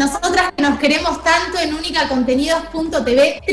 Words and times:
Nosotras 0.02 0.52
que 0.56 0.64
nos 0.64 0.80
queremos 0.80 1.24
tanto 1.24 1.60
en 1.60 1.76
unicacontenidos.tv, 1.76 3.44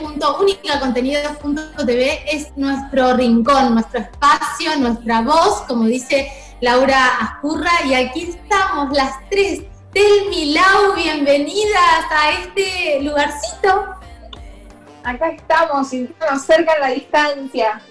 www.unicacontenidos.tv 0.00 2.22
es 2.32 2.56
nuestro 2.56 3.14
rincón, 3.14 3.74
nuestro 3.74 3.98
espacio, 3.98 4.76
nuestra 4.78 5.22
voz, 5.22 5.62
como 5.62 5.86
dice 5.86 6.30
Laura 6.60 7.18
Ascurra, 7.18 7.72
y 7.84 7.94
aquí 7.94 8.30
estamos 8.30 8.96
las 8.96 9.14
tres. 9.28 9.62
Telmi, 9.92 10.52
Lau, 10.52 10.94
bienvenidas 10.94 12.04
a 12.12 12.30
este 12.30 13.00
lugarcito. 13.02 13.96
Acá 15.02 15.30
estamos, 15.30 15.88
sintiéndonos 15.88 16.42
cerca 16.42 16.74
en 16.74 16.80
la 16.80 16.90
distancia. 16.90 17.82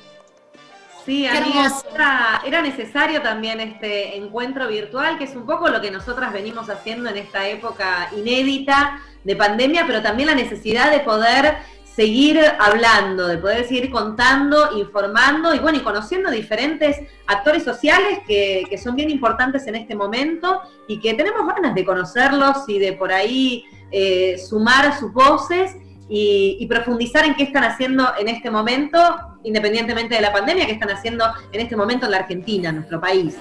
Sí, 1.06 1.28
amiga, 1.28 1.72
era, 1.94 2.42
era, 2.44 2.62
necesario 2.64 3.22
también 3.22 3.60
este 3.60 4.18
encuentro 4.18 4.68
virtual, 4.68 5.20
que 5.20 5.26
es 5.26 5.36
un 5.36 5.46
poco 5.46 5.70
lo 5.70 5.80
que 5.80 5.92
nosotras 5.92 6.34
venimos 6.34 6.68
haciendo 6.68 7.12
en 7.12 7.18
esta 7.18 7.48
época 7.48 8.10
inédita 8.18 9.00
de 9.24 9.36
pandemia, 9.36 9.86
pero 9.86 10.02
también 10.02 10.30
la 10.30 10.36
necesidad 10.36 10.90
de 10.90 11.02
poder 11.02 11.58
seguir 11.96 12.40
hablando, 12.60 13.28
de 13.28 13.38
poder 13.38 13.68
seguir 13.68 13.90
contando, 13.92 14.78
informando 14.78 15.54
y 15.54 15.60
bueno, 15.60 15.78
y 15.78 15.82
conociendo 15.82 16.32
diferentes 16.32 16.98
actores 17.28 17.64
sociales 17.64 18.20
que, 18.28 18.64
que 18.70 18.78
son 18.78 18.96
bien 18.96 19.10
importantes 19.10 19.66
en 19.68 19.76
este 19.76 19.96
momento 19.96 20.62
y 20.88 21.00
que 21.00 21.14
tenemos 21.14 21.48
ganas 21.48 21.74
de 21.74 21.86
conocerlos 21.86 22.68
y 22.68 22.80
de 22.80 22.94
por 22.94 23.14
ahí 23.14 23.64
eh, 23.92 24.38
sumar 24.38 24.98
sus 25.00 25.14
voces 25.14 25.78
y, 26.08 26.66
profundizar 26.68 27.26
en 27.26 27.36
qué 27.36 27.44
están 27.44 27.64
haciendo 27.64 28.08
en 28.18 28.28
este 28.28 28.52
momento, 28.52 29.00
independientemente 29.44 30.16
de 30.16 30.22
la 30.22 30.32
pandemia, 30.32 30.66
qué 30.66 30.74
están 30.74 30.92
haciendo 30.92 31.26
en 31.52 31.62
este 31.62 31.76
momento 31.76 32.06
en 32.06 32.12
la 32.12 32.18
Argentina, 32.18 32.70
en 32.70 32.76
nuestro 32.76 33.02
país. 33.02 33.36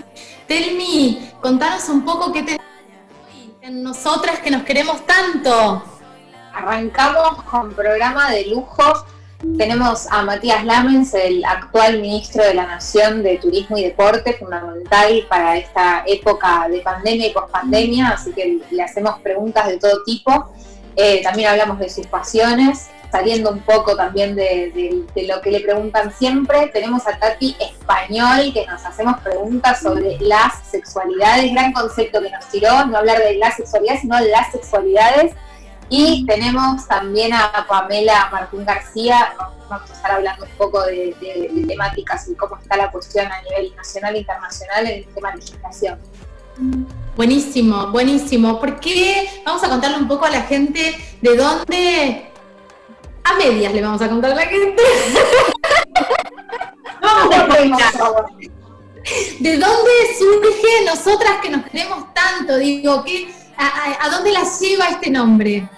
Telmi, 0.47 1.31
contanos 1.41 1.89
un 1.89 2.05
poco 2.05 2.33
qué 2.33 2.43
tenemos 2.43 2.65
en 3.61 3.83
nosotras 3.83 4.41
que 4.41 4.51
nos 4.51 4.63
queremos 4.63 5.05
tanto. 5.07 5.83
Arrancamos 6.53 7.43
con 7.45 7.73
programa 7.73 8.31
de 8.31 8.47
lujo. 8.47 8.83
Tenemos 9.59 10.07
a 10.11 10.23
Matías 10.23 10.65
Lamens, 10.65 11.13
el 11.13 11.45
actual 11.45 12.01
ministro 12.01 12.45
de 12.45 12.55
la 12.55 12.67
Nación 12.67 13.23
de 13.23 13.37
Turismo 13.39 13.77
y 13.77 13.85
Deporte, 13.85 14.35
fundamental 14.35 15.27
para 15.29 15.59
esta 15.59 16.03
época 16.07 16.67
de 16.71 16.81
pandemia 16.81 17.27
y 17.27 17.33
pospandemia, 17.33 18.09
así 18.09 18.33
que 18.33 18.61
le 18.71 18.83
hacemos 18.83 19.19
preguntas 19.21 19.67
de 19.69 19.79
todo 19.79 20.03
tipo. 20.05 20.51
Eh, 20.97 21.23
también 21.23 21.51
hablamos 21.51 21.79
de 21.79 21.89
sus 21.89 22.07
pasiones, 22.07 22.89
saliendo 23.11 23.51
un 23.51 23.61
poco 23.61 23.97
también 23.97 24.35
de, 24.35 25.05
lo 25.29 25.41
que 25.41 25.51
le 25.51 25.61
preguntan 25.61 26.13
siempre. 26.13 26.69
Tenemos 26.69 27.07
a 27.07 27.19
Tati 27.19 27.57
Español, 27.61 28.53
que 28.53 28.67
nos 28.67 28.85
hacemos 28.85 29.21
preguntas 29.21 29.81
sobre 29.81 30.19
las 30.21 30.67
sexualidades, 30.69 31.53
gran 31.53 31.73
concepto 31.73 32.21
que 32.21 32.31
nos 32.31 32.49
tiró, 32.49 32.87
no 32.87 32.99
hablar 32.99 33.19
de 33.19 33.37
la 33.37 33.51
sexualidad, 33.53 34.01
sino 34.01 34.17
de 34.17 34.31
las 34.31 34.51
sexualidades. 34.53 35.33
Y 35.89 36.25
tenemos 36.27 36.89
también 36.89 37.33
a 37.35 37.67
Pamela 37.69 38.29
Martín 38.33 38.65
García, 38.65 39.35
vamos 39.69 39.91
a 39.91 39.95
estar 39.95 40.13
hablando 40.13 40.45
un 40.45 40.51
poco 40.53 40.83
de, 40.85 41.15
temáticas 41.69 42.29
y 42.29 42.35
cómo 42.35 42.57
está 42.57 42.77
la 42.77 42.91
cuestión 42.91 43.31
a 43.31 43.41
nivel 43.43 43.75
nacional 43.77 44.15
e 44.15 44.19
internacional 44.19 44.87
en 44.87 44.99
el 44.99 45.15
tema 45.15 45.31
de 45.33 45.37
legislación. 45.39 45.99
Buenísimo, 47.17 47.89
buenísimo. 47.89 48.61
Porque 48.61 49.29
vamos 49.45 49.63
a 49.63 49.69
contarle 49.69 49.99
un 49.99 50.09
poco 50.09 50.25
a 50.25 50.31
la 50.31 50.43
gente 50.43 50.97
de 51.21 51.37
dónde. 51.37 52.31
A 53.25 53.35
medias 53.35 53.73
le 53.73 53.81
vamos 53.81 54.03
a 54.03 54.09
contar 54.09 54.33
a 54.33 54.35
la 54.35 54.47
gente. 54.47 54.83
¿De 59.41 59.59
dónde 59.59 59.91
surge 60.19 60.85
nosotras 60.87 61.41
que 61.43 61.51
nos 61.51 61.65
queremos 61.67 62.13
tanto? 62.15 62.57
Digo, 62.57 63.05
¿qué, 63.05 63.29
a, 63.57 64.09
dónde 64.09 64.33
las 64.33 64.61
lleva 64.61 64.87
este 64.87 65.11
nombre? 65.11 65.69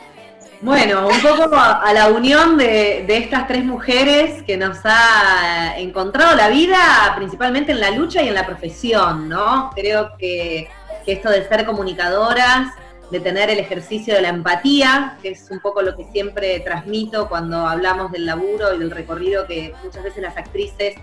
Bueno, 0.62 1.08
un 1.08 1.20
poco 1.20 1.54
a, 1.54 1.92
la 1.92 2.08
unión 2.08 2.56
de, 2.56 3.04
de, 3.06 3.16
estas 3.18 3.46
tres 3.46 3.64
mujeres 3.64 4.42
que 4.42 4.56
nos 4.56 4.78
ha 4.84 5.78
encontrado 5.78 6.34
la 6.34 6.48
vida, 6.48 6.78
principalmente 7.16 7.72
en 7.72 7.80
la 7.80 7.90
lucha 7.90 8.22
y 8.22 8.28
en 8.28 8.34
la 8.34 8.46
profesión, 8.46 9.28
¿no? 9.28 9.70
Creo 9.74 10.16
que 10.18 10.68
que 11.06 11.12
esto 11.12 11.30
de 11.30 11.48
ser 11.48 11.64
comunicadoras, 11.64 12.74
de 13.10 13.20
tener 13.20 13.48
el 13.48 13.60
ejercicio 13.60 14.14
de 14.14 14.20
la 14.20 14.28
empatía, 14.28 15.16
que 15.22 15.30
es 15.30 15.48
un 15.50 15.60
poco 15.60 15.80
lo 15.80 15.96
que 15.96 16.04
siempre 16.10 16.58
transmito 16.60 17.28
cuando 17.28 17.64
hablamos 17.66 18.10
del 18.10 18.26
laburo 18.26 18.74
y 18.74 18.78
del 18.80 18.90
recorrido 18.90 19.46
que 19.46 19.72
muchas 19.84 20.02
veces 20.02 20.22
las 20.22 20.36
actrices 20.36 20.96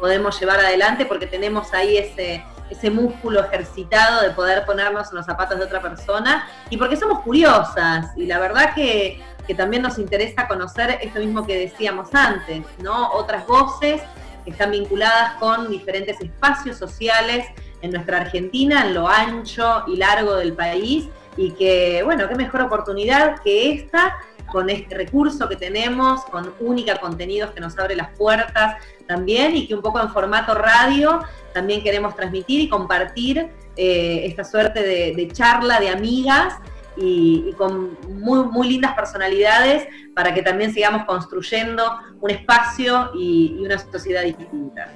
podemos 0.00 0.40
llevar 0.40 0.58
adelante 0.60 1.04
porque 1.04 1.26
tenemos 1.26 1.74
ahí 1.74 1.98
ese, 1.98 2.42
ese 2.70 2.90
músculo 2.90 3.44
ejercitado 3.44 4.22
de 4.22 4.30
poder 4.30 4.64
ponernos 4.64 5.10
en 5.10 5.16
los 5.16 5.26
zapatos 5.26 5.58
de 5.58 5.64
otra 5.64 5.82
persona 5.82 6.48
y 6.70 6.76
porque 6.76 6.96
somos 6.96 7.20
curiosas 7.20 8.16
y 8.16 8.26
la 8.26 8.38
verdad 8.38 8.74
que, 8.74 9.20
que 9.46 9.54
también 9.54 9.82
nos 9.82 9.98
interesa 9.98 10.46
conocer 10.48 10.98
esto 11.02 11.18
mismo 11.18 11.46
que 11.46 11.58
decíamos 11.58 12.14
antes, 12.14 12.64
¿no? 12.82 13.10
Otras 13.12 13.46
voces 13.46 14.00
que 14.44 14.50
están 14.52 14.70
vinculadas 14.70 15.34
con 15.34 15.68
diferentes 15.68 16.20
espacios 16.20 16.78
sociales 16.78 17.46
en 17.82 17.90
nuestra 17.90 18.18
Argentina, 18.18 18.86
en 18.86 18.94
lo 18.94 19.08
ancho 19.08 19.84
y 19.86 19.96
largo 19.96 20.36
del 20.36 20.52
país, 20.54 21.08
y 21.36 21.52
que, 21.52 22.02
bueno, 22.04 22.28
qué 22.28 22.34
mejor 22.34 22.62
oportunidad 22.62 23.40
que 23.40 23.72
esta 23.72 24.16
con 24.50 24.70
este 24.70 24.94
recurso 24.94 25.48
que 25.48 25.56
tenemos, 25.56 26.24
con 26.24 26.54
Única 26.60 26.96
Contenidos 26.96 27.50
que 27.52 27.60
nos 27.60 27.78
abre 27.78 27.96
las 27.96 28.10
puertas 28.16 28.76
también 29.06 29.56
y 29.56 29.66
que 29.66 29.74
un 29.74 29.82
poco 29.82 30.00
en 30.00 30.10
formato 30.10 30.54
radio 30.54 31.20
también 31.52 31.82
queremos 31.82 32.14
transmitir 32.14 32.60
y 32.60 32.68
compartir 32.68 33.50
eh, 33.76 34.22
esta 34.26 34.44
suerte 34.44 34.82
de, 34.82 35.28
charla 35.32 35.80
de 35.80 35.88
amigas 35.88 36.54
y, 36.96 37.52
con 37.56 37.96
muy, 38.08 38.44
muy 38.44 38.68
lindas 38.68 38.94
personalidades 38.94 39.88
para 40.14 40.34
que 40.34 40.42
también 40.42 40.72
sigamos 40.72 41.04
construyendo 41.06 41.98
un 42.20 42.30
espacio 42.30 43.10
y 43.14 43.56
una 43.58 43.78
sociedad 43.78 44.22
distinta. 44.22 44.88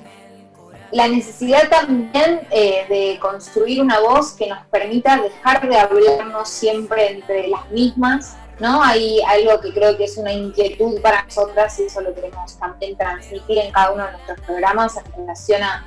La 0.93 1.09
necesidad 1.09 1.69
también 1.69 2.43
eh, 2.51 2.87
de 2.89 3.19
construir 3.21 3.83
una 3.83 3.99
voz 3.99 4.33
que 4.33 4.49
nos 4.49 4.65
permita 4.67 5.21
dejar 5.21 5.69
de 5.69 5.77
hablarnos 5.77 6.49
siempre 6.49 7.11
entre 7.11 7.49
las 7.49 7.69
mismas, 7.71 8.37
¿no? 8.61 8.83
Hay 8.83 9.21
algo 9.23 9.61
que 9.61 9.73
creo 9.73 9.97
que 9.97 10.05
es 10.05 10.17
una 10.17 10.33
inquietud 10.33 11.01
para 11.01 11.23
nosotras 11.23 11.79
y 11.81 11.85
eso 11.85 12.01
lo 12.01 12.15
queremos 12.15 12.59
también 12.59 12.97
transmitir 12.97 13.59
en 13.59 13.73
cada 13.73 13.93
uno 13.93 14.05
de 14.07 14.13
nuestros 14.13 14.41
programas 14.41 14.97
en 14.97 15.13
relación 15.13 15.63
a 15.63 15.85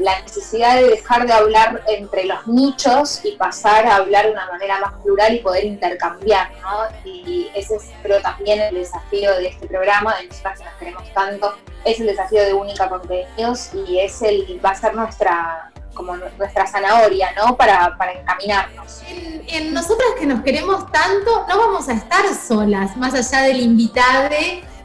la 0.00 0.20
necesidad 0.20 0.76
de 0.76 0.88
dejar 0.88 1.26
de 1.26 1.32
hablar 1.32 1.82
entre 1.86 2.24
los 2.24 2.46
nichos 2.46 3.20
y 3.24 3.32
pasar 3.32 3.86
a 3.86 3.96
hablar 3.96 4.26
de 4.26 4.32
una 4.32 4.46
manera 4.46 4.80
más 4.80 4.94
plural 5.02 5.34
y 5.34 5.40
poder 5.40 5.64
intercambiar, 5.64 6.50
¿no? 6.62 6.86
Y 7.04 7.50
ese 7.54 7.76
es 7.76 7.90
creo 8.02 8.20
también 8.20 8.60
el 8.60 8.74
desafío 8.74 9.34
de 9.36 9.48
este 9.48 9.66
programa, 9.66 10.16
de 10.16 10.28
nosotras 10.28 10.58
que 10.58 10.64
nos 10.64 10.74
queremos 10.74 11.14
tanto, 11.14 11.54
es 11.84 12.00
el 12.00 12.06
desafío 12.06 12.42
de 12.42 12.54
Única 12.54 12.88
Contenidos 12.88 13.70
y 13.74 13.98
es 13.98 14.22
el, 14.22 14.60
va 14.64 14.70
a 14.70 14.74
ser 14.74 14.94
nuestra 14.94 15.69
como 15.94 16.16
nuestra 16.16 16.66
zanahoria, 16.66 17.30
¿no? 17.36 17.56
Para, 17.56 17.96
para 17.96 18.12
encaminarnos. 18.12 19.02
En, 19.08 19.42
en, 19.48 19.74
nosotras 19.74 20.08
que 20.18 20.26
nos 20.26 20.42
queremos 20.42 20.90
tanto, 20.92 21.46
no 21.48 21.58
vamos 21.58 21.88
a 21.88 21.94
estar 21.94 22.22
solas, 22.34 22.96
más 22.96 23.14
allá 23.14 23.46
del 23.46 23.60
invitado 23.60 24.28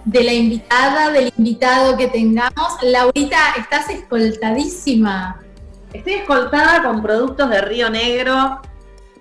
de 0.06 0.24
la 0.24 0.34
invitada, 0.34 1.10
del 1.12 1.34
invitado 1.36 1.98
que 1.98 2.08
tengamos. 2.08 2.78
Laurita, 2.84 3.56
estás 3.58 3.90
escoltadísima. 3.90 5.42
Estoy 5.92 6.14
escoltada 6.14 6.84
con 6.84 7.02
productos 7.02 7.50
de 7.50 7.62
Río 7.62 7.90
Negro, 7.90 8.62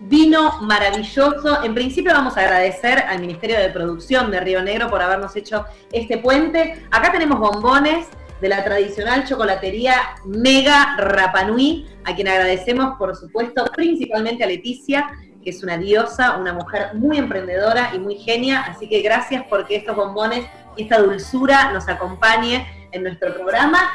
vino 0.00 0.60
maravilloso. 0.60 1.62
En 1.62 1.74
principio 1.74 2.12
vamos 2.12 2.36
a 2.36 2.40
agradecer 2.40 2.98
al 2.98 3.20
Ministerio 3.20 3.58
de 3.58 3.70
Producción 3.70 4.30
de 4.30 4.40
Río 4.40 4.62
Negro 4.62 4.90
por 4.90 5.00
habernos 5.00 5.34
hecho 5.36 5.64
este 5.90 6.18
puente. 6.18 6.84
Acá 6.90 7.10
tenemos 7.12 7.38
bombones 7.38 8.06
de 8.40 8.48
la 8.48 8.64
tradicional 8.64 9.24
chocolatería 9.24 9.94
Mega 10.24 10.96
Rapanui, 10.98 11.86
a 12.04 12.14
quien 12.14 12.28
agradecemos, 12.28 12.96
por 12.98 13.16
supuesto, 13.16 13.64
principalmente 13.74 14.44
a 14.44 14.46
Leticia, 14.46 15.06
que 15.42 15.50
es 15.50 15.62
una 15.62 15.78
diosa, 15.78 16.36
una 16.36 16.52
mujer 16.52 16.94
muy 16.94 17.18
emprendedora 17.18 17.90
y 17.94 17.98
muy 17.98 18.16
genia. 18.16 18.62
Así 18.62 18.88
que 18.88 19.02
gracias 19.02 19.44
porque 19.48 19.76
estos 19.76 19.94
bombones 19.94 20.46
y 20.76 20.84
esta 20.84 20.98
dulzura 20.98 21.72
nos 21.72 21.88
acompañe 21.88 22.66
en 22.92 23.02
nuestro 23.02 23.34
programa. 23.34 23.92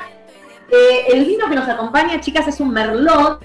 Eh, 0.72 1.06
el 1.14 1.26
vino 1.26 1.50
que 1.50 1.56
nos 1.56 1.68
acompaña, 1.68 2.22
chicas, 2.22 2.48
es 2.48 2.60
un 2.60 2.72
Merlot, 2.72 3.44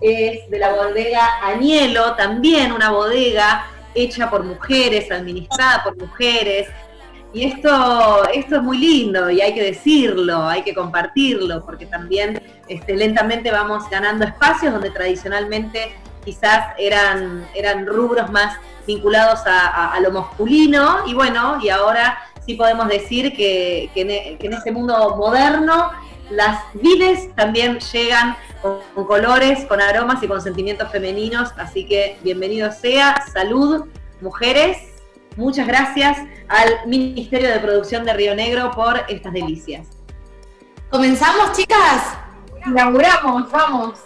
es 0.00 0.48
de 0.48 0.58
la 0.58 0.74
bodega 0.74 1.40
Añelo, 1.42 2.14
también 2.14 2.72
una 2.72 2.90
bodega 2.90 3.66
hecha 3.94 4.30
por 4.30 4.44
mujeres, 4.44 5.10
administrada 5.10 5.82
por 5.82 5.96
mujeres, 5.96 6.68
y 7.32 7.44
esto, 7.44 8.28
esto 8.32 8.56
es 8.56 8.62
muy 8.62 8.78
lindo 8.78 9.30
y 9.30 9.40
hay 9.40 9.52
que 9.54 9.62
decirlo, 9.62 10.48
hay 10.48 10.62
que 10.62 10.74
compartirlo, 10.74 11.64
porque 11.64 11.86
también 11.86 12.40
este, 12.68 12.96
lentamente 12.96 13.50
vamos 13.50 13.88
ganando 13.90 14.24
espacios 14.24 14.72
donde 14.72 14.90
tradicionalmente 14.90 15.92
quizás 16.24 16.74
eran, 16.78 17.46
eran 17.54 17.86
rubros 17.86 18.30
más 18.30 18.58
vinculados 18.86 19.40
a, 19.46 19.98
lo 20.00 20.10
masculino. 20.10 21.06
Y 21.06 21.14
bueno, 21.14 21.58
y 21.62 21.68
ahora 21.68 22.18
sí 22.44 22.54
podemos 22.54 22.88
decir 22.88 23.34
que, 23.34 23.90
que, 23.94 24.36
en, 24.40 24.52
este 24.52 24.72
mundo 24.72 25.16
moderno 25.16 25.90
las 26.30 26.60
vides 26.74 27.34
también 27.36 27.78
llegan 27.78 28.36
con, 28.62 29.06
colores, 29.06 29.64
con 29.66 29.80
aromas 29.80 30.22
y 30.22 30.28
con 30.28 30.40
sentimientos 30.40 30.90
femeninos, 30.90 31.50
así 31.56 31.86
que 31.86 32.18
bienvenido 32.22 32.72
sea, 32.72 33.22
salud, 33.32 33.86
mujeres, 34.20 34.78
muchas 35.36 35.66
gracias 35.66 36.18
al 36.48 36.86
Ministerio 36.86 37.48
de 37.48 37.60
Producción 37.60 38.04
de 38.04 38.14
Río 38.14 38.34
Negro 38.34 38.70
por 38.72 39.02
estas 39.08 39.32
delicias. 39.32 39.86
¿Comenzamos, 40.90 41.52
chicas? 41.52 42.16
Inauguramos, 42.66 43.50
vamos. 43.50 43.98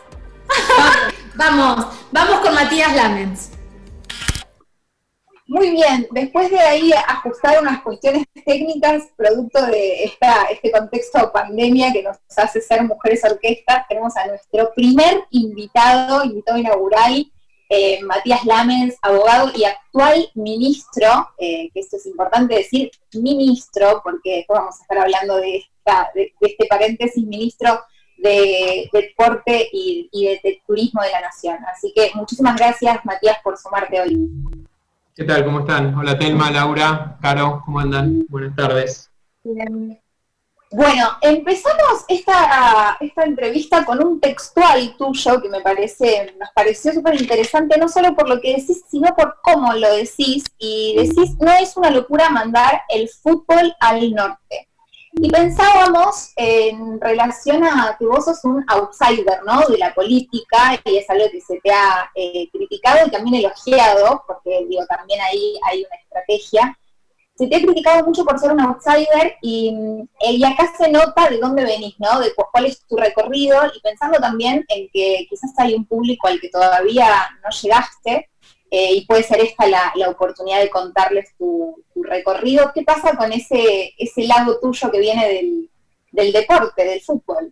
vamos, 1.34 1.86
vamos 2.10 2.40
con 2.40 2.54
Matías 2.54 2.94
Lamens. 2.94 3.52
Muy 5.50 5.72
bien, 5.72 6.06
después 6.12 6.48
de 6.48 6.60
ahí 6.60 6.92
ajustar 6.92 7.60
unas 7.60 7.82
cuestiones 7.82 8.24
técnicas, 8.46 9.08
producto 9.16 9.66
de 9.66 10.04
esta, 10.04 10.44
este 10.44 10.70
contexto 10.70 11.32
pandemia 11.32 11.92
que 11.92 12.04
nos 12.04 12.18
hace 12.36 12.60
ser 12.60 12.84
mujeres 12.84 13.24
orquestas, 13.24 13.84
tenemos 13.88 14.16
a 14.16 14.28
nuestro 14.28 14.72
primer 14.74 15.24
invitado, 15.30 16.22
invitado 16.22 16.56
inaugural, 16.56 17.26
eh, 17.72 18.02
Matías 18.02 18.44
Lamens, 18.44 18.96
abogado 19.00 19.52
y 19.54 19.62
actual 19.62 20.28
ministro, 20.34 21.28
eh, 21.38 21.70
que 21.72 21.78
esto 21.78 21.98
es 21.98 22.06
importante 22.06 22.56
decir, 22.56 22.90
ministro, 23.14 24.00
porque 24.02 24.38
después 24.38 24.58
vamos 24.58 24.76
a 24.76 24.82
estar 24.82 24.98
hablando 24.98 25.36
de, 25.36 25.62
este 26.40 26.66
paréntesis, 26.68 27.24
ministro 27.24 27.80
de, 28.18 28.90
deporte 28.92 29.68
y, 29.72 30.10
de, 30.42 30.60
turismo 30.66 31.00
de 31.02 31.12
la 31.12 31.20
nación. 31.20 31.58
Así 31.72 31.92
que 31.94 32.10
muchísimas 32.14 32.56
gracias, 32.56 33.04
Matías, 33.04 33.38
por 33.44 33.56
sumarte 33.56 34.00
hoy. 34.00 34.18
¿Qué 35.14 35.22
tal? 35.22 35.44
¿Cómo 35.44 35.60
están? 35.60 35.94
Hola, 35.94 36.18
Telma, 36.18 36.50
Laura, 36.50 37.18
Caro, 37.22 37.62
¿cómo 37.64 37.78
andan? 37.78 38.26
Buenas 38.28 38.56
tardes. 38.56 39.10
Bien. 39.44 40.00
Bueno, 40.72 41.16
empezamos 41.20 42.04
esta, 42.06 42.96
esta 43.00 43.24
entrevista 43.24 43.84
con 43.84 44.06
un 44.06 44.20
textual 44.20 44.94
tuyo 44.96 45.42
que 45.42 45.48
me 45.48 45.60
parece, 45.62 46.32
nos 46.38 46.48
pareció 46.54 46.92
súper 46.92 47.20
interesante, 47.20 47.76
no 47.76 47.88
solo 47.88 48.14
por 48.14 48.28
lo 48.28 48.40
que 48.40 48.54
decís, 48.54 48.84
sino 48.88 49.12
por 49.16 49.38
cómo 49.42 49.72
lo 49.72 49.92
decís. 49.96 50.44
Y 50.58 50.94
decís, 50.96 51.36
no 51.40 51.50
es 51.52 51.76
una 51.76 51.90
locura 51.90 52.30
mandar 52.30 52.82
el 52.88 53.08
fútbol 53.08 53.74
al 53.80 54.12
norte. 54.12 54.68
Y 55.14 55.28
pensábamos 55.28 56.30
en 56.36 57.00
relación 57.00 57.64
a 57.64 57.96
que 57.98 58.06
vos 58.06 58.26
sos 58.26 58.44
un 58.44 58.64
outsider, 58.68 59.42
¿no? 59.44 59.66
De 59.66 59.76
la 59.76 59.92
política, 59.92 60.80
y 60.84 60.98
es 60.98 61.10
algo 61.10 61.28
que 61.32 61.40
se 61.40 61.58
te 61.64 61.72
ha 61.72 62.08
eh, 62.14 62.48
criticado 62.52 63.08
y 63.08 63.10
también 63.10 63.44
elogiado, 63.44 64.22
porque 64.24 64.64
digo, 64.68 64.86
también 64.86 65.20
ahí 65.20 65.58
hay 65.68 65.84
una 65.84 65.96
estrategia 65.96 66.78
se 67.40 67.46
te 67.46 67.56
ha 67.56 67.62
criticado 67.62 68.04
mucho 68.04 68.22
por 68.22 68.38
ser 68.38 68.52
un 68.52 68.60
outsider 68.60 69.36
y, 69.40 69.74
eh, 70.20 70.32
y, 70.32 70.44
acá 70.44 70.70
se 70.76 70.90
nota 70.90 71.30
de 71.30 71.38
dónde 71.38 71.64
venís, 71.64 71.94
¿no? 71.98 72.20
De 72.20 72.34
cuál 72.34 72.66
es 72.66 72.84
tu 72.86 72.98
recorrido 72.98 73.56
y 73.74 73.80
pensando 73.80 74.18
también 74.18 74.62
en 74.68 74.90
que 74.92 75.26
quizás 75.26 75.50
hay 75.56 75.72
un 75.72 75.86
público 75.86 76.28
al 76.28 76.38
que 76.38 76.50
todavía 76.50 77.08
no 77.42 77.48
llegaste 77.62 78.28
eh, 78.70 78.92
y 78.92 79.06
puede 79.06 79.22
ser 79.22 79.40
esta 79.40 79.66
la, 79.66 80.10
oportunidad 80.10 80.60
de 80.60 80.68
contarles 80.68 81.34
tu, 81.38 81.82
recorrido. 81.94 82.72
¿Qué 82.74 82.82
pasa 82.82 83.16
con 83.16 83.32
ese, 83.32 83.94
ese 83.96 84.24
lado 84.24 84.58
tuyo 84.60 84.90
que 84.90 85.00
viene 85.00 85.26
del, 85.26 85.70
del 86.12 86.32
deporte, 86.32 86.84
del 86.84 87.00
fútbol? 87.00 87.50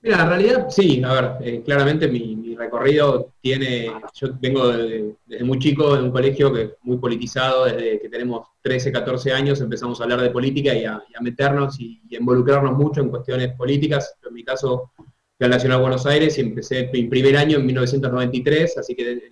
Mira, 0.00 0.22
en 0.22 0.28
realidad 0.28 0.66
sí, 0.68 1.02
a 1.04 1.12
ver, 1.12 1.30
eh, 1.40 1.62
claramente 1.64 2.06
mi, 2.06 2.47
recorrido 2.58 3.34
tiene, 3.40 3.90
yo 4.14 4.28
vengo 4.40 4.68
desde 4.68 5.44
muy 5.44 5.58
chico 5.58 5.96
de 5.96 6.02
un 6.02 6.10
colegio 6.10 6.52
que 6.52 6.74
muy 6.82 6.98
politizado, 6.98 7.66
desde 7.66 8.00
que 8.00 8.08
tenemos 8.08 8.48
13, 8.62 8.92
14 8.92 9.32
años 9.32 9.60
empezamos 9.60 10.00
a 10.00 10.04
hablar 10.04 10.20
de 10.20 10.30
política 10.30 10.74
y 10.74 10.84
a, 10.84 11.02
meternos 11.20 11.78
y, 11.80 12.00
involucrarnos 12.10 12.76
mucho 12.76 13.00
en 13.00 13.08
cuestiones 13.08 13.54
políticas. 13.54 14.14
en 14.26 14.34
mi 14.34 14.44
caso 14.44 14.90
fui 14.96 15.44
al 15.44 15.50
Nacional 15.50 15.80
Buenos 15.80 16.04
Aires 16.06 16.36
y 16.38 16.40
empecé 16.40 16.90
mi 16.92 17.04
primer 17.04 17.36
año 17.36 17.58
en 17.58 17.66
1993, 17.66 18.78
así 18.78 18.94
que 18.94 19.30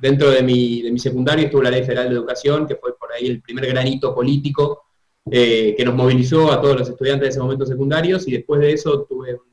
dentro 0.00 0.30
de 0.30 0.42
mi, 0.42 0.82
de 0.82 0.90
mi 0.90 0.98
secundario 0.98 1.46
estuvo 1.46 1.62
la 1.62 1.70
Ley 1.70 1.82
Federal 1.82 2.08
de 2.08 2.14
Educación, 2.14 2.66
que 2.66 2.76
fue 2.76 2.96
por 2.96 3.12
ahí 3.12 3.26
el 3.26 3.42
primer 3.42 3.66
granito 3.66 4.14
político 4.14 4.82
eh, 5.30 5.74
que 5.76 5.84
nos 5.84 5.94
movilizó 5.94 6.50
a 6.50 6.60
todos 6.60 6.80
los 6.80 6.88
estudiantes 6.88 7.26
de 7.26 7.28
ese 7.30 7.40
momento 7.40 7.64
secundarios 7.64 8.26
y 8.26 8.32
después 8.32 8.60
de 8.60 8.72
eso 8.72 9.06
tuve 9.08 9.34
un 9.34 9.51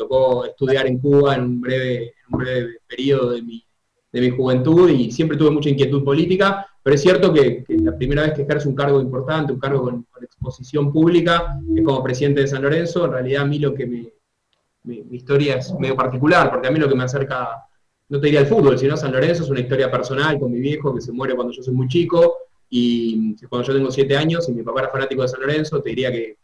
tocó 0.00 0.46
estudiar 0.46 0.86
en 0.86 0.98
Cuba 0.98 1.34
en 1.34 1.42
un 1.42 1.60
breve, 1.60 2.14
periodo 2.88 3.32
de 3.32 3.42
mi, 3.42 3.64
juventud 4.36 4.88
y 4.88 5.12
siempre 5.12 5.36
tuve 5.36 5.50
mucha 5.50 5.68
inquietud 5.68 6.02
política, 6.02 6.66
pero 6.82 6.94
es 6.94 7.02
cierto 7.02 7.32
que, 7.32 7.64
la 7.68 7.96
primera 7.96 8.22
vez 8.22 8.32
que 8.32 8.42
ejerzo 8.42 8.68
un 8.68 8.74
cargo 8.74 9.00
importante, 9.00 9.52
un 9.52 9.60
cargo 9.60 9.82
con, 9.82 10.06
exposición 10.22 10.92
pública, 10.92 11.58
es 11.76 11.84
como 11.84 12.02
presidente 12.02 12.40
de 12.40 12.48
San 12.48 12.62
Lorenzo, 12.62 13.04
en 13.04 13.12
realidad 13.12 13.42
a 13.42 13.46
mí 13.46 13.58
lo 13.58 13.74
que 13.74 13.86
me, 13.86 14.12
mi, 14.84 15.04
historia 15.10 15.56
es 15.56 15.72
medio 15.78 15.96
particular, 15.96 16.50
porque 16.50 16.68
a 16.68 16.70
mí 16.70 16.78
lo 16.78 16.88
que 16.88 16.94
me 16.94 17.04
acerca, 17.04 17.66
no 18.08 18.18
te 18.18 18.26
diría 18.26 18.40
el 18.40 18.46
fútbol, 18.46 18.78
sino 18.78 18.96
San 18.96 19.12
Lorenzo 19.12 19.44
es 19.44 19.50
una 19.50 19.60
historia 19.60 19.90
personal 19.90 20.38
con 20.38 20.50
mi 20.50 20.60
viejo 20.60 20.94
que 20.94 21.00
se 21.00 21.12
muere 21.12 21.34
cuando 21.34 21.52
yo 21.52 21.62
soy 21.62 21.74
muy 21.74 21.88
chico, 21.88 22.36
y 22.72 23.34
cuando 23.48 23.68
yo 23.68 23.74
tengo 23.74 23.90
siete 23.90 24.16
años 24.16 24.48
y 24.48 24.52
mi 24.52 24.62
papá 24.62 24.80
era 24.80 24.90
fanático 24.90 25.22
de 25.22 25.28
San 25.28 25.40
Lorenzo, 25.40 25.82
te 25.82 25.90
diría 25.90 26.10
que 26.10 26.36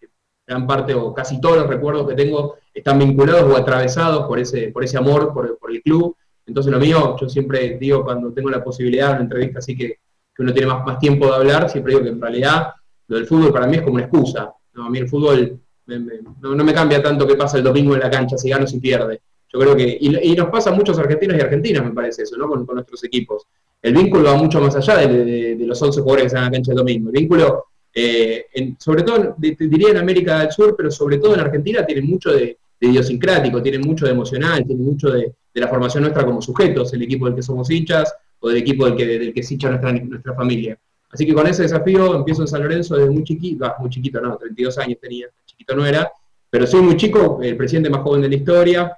gran 0.46 0.66
parte 0.66 0.94
o 0.94 1.12
casi 1.12 1.40
todos 1.40 1.56
los 1.56 1.66
recuerdos 1.66 2.08
que 2.08 2.14
tengo 2.14 2.56
están 2.72 2.98
vinculados 2.98 3.52
o 3.52 3.56
atravesados 3.56 4.26
por 4.26 4.38
ese, 4.38 4.68
por 4.68 4.84
ese 4.84 4.96
amor 4.96 5.32
por, 5.32 5.58
el 5.70 5.82
club. 5.82 6.16
Entonces 6.46 6.72
lo 6.72 6.78
mío, 6.78 7.16
yo 7.20 7.28
siempre 7.28 7.76
digo 7.78 8.04
cuando 8.04 8.32
tengo 8.32 8.50
la 8.50 8.62
posibilidad 8.62 9.08
de 9.08 9.12
una 9.14 9.22
entrevista 9.22 9.58
así 9.58 9.76
que, 9.76 9.98
uno 10.38 10.52
tiene 10.52 10.68
más, 10.68 10.84
más 10.84 10.98
tiempo 10.98 11.28
de 11.28 11.34
hablar, 11.34 11.70
siempre 11.70 11.94
digo 11.94 12.04
que 12.04 12.10
en 12.10 12.20
realidad 12.20 12.68
lo 13.08 13.16
del 13.16 13.26
fútbol 13.26 13.54
para 13.54 13.66
mí 13.66 13.76
es 13.76 13.82
como 13.82 13.94
una 13.94 14.04
excusa. 14.04 14.52
¿no? 14.74 14.84
A 14.84 14.90
mí 14.90 14.98
el 14.98 15.08
fútbol 15.08 15.58
no, 15.86 16.64
me 16.64 16.74
cambia 16.74 17.02
tanto 17.02 17.26
que 17.26 17.36
pasa 17.36 17.56
el 17.56 17.64
domingo 17.64 17.94
en 17.94 18.00
la 18.00 18.10
cancha, 18.10 18.36
si 18.36 18.50
gano 18.50 18.64
o 18.64 18.66
si 18.66 18.78
pierde. 18.78 19.22
Yo 19.50 19.60
creo 19.60 19.74
que, 19.74 19.96
y, 19.98 20.34
nos 20.34 20.50
pasa 20.50 20.70
a 20.70 20.74
muchos 20.74 20.98
argentinos 20.98 21.38
y 21.38 21.40
argentinas, 21.40 21.84
me 21.84 21.92
parece 21.92 22.24
eso, 22.24 22.36
¿no? 22.36 22.48
Con, 22.48 22.66
nuestros 22.66 23.02
equipos. 23.04 23.46
El 23.80 23.94
vínculo 23.94 24.24
va 24.24 24.36
mucho 24.36 24.60
más 24.60 24.76
allá 24.76 24.96
de, 24.98 25.56
de 25.56 25.66
los 25.66 25.80
11 25.80 26.00
jugadores 26.00 26.24
que 26.24 26.26
están 26.26 26.42
en 26.42 26.44
la 26.44 26.50
cancha 26.50 26.72
el 26.72 26.78
domingo. 26.78 27.08
El 27.08 27.14
vínculo 27.14 27.66
eh, 27.98 28.74
sobre 28.78 29.04
todo, 29.04 29.36
diría 29.38 29.88
en 29.88 29.96
América 29.96 30.40
del 30.40 30.52
Sur, 30.52 30.74
pero 30.76 30.90
sobre 30.90 31.16
todo 31.16 31.32
en 31.32 31.40
Argentina, 31.40 31.86
tienen 31.86 32.06
mucho 32.06 32.30
de, 32.30 32.58
idiosincrático, 32.78 33.62
tienen 33.62 33.80
mucho 33.80 34.04
de 34.04 34.10
emocional, 34.12 34.66
tienen 34.66 34.84
mucho 34.84 35.10
de, 35.10 35.32
la 35.54 35.66
formación 35.66 36.02
nuestra 36.02 36.22
como 36.22 36.42
sujetos, 36.42 36.92
el 36.92 37.00
equipo 37.00 37.24
del 37.24 37.34
que 37.34 37.42
somos 37.42 37.70
hinchas 37.70 38.14
o 38.40 38.50
del 38.50 38.58
equipo 38.58 38.84
del 38.84 38.96
que, 38.96 39.06
del 39.06 39.32
que 39.32 39.40
es 39.40 39.50
hincha 39.50 39.70
nuestra, 39.70 39.92
nuestra 39.92 40.34
familia. 40.34 40.78
Así 41.10 41.24
que 41.24 41.32
con 41.32 41.46
ese 41.46 41.62
desafío 41.62 42.14
empiezo 42.14 42.42
en 42.42 42.48
San 42.48 42.62
Lorenzo 42.62 42.96
desde 42.96 43.08
muy 43.08 43.24
chiquito, 43.24 43.74
muy 43.78 43.88
chiquito 43.88 44.20
no, 44.20 44.36
32 44.36 44.76
años 44.76 44.98
tenía, 45.00 45.28
chiquito 45.46 45.74
no 45.74 45.86
era, 45.86 46.12
pero 46.50 46.66
soy 46.66 46.82
muy 46.82 46.98
chico, 46.98 47.40
el 47.42 47.56
presidente 47.56 47.88
más 47.88 48.02
joven 48.02 48.20
de 48.20 48.28
la 48.28 48.34
historia 48.34 48.94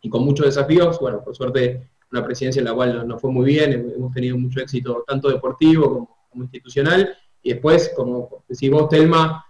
y 0.00 0.08
con 0.08 0.24
muchos 0.24 0.46
desafíos, 0.46 1.00
bueno, 1.00 1.24
por 1.24 1.34
suerte 1.34 1.88
una 2.12 2.24
presidencia 2.24 2.60
en 2.60 2.66
la 2.66 2.74
cual 2.74 3.08
nos 3.08 3.20
fue 3.20 3.32
muy 3.32 3.46
bien, 3.46 3.92
hemos 3.96 4.14
tenido 4.14 4.38
mucho 4.38 4.60
éxito 4.60 5.02
tanto 5.04 5.28
deportivo 5.28 6.08
como 6.30 6.44
institucional 6.44 7.12
y 7.42 7.52
después, 7.52 7.92
como 7.94 8.44
decís 8.48 8.70
vos, 8.70 8.88
Telma, 8.88 9.44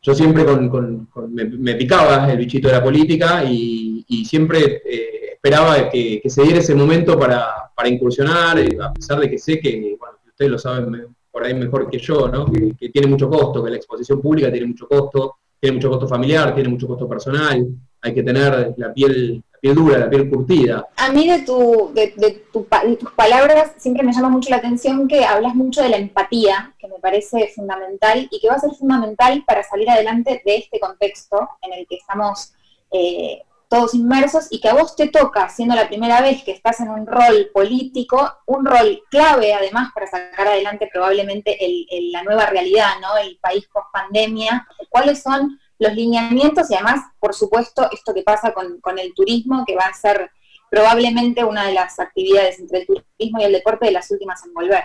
yo 0.00 0.14
siempre 0.14 0.44
con, 0.44 1.08
me, 1.30 1.74
picaba 1.74 2.30
el 2.30 2.38
bichito 2.38 2.68
de 2.68 2.74
la 2.74 2.82
política 2.82 3.44
y, 3.44 4.04
siempre 4.24 4.82
eh, 4.84 5.32
esperaba 5.34 5.88
que, 5.88 6.22
se 6.24 6.42
diera 6.42 6.58
ese 6.58 6.74
momento 6.74 7.18
para, 7.18 7.72
incursionar, 7.86 8.58
eh, 8.58 8.76
a 8.80 8.92
pesar 8.92 9.20
de 9.20 9.30
que 9.30 9.38
sé 9.38 9.58
que, 9.58 9.96
bueno, 9.98 10.16
ustedes 10.26 10.50
lo 10.50 10.58
saben 10.58 11.14
por 11.30 11.44
ahí 11.44 11.54
mejor 11.54 11.88
que 11.90 11.98
yo, 11.98 12.28
¿no? 12.28 12.46
que, 12.46 12.88
tiene 12.90 13.08
mucho 13.08 13.28
costo, 13.28 13.62
que 13.62 13.70
la 13.70 13.76
exposición 13.76 14.20
pública 14.20 14.50
tiene 14.50 14.66
mucho 14.66 14.86
costo, 14.86 15.36
tiene 15.60 15.76
mucho 15.76 15.90
costo 15.90 16.08
familiar, 16.08 16.54
tiene 16.54 16.68
mucho 16.68 16.86
costo 16.86 17.08
personal, 17.08 17.66
hay 18.00 18.14
que 18.14 18.22
tener 18.22 18.74
la 18.76 18.92
piel, 18.92 19.42
piel 19.60 19.74
dura, 19.74 19.98
la 19.98 20.10
piel 20.10 20.30
curtida. 20.30 20.86
A 20.96 21.10
mí 21.10 21.28
de, 21.28 21.40
tu, 21.40 21.90
de, 21.94 22.14
de, 22.16 22.30
tus 22.52 22.66
palabras 23.12 23.72
siempre 23.78 24.02
me 24.02 24.12
llama 24.12 24.28
mucho 24.28 24.50
la 24.50 24.56
atención 24.56 25.08
que 25.08 25.24
hablas 25.24 25.54
mucho 25.54 25.82
de 25.82 25.88
la 25.88 25.96
empatía, 25.96 26.74
que 26.78 26.88
me 26.88 26.98
parece 26.98 27.48
fundamental 27.54 28.28
y 28.30 28.40
que 28.40 28.48
va 28.48 28.54
a 28.54 28.60
ser 28.60 28.70
fundamental 28.72 29.44
para 29.46 29.62
salir 29.62 29.88
adelante 29.90 30.42
de 30.44 30.56
este 30.56 30.80
contexto 30.80 31.48
en 31.62 31.72
el 31.72 31.86
que 31.86 31.96
estamos 31.96 32.52
eh, 32.90 33.42
todos 33.68 33.94
inmersos 33.94 34.46
y 34.50 34.60
que 34.60 34.68
a 34.68 34.74
vos 34.74 34.96
te 34.96 35.08
toca, 35.08 35.48
siendo 35.50 35.74
la 35.74 35.88
primera 35.88 36.22
vez 36.22 36.42
que 36.42 36.52
estás 36.52 36.80
en 36.80 36.88
un 36.88 37.06
rol 37.06 37.50
político, 37.52 38.32
un 38.46 38.64
rol 38.64 39.02
clave 39.10 39.52
además 39.52 39.90
para 39.94 40.06
sacar 40.06 40.48
adelante 40.48 40.88
probablemente 40.92 41.58
la 42.12 42.22
nueva 42.22 42.46
realidad, 42.46 42.92
¿no? 43.00 43.16
El 43.18 43.38
país 43.38 43.68
post 43.72 43.88
pandemia, 43.92 44.66
cuáles 44.88 45.22
son 45.22 45.58
los 45.78 45.94
lineamientos 45.94 46.70
y 46.70 46.74
además, 46.74 47.04
por 47.18 47.34
supuesto, 47.34 47.88
esto 47.92 48.12
que 48.14 48.22
pasa 48.22 48.52
con, 48.52 48.98
el 48.98 49.14
turismo, 49.14 49.64
que 49.66 49.76
va 49.76 49.86
a 49.86 49.94
ser 49.94 50.30
probablemente 50.70 51.44
una 51.44 51.66
de 51.66 51.74
las 51.74 51.98
actividades 51.98 52.58
entre 52.58 52.80
el 52.80 52.86
turismo 52.86 53.40
y 53.40 53.44
el 53.44 53.52
deporte 53.52 53.86
de 53.86 53.92
las 53.92 54.10
últimas 54.10 54.44
en 54.44 54.54
volver. 54.54 54.84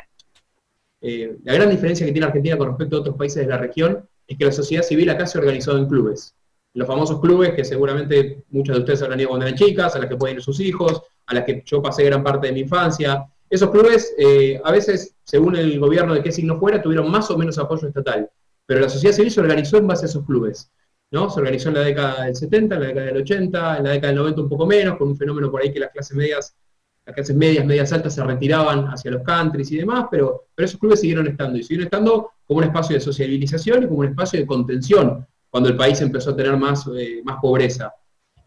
Eh, 1.01 1.35
la 1.43 1.53
gran 1.53 1.69
diferencia 1.69 2.05
que 2.05 2.11
tiene 2.11 2.27
Argentina 2.27 2.57
con 2.57 2.69
respecto 2.69 2.97
a 2.97 2.99
otros 3.01 3.17
países 3.17 3.45
de 3.45 3.49
la 3.49 3.57
región 3.57 4.07
es 4.27 4.37
que 4.37 4.45
la 4.45 4.51
sociedad 4.51 4.83
civil 4.83 5.09
acá 5.09 5.25
se 5.25 5.37
ha 5.37 5.41
organizado 5.41 5.77
en 5.77 5.87
clubes 5.87 6.33
los 6.73 6.87
famosos 6.87 7.19
clubes 7.19 7.53
que 7.53 7.63
seguramente 7.63 8.43
muchos 8.49 8.75
de 8.75 8.79
ustedes 8.81 9.01
habrán 9.03 9.19
ido 9.19 9.29
cuando 9.29 9.45
eran 9.45 9.57
chicas, 9.57 9.95
a 9.95 9.99
las 9.99 10.09
que 10.09 10.15
pueden 10.15 10.37
ir 10.37 10.43
sus 10.43 10.59
hijos, 10.59 11.01
a 11.27 11.35
las 11.35 11.43
que 11.43 11.61
yo 11.65 11.81
pasé 11.81 12.03
gran 12.03 12.23
parte 12.23 12.47
de 12.47 12.53
mi 12.53 12.61
infancia. 12.61 13.25
Esos 13.49 13.69
clubes, 13.69 14.13
eh, 14.17 14.59
a 14.63 14.71
veces, 14.71 15.15
según 15.23 15.55
el 15.55 15.79
gobierno 15.79 16.15
de 16.15 16.23
qué 16.23 16.31
signo 16.31 16.59
fuera, 16.59 16.81
tuvieron 16.81 17.09
más 17.11 17.29
o 17.29 17.37
menos 17.37 17.57
apoyo 17.59 17.87
estatal, 17.87 18.29
pero 18.65 18.79
la 18.79 18.89
sociedad 18.89 19.15
civil 19.15 19.31
se 19.31 19.41
organizó 19.41 19.77
en 19.77 19.87
base 19.87 20.05
a 20.05 20.09
esos 20.09 20.25
clubes. 20.25 20.71
Se 21.13 21.39
organizó 21.39 21.69
en 21.69 21.75
la 21.75 21.81
década 21.81 22.25
del 22.25 22.35
70, 22.35 22.73
en 22.73 22.81
la 22.81 22.87
década 22.87 23.05
del 23.05 23.17
80, 23.17 23.77
en 23.77 23.83
la 23.83 23.89
década 23.91 24.07
del 24.07 24.19
90 24.19 24.41
un 24.41 24.49
poco 24.49 24.65
menos, 24.65 24.97
con 24.97 25.09
un 25.09 25.15
fenómeno 25.15 25.51
por 25.51 25.61
ahí 25.61 25.71
que 25.71 25.79
las 25.79 25.91
clases 25.91 26.17
medias, 26.17 26.55
las 27.05 27.15
clases 27.15 27.35
medias, 27.35 27.63
medias 27.65 27.93
altas 27.93 28.15
se 28.15 28.23
retiraban 28.23 28.87
hacia 28.87 29.11
los 29.11 29.21
countries 29.21 29.71
y 29.71 29.77
demás, 29.77 30.05
pero, 30.09 30.47
pero 30.55 30.65
esos 30.65 30.79
clubes 30.79 31.01
siguieron 31.01 31.27
estando, 31.27 31.59
y 31.59 31.61
siguieron 31.61 31.85
estando 31.85 32.31
como 32.47 32.57
un 32.57 32.63
espacio 32.63 32.95
de 32.95 32.99
sociabilización 32.99 33.83
y 33.83 33.87
como 33.87 33.99
un 33.99 34.07
espacio 34.07 34.39
de 34.39 34.47
contención 34.47 35.27
cuando 35.51 35.69
el 35.69 35.77
país 35.77 36.01
empezó 36.01 36.31
a 36.31 36.35
tener 36.35 36.57
más, 36.57 36.89
eh, 36.97 37.21
más 37.23 37.37
pobreza. 37.39 37.93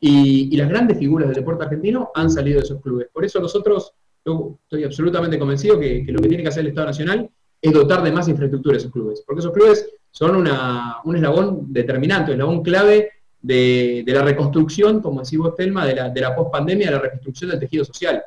Y, 0.00 0.56
las 0.56 0.68
grandes 0.68 0.98
figuras 0.98 1.28
del 1.28 1.36
deporte 1.36 1.62
argentino 1.62 2.10
han 2.16 2.28
salido 2.28 2.58
de 2.58 2.64
esos 2.64 2.82
clubes. 2.82 3.08
Por 3.12 3.24
eso 3.24 3.38
nosotros, 3.40 3.92
yo 4.24 4.58
estoy 4.64 4.82
absolutamente 4.82 5.38
convencido 5.38 5.78
que, 5.78 6.04
lo 6.08 6.20
que 6.20 6.28
tiene 6.28 6.42
que 6.42 6.48
hacer 6.48 6.62
el 6.62 6.68
Estado 6.68 6.88
Nacional 6.88 7.30
es 7.62 7.72
dotar 7.72 8.02
de 8.02 8.10
más 8.10 8.26
infraestructura 8.26 8.76
esos 8.76 8.90
clubes, 8.90 9.22
porque 9.24 9.38
esos 9.38 9.52
clubes 9.52 9.88
son 10.10 10.36
un 10.36 11.16
eslabón 11.16 11.72
determinante, 11.72 12.32
un 12.32 12.36
eslabón 12.36 12.62
clave 12.62 13.10
de, 13.40 14.04
la 14.06 14.22
reconstrucción, 14.22 15.00
como 15.00 15.22
decís 15.22 15.38
vos, 15.38 15.54
Telma, 15.54 15.86
de 15.86 15.94
la, 15.94 16.08
de 16.10 16.20
la 16.20 16.34
post-pandemia, 16.34 16.86
de 16.86 16.92
la 16.92 17.02
reconstrucción 17.02 17.50
del 17.50 17.60
tejido 17.60 17.84
social. 17.84 18.22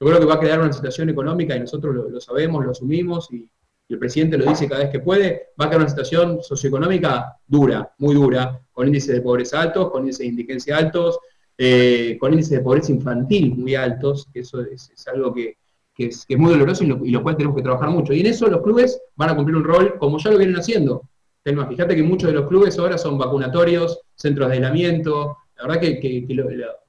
Yo 0.00 0.06
creo 0.06 0.18
que 0.18 0.26
va 0.26 0.34
a 0.34 0.40
quedar 0.40 0.60
una 0.60 0.72
situación 0.72 1.08
económica 1.10 1.54
y 1.54 1.60
nosotros 1.60 1.94
lo, 1.94 2.08
lo 2.08 2.20
sabemos, 2.20 2.64
lo 2.64 2.72
asumimos 2.72 3.30
y, 3.32 3.48
y 3.88 3.94
el 3.94 3.98
presidente 3.98 4.38
lo 4.38 4.46
dice 4.46 4.68
cada 4.68 4.82
vez 4.82 4.90
que 4.90 5.00
puede, 5.00 5.48
va 5.60 5.66
a 5.66 5.68
quedar 5.68 5.82
una 5.82 5.90
situación 5.90 6.42
socioeconómica 6.42 7.36
dura, 7.46 7.92
muy 7.98 8.14
dura, 8.14 8.60
con 8.72 8.86
índices 8.86 9.14
de 9.14 9.20
pobreza 9.20 9.60
altos, 9.60 9.90
con 9.90 10.02
índices 10.02 10.20
de 10.20 10.26
indigencia 10.26 10.78
altos, 10.78 11.18
eh, 11.58 12.16
con 12.18 12.32
índices 12.32 12.58
de 12.58 12.60
pobreza 12.60 12.92
infantil 12.92 13.54
muy 13.56 13.74
altos, 13.74 14.26
que 14.32 14.40
eso 14.40 14.62
es, 14.62 14.90
algo 15.06 15.34
que, 15.34 15.56
es, 15.98 16.26
muy 16.36 16.50
doloroso 16.50 16.82
y 16.82 17.10
lo, 17.10 17.22
cual 17.22 17.36
tenemos 17.36 17.56
que 17.56 17.62
trabajar 17.62 17.90
mucho. 17.90 18.14
Y 18.14 18.20
en 18.20 18.26
eso 18.26 18.46
los 18.48 18.62
clubes 18.62 19.00
van 19.16 19.30
a 19.30 19.36
cumplir 19.36 19.56
un 19.56 19.64
rol 19.64 19.98
como 19.98 20.18
ya 20.18 20.30
lo 20.30 20.38
vienen 20.38 20.56
haciendo. 20.56 21.02
Telma, 21.44 21.66
fíjate 21.66 21.94
que 21.94 22.02
muchos 22.02 22.28
de 22.30 22.34
los 22.34 22.48
clubes 22.48 22.78
ahora 22.78 22.96
son 22.96 23.18
vacunatorios, 23.18 24.00
centros 24.14 24.48
de 24.48 24.54
aislamiento, 24.54 25.36
la 25.56 25.66
verdad 25.66 25.80
que, 25.80 26.26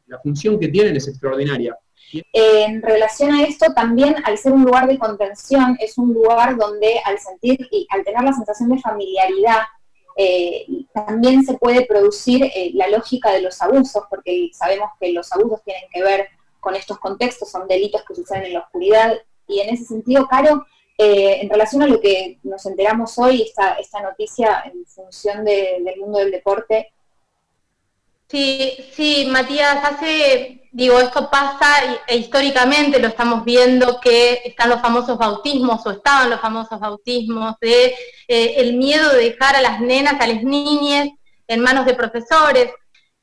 la 0.08 0.20
función 0.20 0.58
que 0.58 0.70
tienen 0.70 0.96
es 0.96 1.10
extraordinaria. 1.10 1.78
En 2.32 2.82
relación 2.82 3.34
a 3.34 3.44
esto, 3.44 3.74
también 3.74 4.16
al 4.24 4.38
ser 4.38 4.54
un 4.54 4.64
lugar 4.64 4.88
de 4.88 4.98
contención, 4.98 5.76
es 5.82 5.98
un 5.98 6.14
lugar 6.14 6.56
donde 6.56 7.00
al 7.04 7.20
sentir 7.20 7.68
y 7.70 7.86
al 7.90 8.06
tener 8.06 8.24
la 8.24 8.32
sensación 8.32 8.70
de 8.70 8.80
familiaridad, 8.80 9.64
eh, 10.16 10.66
también 10.94 11.44
se 11.44 11.56
puede 11.56 11.86
producir 11.86 12.46
eh, 12.46 12.72
la 12.76 12.88
lógica 12.88 13.34
de 13.34 13.42
los 13.42 13.62
abusos, 13.62 14.04
porque 14.10 14.52
sabemos 14.54 14.90
que 15.02 15.12
los 15.12 15.34
abusos 15.34 15.62
tienen 15.66 15.84
que 15.92 16.02
ver 16.02 16.30
con 16.62 16.76
estos 16.76 16.98
contextos, 17.00 17.52
son 17.52 17.68
delitos 17.68 18.04
que 18.08 18.16
suceden 18.16 18.46
en 18.46 18.54
la 18.54 18.60
oscuridad, 18.62 19.16
y 19.48 19.60
en 19.60 19.74
ese 19.74 19.84
sentido, 19.84 20.26
Caro, 20.28 20.66
eh, 20.98 21.40
en 21.42 21.50
relación 21.50 21.84
a 21.84 21.88
lo 21.88 22.00
que 22.00 22.40
nos 22.44 22.66
enteramos 22.66 23.18
hoy, 23.18 23.42
esta, 23.42 24.02
noticia 24.02 24.64
en 24.66 24.86
función 24.86 25.44
del 25.46 26.00
mundo 26.00 26.20
del 26.20 26.32
deporte. 26.32 26.92
Sí, 28.28 28.78
sí, 28.94 29.28
Matías, 29.30 29.84
hace 29.84 30.66
digo, 30.76 31.00
esto 31.00 31.30
pasa 31.30 31.68
e 32.06 32.18
históricamente 32.18 33.00
lo 33.00 33.08
estamos 33.08 33.46
viendo 33.46 33.98
que 34.02 34.42
están 34.44 34.70
los 34.70 34.82
famosos 34.82 35.18
bautismos 35.18 35.86
o 35.86 35.92
estaban 35.92 36.30
los 36.30 36.42
famosos 36.42 36.78
bautismos 36.82 37.56
de 37.62 37.96
eh, 38.28 38.56
el 38.58 38.74
miedo 38.76 39.14
de 39.14 39.30
dejar 39.30 39.56
a 39.56 39.62
las 39.62 39.80
nenas, 39.80 40.20
a 40.20 40.28
las 40.28 40.44
niñas 40.44 41.08
en 41.48 41.62
manos 41.62 41.86
de 41.86 41.94
profesores. 41.94 42.72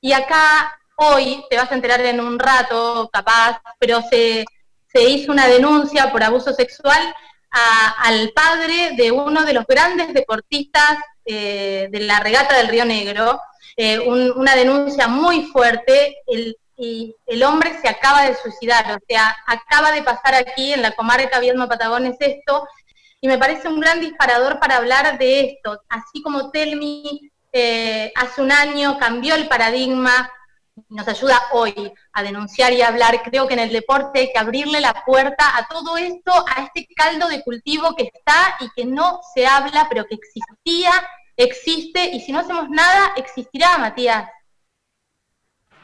Y 0.01 0.15
acá 0.15 0.79
hoy, 0.97 1.45
te 1.51 1.57
vas 1.59 1.71
a 1.71 1.75
enterar 1.75 2.01
en 2.01 2.21
un 2.21 2.39
rato 2.39 3.11
capaz, 3.13 3.61
pero 3.79 4.01
se, 4.09 4.47
hizo 4.95 5.31
una 5.31 5.47
denuncia 5.47 6.11
por 6.11 6.23
abuso 6.23 6.55
sexual 6.55 7.15
al 7.53 8.31
padre 8.31 8.93
de 8.97 9.11
uno 9.13 9.45
de 9.45 9.53
los 9.53 9.67
grandes 9.67 10.13
deportistas 10.15 10.97
eh, 11.25 11.89
de 11.91 12.01
la 12.01 12.21
regata 12.21 12.57
del 12.57 12.69
Río 12.69 12.85
Negro, 12.85 13.41
eh, 13.77 13.99
una 13.99 14.57
denuncia 14.57 15.07
muy 15.07 15.45
fuerte. 15.45 16.17
El, 16.27 16.57
y 16.77 17.15
el 17.27 17.43
hombre 17.45 17.79
se 17.81 17.89
acaba 17.89 18.25
de 18.25 18.35
suicidar, 18.35 18.91
o 18.91 18.99
sea, 19.07 19.37
acaba 19.47 19.93
de 19.93 20.03
pasar 20.03 20.35
aquí 20.35 20.73
en 20.73 20.83
la 20.83 20.93
comarca 20.93 21.39
Viedma 21.39 21.69
Patagones 21.69 22.17
esto, 22.19 22.67
y 23.21 23.29
me 23.29 23.39
parece 23.39 23.69
un 23.69 23.79
gran 23.79 24.01
disparador 24.01 24.59
para 24.59 24.79
hablar 24.79 25.17
de 25.19 25.41
esto, 25.41 25.81
así 25.89 26.23
como 26.23 26.51
Telmi 26.51 27.31
eh, 27.53 28.13
hace 28.17 28.43
un 28.43 28.51
año 28.51 28.99
cambió 28.99 29.35
el 29.37 29.47
paradigma, 29.47 30.29
nos 30.89 31.07
ayuda 31.07 31.39
hoy 31.53 31.75
a 32.13 32.23
denunciar 32.23 32.73
y 32.73 32.83
hablar, 32.83 33.23
creo 33.25 33.47
que 33.47 33.55
en 33.55 33.61
el 33.61 33.73
deporte 33.73 34.21
hay 34.21 34.33
que 34.33 34.39
abrirle 34.39 34.81
la 34.81 35.03
puerta 35.05 35.57
a 35.57 35.67
todo 35.69 35.97
esto, 35.97 36.33
a 36.33 36.65
este 36.65 36.87
caldo 36.95 37.29
de 37.29 37.43
cultivo 37.43 37.95
que 37.97 38.11
está 38.13 38.57
y 38.61 38.69
que 38.75 38.85
no 38.87 39.21
se 39.35 39.47
habla, 39.47 39.87
pero 39.89 40.05
que 40.07 40.15
existía, 40.15 40.91
existe, 41.37 42.11
y 42.15 42.21
si 42.21 42.33
no 42.33 42.41
hacemos 42.41 42.69
nada, 42.71 43.13
existirá, 43.17 43.79
Matías. 43.79 44.29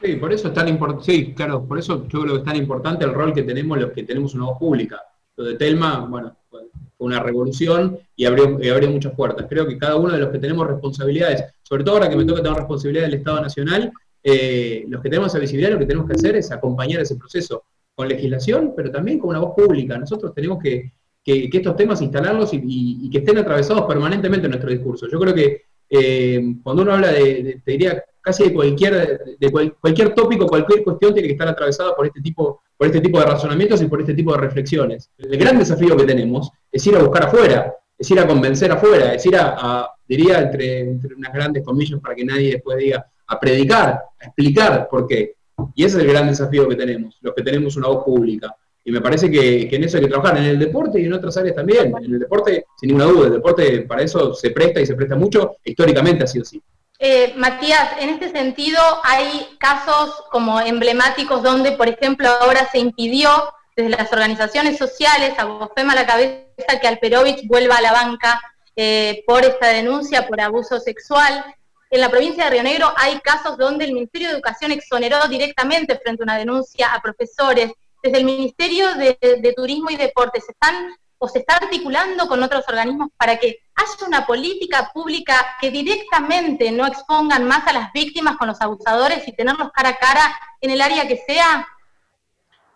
Sí, 0.00 0.14
por 0.14 0.32
eso 0.32 0.48
es 0.48 0.54
tan 0.54 0.68
importante, 0.68 1.04
sí, 1.04 1.34
claro, 1.34 1.66
por 1.66 1.78
eso 1.78 2.06
yo 2.06 2.20
creo 2.22 2.34
que 2.34 2.38
es 2.38 2.44
tan 2.44 2.56
importante 2.56 3.04
el 3.04 3.14
rol 3.14 3.34
que 3.34 3.42
tenemos 3.42 3.78
los 3.78 3.90
que 3.92 4.04
tenemos 4.04 4.34
una 4.34 4.46
voz 4.46 4.58
pública. 4.58 5.02
Lo 5.36 5.44
de 5.44 5.54
Telma, 5.54 5.98
bueno, 6.00 6.36
fue 6.48 6.62
una 6.98 7.20
revolución 7.20 7.98
y 8.16 8.24
abrió, 8.24 8.58
muchas 8.90 9.12
puertas. 9.12 9.46
Creo 9.48 9.66
que 9.66 9.78
cada 9.78 9.96
uno 9.96 10.12
de 10.12 10.18
los 10.18 10.30
que 10.30 10.38
tenemos 10.38 10.66
responsabilidades, 10.66 11.44
sobre 11.62 11.84
todo 11.84 11.96
ahora 11.96 12.08
que 12.08 12.16
me 12.16 12.24
toca 12.24 12.42
tener 12.42 12.58
responsabilidad 12.58 13.04
del 13.04 13.14
Estado 13.14 13.40
Nacional, 13.40 13.92
eh, 14.22 14.84
los 14.88 15.02
que 15.02 15.08
tenemos 15.08 15.32
esa 15.32 15.38
visibilidad, 15.38 15.72
lo 15.72 15.78
que 15.78 15.86
tenemos 15.86 16.08
que 16.08 16.14
hacer 16.14 16.36
es 16.36 16.50
acompañar 16.50 17.00
ese 17.00 17.16
proceso 17.16 17.64
con 17.94 18.08
legislación, 18.08 18.74
pero 18.76 18.90
también 18.90 19.18
con 19.18 19.30
una 19.30 19.40
voz 19.40 19.54
pública. 19.56 19.98
Nosotros 19.98 20.34
tenemos 20.34 20.58
que, 20.62 20.92
estos 21.24 21.76
temas 21.76 22.00
instalarlos 22.00 22.50
y, 22.52 23.10
que 23.10 23.18
estén 23.18 23.38
atravesados 23.38 23.84
permanentemente 23.86 24.46
en 24.46 24.52
nuestro 24.52 24.70
discurso. 24.70 25.06
Yo 25.10 25.18
creo 25.18 25.34
que 25.34 25.62
eh, 25.90 26.54
cuando 26.62 26.82
uno 26.82 26.94
habla 26.94 27.12
de, 27.12 27.60
te 27.64 27.72
diría, 27.72 28.02
casi 28.20 28.44
de 28.44 28.54
cualquier, 28.54 29.36
de 29.38 29.74
cualquier 29.80 30.14
tópico, 30.14 30.46
cualquier 30.46 30.82
cuestión 30.84 31.12
tiene 31.12 31.28
que 31.28 31.32
estar 31.32 31.48
atravesada 31.48 31.94
por 31.94 32.06
este, 32.06 32.20
tipo, 32.20 32.62
por 32.76 32.86
este 32.86 33.00
tipo 33.00 33.18
de 33.18 33.26
razonamientos 33.26 33.82
y 33.82 33.86
por 33.86 34.00
este 34.00 34.14
tipo 34.14 34.32
de 34.32 34.38
reflexiones. 34.38 35.10
El 35.18 35.36
gran 35.38 35.58
desafío 35.58 35.96
que 35.96 36.04
tenemos 36.04 36.50
es 36.70 36.86
ir 36.86 36.96
a 36.96 37.02
buscar 37.02 37.24
afuera, 37.24 37.74
es 37.98 38.10
ir 38.10 38.20
a 38.20 38.26
convencer 38.26 38.70
afuera, 38.70 39.14
es 39.14 39.26
ir 39.26 39.36
a, 39.36 39.88
diría 40.06 40.40
entre, 40.40 40.98
unas 41.16 41.32
grandes 41.32 41.64
comillas 41.64 42.00
para 42.00 42.14
que 42.14 42.24
nadie 42.24 42.52
después 42.52 42.78
diga, 42.78 43.04
a 43.28 43.38
predicar, 43.38 44.02
a 44.20 44.24
explicar 44.24 44.88
por 44.88 45.06
qué. 45.06 45.34
Y 45.74 45.84
ese 45.84 45.98
es 45.98 46.04
el 46.04 46.10
gran 46.10 46.28
desafío 46.28 46.68
que 46.68 46.76
tenemos, 46.76 47.16
los 47.20 47.34
que 47.34 47.42
tenemos 47.42 47.76
una 47.76 47.88
voz 47.88 48.04
pública. 48.04 48.54
Y 48.84 48.90
me 48.90 49.00
parece 49.00 49.30
que, 49.30 49.68
en 49.70 49.84
eso 49.84 49.98
hay 49.98 50.04
que 50.04 50.08
trabajar, 50.08 50.38
en 50.38 50.44
el 50.44 50.58
deporte 50.58 51.00
y 51.00 51.04
en 51.04 51.12
otras 51.12 51.36
áreas 51.36 51.56
también. 51.56 51.92
En 52.00 52.14
el 52.14 52.18
deporte, 52.18 52.64
sin 52.80 52.88
ninguna 52.88 53.04
duda, 53.04 53.26
el 53.26 53.32
deporte 53.34 53.82
para 53.82 54.02
eso 54.02 54.34
se 54.34 54.50
presta 54.50 54.80
y 54.80 54.86
se 54.86 54.94
presta 54.94 55.14
mucho, 55.14 55.56
históricamente 55.64 56.24
ha 56.24 56.26
sido 56.26 56.42
así. 56.42 56.62
Eh, 57.00 57.34
Matías, 57.36 57.90
en 58.00 58.08
este 58.08 58.30
sentido 58.30 58.80
hay 59.04 59.46
casos 59.58 60.24
como 60.32 60.60
emblemáticos 60.60 61.42
donde, 61.42 61.72
por 61.72 61.88
ejemplo, 61.88 62.28
ahora 62.28 62.68
se 62.72 62.78
impidió 62.78 63.30
desde 63.76 63.90
las 63.90 64.12
organizaciones 64.12 64.78
sociales, 64.78 65.34
a 65.38 65.44
Bofema 65.44 65.94
la 65.94 66.06
cabeza, 66.06 66.80
que 66.80 66.88
Alperovich 66.88 67.46
vuelva 67.46 67.76
a 67.76 67.82
la 67.82 67.92
banca 67.92 68.40
eh, 68.74 69.22
por 69.26 69.44
esta 69.44 69.68
denuncia 69.68 70.26
por 70.26 70.40
abuso 70.40 70.80
sexual. 70.80 71.44
En 71.90 72.00
la 72.00 72.10
provincia 72.10 72.44
de 72.44 72.50
Río 72.50 72.62
Negro 72.62 72.92
hay 72.96 73.18
casos 73.20 73.56
donde 73.56 73.86
el 73.86 73.92
Ministerio 73.92 74.28
de 74.28 74.34
Educación 74.34 74.72
exoneró 74.72 75.26
directamente 75.28 75.98
frente 75.98 76.22
a 76.22 76.24
una 76.24 76.36
denuncia 76.36 76.92
a 76.92 77.00
profesores. 77.00 77.72
Desde 78.02 78.18
el 78.18 78.24
Ministerio 78.24 78.94
de, 78.94 79.54
Turismo 79.56 79.90
y 79.90 79.96
Deportes, 79.96 80.48
¿están 80.48 80.94
o 81.20 81.28
se 81.28 81.40
está 81.40 81.56
articulando 81.56 82.28
con 82.28 82.42
otros 82.42 82.64
organismos 82.68 83.08
para 83.16 83.38
que 83.38 83.58
haya 83.74 84.06
una 84.06 84.24
política 84.24 84.90
pública 84.94 85.56
que 85.60 85.70
directamente 85.70 86.70
no 86.70 86.86
expongan 86.86 87.44
más 87.44 87.66
a 87.66 87.72
las 87.72 87.92
víctimas 87.92 88.36
con 88.36 88.48
los 88.48 88.60
abusadores 88.60 89.26
y 89.26 89.32
tenerlos 89.32 89.70
cara 89.72 89.88
a 89.90 89.96
cara 89.96 90.38
en 90.60 90.70
el 90.70 90.80
área 90.80 91.08
que 91.08 91.16
sea? 91.26 91.66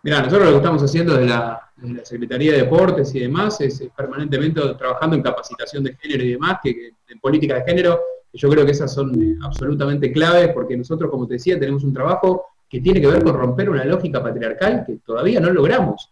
Mira, 0.01 0.19
nosotros 0.19 0.45
lo 0.47 0.51
que 0.51 0.57
estamos 0.57 0.83
haciendo 0.83 1.13
desde 1.13 1.27
la, 1.29 1.59
Secretaría 2.03 2.53
de 2.53 2.57
Deportes 2.59 3.13
y 3.15 3.21
demás 3.21 3.59
es, 3.59 3.83
permanentemente 3.95 4.61
trabajando 4.75 5.15
en 5.15 5.21
capacitación 5.21 5.83
de 5.83 5.95
género 5.95 6.23
y 6.23 6.31
demás, 6.31 6.59
que, 6.63 6.93
en 7.07 7.19
política 7.19 7.55
de 7.55 7.63
género, 7.63 7.99
yo 8.33 8.49
creo 8.49 8.65
que 8.65 8.71
esas 8.71 8.93
son 8.93 9.37
absolutamente 9.43 10.11
claves 10.11 10.49
porque 10.53 10.75
nosotros, 10.75 11.09
como 11.09 11.27
te 11.27 11.35
decía, 11.35 11.59
tenemos 11.59 11.83
un 11.83 11.93
trabajo 11.93 12.47
que 12.67 12.81
tiene 12.81 12.99
que 12.99 13.07
ver 13.07 13.23
con 13.23 13.35
romper 13.35 13.69
una 13.69 13.85
lógica 13.85 14.21
patriarcal 14.21 14.83
que 14.85 14.97
todavía 15.05 15.39
no 15.39 15.51
logramos. 15.51 16.09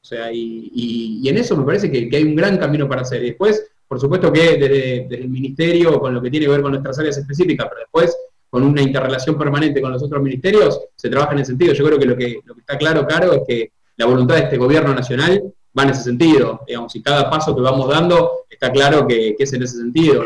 O 0.00 0.06
sea, 0.06 0.30
y, 0.32 1.26
en 1.26 1.38
eso 1.38 1.56
me 1.56 1.64
parece 1.64 1.90
que, 1.90 2.14
hay 2.14 2.22
un 2.22 2.36
gran 2.36 2.56
camino 2.58 2.88
para 2.88 3.02
hacer. 3.02 3.22
Y 3.22 3.28
después, 3.30 3.66
por 3.88 3.98
supuesto 3.98 4.32
que 4.32 4.56
desde, 4.56 5.14
el 5.16 5.28
ministerio, 5.28 5.98
con 5.98 6.14
lo 6.14 6.22
que 6.22 6.30
tiene 6.30 6.46
que 6.46 6.52
ver 6.52 6.62
con 6.62 6.70
nuestras 6.70 6.98
áreas 6.98 7.18
específicas, 7.18 7.66
pero 7.68 7.80
después 7.80 8.16
con 8.48 8.62
una 8.62 8.82
interrelación 8.82 9.36
permanente 9.36 9.80
con 9.82 9.90
los 9.90 10.02
otros 10.04 10.22
ministerios, 10.22 10.80
se 10.94 11.08
trabaja 11.08 11.32
en 11.32 11.40
ese 11.40 11.50
sentido. 11.50 11.72
Yo 11.72 11.84
creo 11.84 11.98
que 11.98 12.06
lo 12.06 12.16
que, 12.16 12.38
está 12.58 12.78
claro, 12.78 13.04
claro, 13.04 13.32
es 13.32 13.40
que 13.48 13.72
la 13.96 14.06
voluntad 14.06 14.36
de 14.36 14.42
este 14.42 14.58
gobierno 14.58 14.94
nacional 14.94 15.42
va 15.76 15.82
en 15.82 15.90
ese 15.90 16.04
sentido, 16.04 16.60
digamos, 16.64 16.94
y 16.94 17.02
cada 17.02 17.28
paso 17.28 17.56
que 17.56 17.62
vamos 17.62 17.88
dando 17.88 18.44
está 18.48 18.70
claro 18.70 19.08
que, 19.08 19.34
es 19.36 19.52
en 19.52 19.62
ese 19.64 19.78
sentido. 19.78 20.22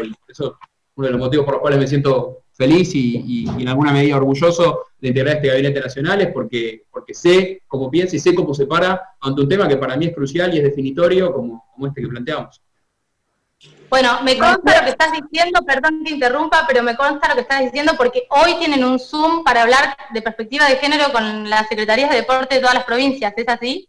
Uno 0.99 1.07
de 1.07 1.13
los 1.13 1.21
motivos 1.21 1.45
por 1.45 1.55
los 1.55 1.61
cuales 1.61 1.79
me 1.79 1.87
siento 1.87 2.43
feliz 2.53 2.93
y, 2.93 3.47
en 3.49 3.69
alguna 3.69 3.93
medida 3.93 4.17
orgulloso 4.17 4.87
de 5.01 5.09
integrar 5.09 5.37
este 5.37 5.47
gabinete 5.47 5.81
nacional, 5.81 6.21
es 6.21 6.33
porque, 6.33 6.87
porque 6.91 7.15
sé 7.15 7.63
cómo 7.69 7.89
piensa 7.89 8.17
y 8.17 8.19
sé 8.19 8.35
cómo 8.35 8.53
se 8.53 8.67
para 8.67 9.01
ante 9.21 9.43
un 9.43 9.49
tema 9.49 9.69
que 9.69 9.77
para 9.77 9.97
mí 9.97 10.07
es 10.07 10.15
crucial 10.15 10.53
y 10.53 10.59
es 10.59 10.65
definitorio 10.65 11.33
como, 11.33 11.67
como 11.73 11.87
este 11.87 12.03
que 12.03 12.09
planteamos. 12.09 12.61
Bueno, 13.89 14.21
me 14.25 14.37
consta 14.37 14.77
lo 14.77 14.85
que 14.85 14.91
estás 14.91 15.13
diciendo, 15.13 15.61
perdón 15.65 16.03
que 16.05 16.15
interrumpa, 16.15 16.65
pero 16.67 16.83
me 16.83 16.97
consta 16.97 17.29
lo 17.29 17.37
que 17.37 17.43
estás 17.43 17.61
diciendo 17.61 17.93
porque 17.97 18.25
hoy 18.31 18.57
tienen 18.59 18.85
un 18.85 18.99
Zoom 18.99 19.45
para 19.45 19.63
hablar 19.63 19.97
de 20.13 20.21
perspectiva 20.21 20.69
de 20.69 20.77
género 20.77 21.13
con 21.13 21.49
las 21.49 21.69
secretarías 21.69 22.11
de 22.11 22.17
deporte 22.17 22.57
de 22.57 22.61
todas 22.61 22.75
las 22.75 22.85
provincias, 22.85 23.33
¿es 23.37 23.49
así? 23.49 23.89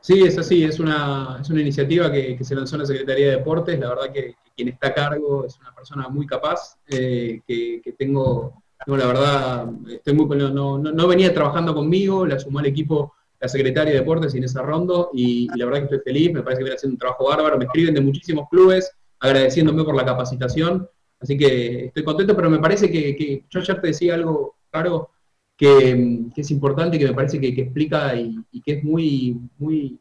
Sí, 0.00 0.22
es 0.22 0.38
así, 0.38 0.62
es 0.62 0.78
una, 0.78 1.38
es 1.40 1.50
una 1.50 1.60
iniciativa 1.60 2.12
que, 2.12 2.38
se 2.42 2.54
lanzó 2.54 2.76
en 2.76 2.82
la 2.82 2.86
Secretaría 2.86 3.26
de 3.26 3.36
Deportes, 3.38 3.78
la 3.78 3.88
verdad 3.88 4.12
que, 4.12 4.36
quien 4.56 4.68
está 4.68 4.88
a 4.88 4.94
cargo 4.94 5.44
es 5.44 5.58
una 5.58 5.74
persona 5.74 6.08
muy 6.08 6.26
capaz, 6.26 6.78
eh, 6.88 7.40
que, 7.46 7.94
tengo, 7.98 8.62
la 8.86 9.06
verdad, 9.06 9.70
estoy 9.88 10.14
muy, 10.14 10.36
no, 10.36 10.78
no, 10.78 11.08
venía 11.08 11.32
trabajando 11.32 11.74
conmigo, 11.74 12.26
la 12.26 12.38
sumó 12.38 12.58
al 12.58 12.66
equipo 12.66 13.14
la 13.40 13.48
Secretaria 13.48 13.92
de 13.92 13.98
Deportes 13.98 14.36
Inés 14.36 14.54
Arrondo, 14.54 15.10
y, 15.12 15.48
y 15.52 15.58
la 15.58 15.64
verdad 15.64 15.80
que 15.80 15.96
estoy 15.96 16.12
feliz, 16.12 16.32
me 16.32 16.42
parece 16.42 16.60
que 16.60 16.64
viene 16.64 16.76
haciendo 16.76 16.94
un 16.94 16.98
trabajo 16.98 17.28
bárbaro, 17.28 17.58
me 17.58 17.64
escriben 17.64 17.94
de 17.94 18.00
muchísimos 18.00 18.48
clubes, 18.48 18.92
agradeciéndome 19.18 19.84
por 19.84 19.96
la 19.96 20.04
capacitación, 20.04 20.88
así 21.20 21.36
que 21.36 21.86
estoy 21.86 22.04
contento, 22.04 22.36
pero 22.36 22.50
me 22.50 22.58
parece 22.58 22.90
que, 22.90 23.44
yo 23.48 23.60
ayer 23.60 23.80
te 23.80 23.86
decía 23.88 24.14
algo 24.14 24.56
claro 24.70 25.10
que, 25.56 26.26
es 26.36 26.50
importante, 26.50 26.98
que 26.98 27.06
me 27.06 27.14
parece 27.14 27.40
que, 27.40 27.48
explica 27.48 28.16
y, 28.16 28.60
que 28.64 28.72
es 28.74 28.84
muy, 28.84 29.40
muy 29.58 29.98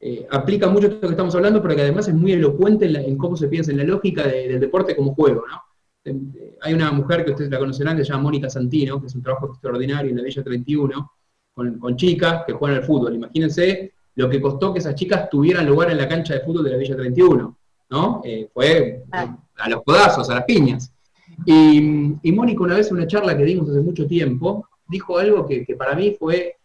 eh, 0.00 0.26
aplica 0.30 0.68
mucho 0.68 0.88
esto 0.88 1.00
que 1.00 1.12
estamos 1.12 1.34
hablando, 1.34 1.62
pero 1.62 1.74
que 1.74 1.82
además 1.82 2.08
es 2.08 2.14
muy 2.14 2.32
elocuente 2.32 2.86
en, 2.86 3.16
cómo 3.16 3.36
se 3.36 3.48
piensa, 3.48 3.70
en 3.70 3.78
la 3.78 3.84
lógica 3.84 4.26
del 4.26 4.60
deporte 4.60 4.94
como 4.94 5.14
juego, 5.14 5.44
¿no? 5.48 5.62
Eh, 6.04 6.56
hay 6.60 6.74
una 6.74 6.92
mujer 6.92 7.24
que 7.24 7.32
ustedes 7.32 7.50
la 7.50 7.58
conocerán 7.58 7.96
que 7.96 8.04
se 8.04 8.12
llama 8.12 8.24
Mónica 8.24 8.48
Santino, 8.48 9.00
que 9.00 9.06
es 9.06 9.14
un 9.14 9.22
trabajo 9.22 9.46
extraordinario 9.46 10.10
en 10.10 10.16
la 10.18 10.22
Villa 10.22 10.44
31, 10.44 11.12
con, 11.52 11.78
con 11.78 11.96
chicas 11.96 12.44
que 12.46 12.52
juegan 12.52 12.78
al 12.78 12.84
fútbol. 12.84 13.14
Imagínense 13.14 13.92
lo 14.14 14.30
que 14.30 14.40
costó 14.40 14.72
que 14.72 14.78
esas 14.78 14.94
chicas 14.94 15.28
tuvieran 15.28 15.66
lugar 15.66 15.90
en 15.90 15.98
la 15.98 16.08
cancha 16.08 16.34
de 16.34 16.40
fútbol 16.40 16.64
de 16.64 16.70
la 16.70 16.76
Villa 16.76 16.96
31. 16.96 17.56
¿no? 17.90 18.20
Eh, 18.24 18.48
fue 18.52 19.04
a 19.10 19.68
los 19.68 19.82
codazos, 19.82 20.28
a 20.30 20.36
las 20.36 20.44
piñas. 20.44 20.92
Y, 21.44 21.80
Mónica 22.32 22.62
una 22.62 22.74
vez 22.74 22.90
en 22.90 22.96
una 22.96 23.06
charla 23.06 23.36
que 23.36 23.44
dimos 23.44 23.68
hace 23.68 23.80
mucho 23.80 24.06
tiempo, 24.06 24.68
dijo 24.88 25.18
algo 25.18 25.46
que, 25.46 25.64
para 25.76 25.94
mí 25.94 26.16
fue, 26.18 26.56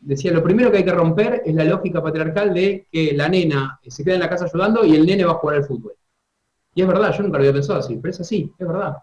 decía, 0.00 0.32
lo 0.32 0.42
primero 0.42 0.70
que 0.70 0.78
hay 0.78 0.84
que 0.84 0.92
romper 0.92 1.42
es 1.44 1.54
la 1.54 1.64
lógica 1.64 2.02
patriarcal 2.02 2.54
de 2.54 2.86
que 2.90 3.12
la 3.12 3.28
nena 3.28 3.78
se 3.86 4.04
queda 4.04 4.14
en 4.14 4.20
la 4.20 4.28
casa 4.28 4.44
ayudando 4.44 4.84
y 4.84 4.94
el 4.94 5.06
nene 5.06 5.24
va 5.24 5.32
a 5.32 5.36
jugar 5.36 5.56
al 5.56 5.64
fútbol. 5.64 5.92
Y 6.74 6.82
es 6.82 6.88
verdad, 6.88 7.12
yo 7.16 7.22
nunca 7.22 7.38
lo 7.38 7.42
había 7.42 7.52
pensado 7.52 7.78
así, 7.78 7.96
pero 7.96 8.12
es 8.12 8.20
así, 8.20 8.52
es 8.58 8.66
verdad. 8.66 8.96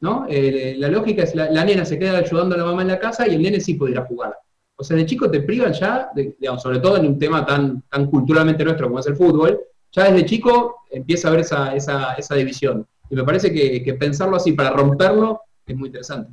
¿no? 0.00 0.26
Eh, 0.28 0.74
la 0.78 0.88
lógica 0.88 1.22
es 1.22 1.34
la, 1.34 1.64
nena 1.64 1.84
se 1.84 1.98
queda 1.98 2.18
ayudando 2.18 2.56
a 2.56 2.58
la 2.58 2.64
mamá 2.64 2.82
en 2.82 2.88
la 2.88 2.98
casa 2.98 3.26
y 3.28 3.34
el 3.36 3.42
nene 3.42 3.60
sí 3.60 3.74
puede 3.74 3.92
ir 3.92 3.98
a 3.98 4.04
jugar. 4.04 4.36
O 4.74 4.82
sea, 4.84 4.96
de 4.96 5.06
chico 5.06 5.30
te 5.30 5.40
privan 5.40 5.72
ya, 5.72 6.10
digamos, 6.14 6.60
sobre 6.60 6.80
todo 6.80 6.96
en 6.96 7.06
un 7.06 7.18
tema 7.18 7.46
tan, 7.46 7.82
tan 7.82 8.06
culturalmente 8.06 8.64
nuestro 8.64 8.88
como 8.88 8.98
es 8.98 9.06
el 9.06 9.14
fútbol, 9.14 9.60
ya 9.92 10.10
desde 10.10 10.26
chico 10.26 10.82
empieza 10.90 11.28
a 11.28 11.30
haber 11.30 11.42
esa, 11.42 11.74
esa, 11.76 12.14
esa 12.14 12.34
división. 12.34 12.86
Y 13.08 13.14
me 13.14 13.24
parece 13.24 13.52
que, 13.52 13.94
pensarlo 13.94 14.36
así 14.36 14.52
para 14.52 14.70
romperlo 14.70 15.42
es 15.64 15.76
muy 15.76 15.88
interesante. 15.88 16.32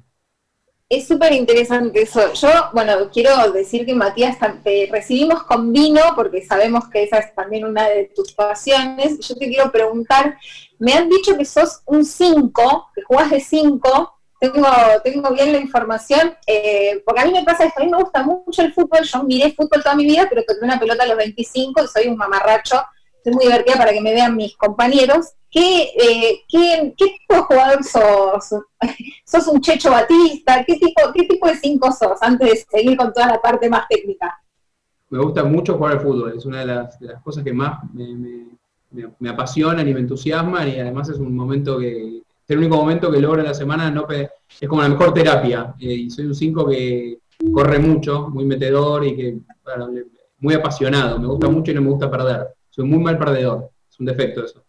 Es 0.89 1.07
súper 1.07 1.33
interesante 1.33 2.01
eso. 2.01 2.33
Yo, 2.33 2.49
bueno, 2.73 3.11
quiero 3.13 3.51
decir 3.51 3.85
que 3.85 3.93
Matías, 3.93 4.37
te 4.63 4.89
recibimos 4.91 5.43
con 5.43 5.71
vino 5.71 6.01
porque 6.15 6.43
sabemos 6.43 6.89
que 6.89 7.03
esa 7.03 7.19
es 7.19 7.35
también 7.35 7.63
una 7.65 7.87
de 7.87 8.11
tus 8.15 8.33
pasiones. 8.33 9.19
Yo 9.19 9.35
te 9.35 9.47
quiero 9.47 9.71
preguntar, 9.71 10.37
me 10.79 10.93
han 10.93 11.07
dicho 11.07 11.37
que 11.37 11.45
sos 11.45 11.81
un 11.85 12.03
5, 12.03 12.87
que 12.95 13.03
jugás 13.03 13.29
de 13.29 13.39
5. 13.39 14.15
Tengo, 14.39 14.67
tengo 15.03 15.31
bien 15.31 15.51
la 15.51 15.59
información, 15.59 16.33
eh, 16.47 17.03
porque 17.05 17.21
a 17.21 17.25
mí 17.25 17.33
me 17.33 17.43
pasa 17.43 17.65
esto, 17.65 17.81
a 17.81 17.83
mí 17.83 17.91
me 17.91 18.01
gusta 18.01 18.23
mucho 18.23 18.61
el 18.61 18.73
fútbol, 18.73 19.03
yo 19.03 19.23
miré 19.23 19.51
fútbol 19.51 19.83
toda 19.83 19.95
mi 19.95 20.05
vida, 20.05 20.27
pero 20.29 20.43
toqué 20.43 20.63
una 20.63 20.79
pelota 20.79 21.03
a 21.03 21.07
los 21.07 21.17
25 21.17 21.83
y 21.83 21.87
soy 21.87 22.07
un 22.07 22.15
mamarracho 22.15 22.81
estoy 23.19 23.33
muy 23.33 23.45
divertida 23.45 23.77
para 23.77 23.91
que 23.91 24.01
me 24.01 24.13
vean 24.13 24.35
mis 24.35 24.55
compañeros. 24.55 25.33
¿Qué, 25.51 25.83
eh, 25.83 26.41
qué, 26.47 26.93
tipo 26.95 27.33
de 27.33 27.41
jugador 27.41 27.83
sos? 27.83 28.61
¿Sos 29.25 29.47
un 29.47 29.61
Checho 29.61 29.89
Batista? 29.89 30.63
¿Qué 30.65 30.75
tipo, 30.75 31.01
¿Qué 31.13 31.23
tipo 31.23 31.47
de 31.47 31.55
cinco 31.55 31.91
sos? 31.91 32.21
Antes 32.21 32.49
de 32.49 32.77
seguir 32.77 32.97
con 32.97 33.11
toda 33.11 33.27
la 33.27 33.41
parte 33.41 33.69
más 33.69 33.87
técnica. 33.87 34.39
Me 35.09 35.19
gusta 35.19 35.43
mucho 35.43 35.75
jugar 35.75 35.93
al 35.93 36.01
fútbol, 36.01 36.33
es 36.37 36.45
una 36.45 36.59
de 36.59 36.67
las, 36.67 36.99
de 36.99 37.07
las 37.07 37.23
cosas 37.23 37.43
que 37.43 37.51
más 37.51 37.79
me, 37.93 38.45
me, 38.91 39.29
apasionan 39.29 39.87
y 39.87 39.93
me 39.93 40.01
entusiasman 40.01 40.67
y 40.67 40.79
además 40.79 41.09
es 41.09 41.17
un 41.17 41.35
momento 41.35 41.79
que, 41.79 42.17
es 42.17 42.23
el 42.49 42.59
único 42.59 42.75
momento 42.75 43.11
que 43.11 43.19
logro 43.19 43.39
en 43.39 43.47
la 43.47 43.53
semana, 43.55 43.89
no 43.89 44.07
es 44.07 44.29
como 44.67 44.83
la 44.83 44.89
mejor 44.89 45.13
terapia. 45.13 45.73
Eh, 45.79 45.93
y 45.93 46.09
soy 46.11 46.25
un 46.25 46.35
5 46.35 46.67
que 46.67 47.19
corre 47.51 47.79
mucho, 47.79 48.29
muy 48.29 48.45
metedor 48.45 49.05
y 49.05 49.15
que 49.15 49.37
muy 50.39 50.53
apasionado, 50.53 51.19
me 51.19 51.27
gusta 51.27 51.49
mucho 51.49 51.71
y 51.71 51.75
no 51.75 51.81
me 51.81 51.89
gusta 51.89 52.09
perder. 52.09 52.47
Soy 52.69 52.85
muy 52.85 52.99
mal 52.99 53.17
perdedor, 53.17 53.71
es 53.89 53.99
un 53.99 54.05
defecto 54.05 54.45
eso. 54.45 54.63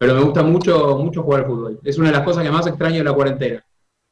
Pero 0.00 0.14
me 0.14 0.22
gusta 0.22 0.42
mucho, 0.42 0.96
mucho 0.96 1.22
jugar 1.22 1.40
al 1.40 1.46
fútbol. 1.46 1.80
Es 1.84 1.98
una 1.98 2.08
de 2.08 2.16
las 2.16 2.24
cosas 2.24 2.42
que 2.42 2.50
más 2.50 2.66
extraño 2.66 2.96
de 2.96 3.04
la 3.04 3.12
cuarentena. 3.12 3.62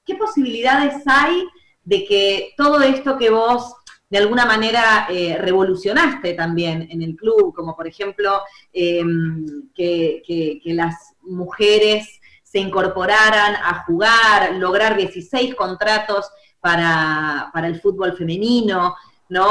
¿Qué 0.05 0.17
posibilidades 0.17 1.03
hay 1.07 1.47
de 1.83 2.05
que 2.05 2.53
todo 2.59 2.83
esto 2.83 3.17
que 3.17 3.31
vos 3.31 3.75
de 4.11 4.19
alguna 4.19 4.45
manera 4.45 5.07
eh, 5.09 5.39
revolucionaste 5.41 6.35
también 6.35 6.89
en 6.91 7.01
el 7.01 7.17
club, 7.17 7.55
como 7.55 7.75
por 7.75 7.87
ejemplo 7.87 8.43
em, 8.71 9.71
que, 9.75 10.61
las 10.67 11.15
mujeres 11.23 12.21
se 12.43 12.59
incorporaran 12.59 13.55
a 13.57 13.85
jugar, 13.87 14.57
lograr 14.57 14.95
16 14.95 15.55
contratos 15.55 16.31
para, 16.61 17.51
el 17.65 17.81
fútbol 17.81 18.15
femenino, 18.15 18.95
¿no? 19.31 19.49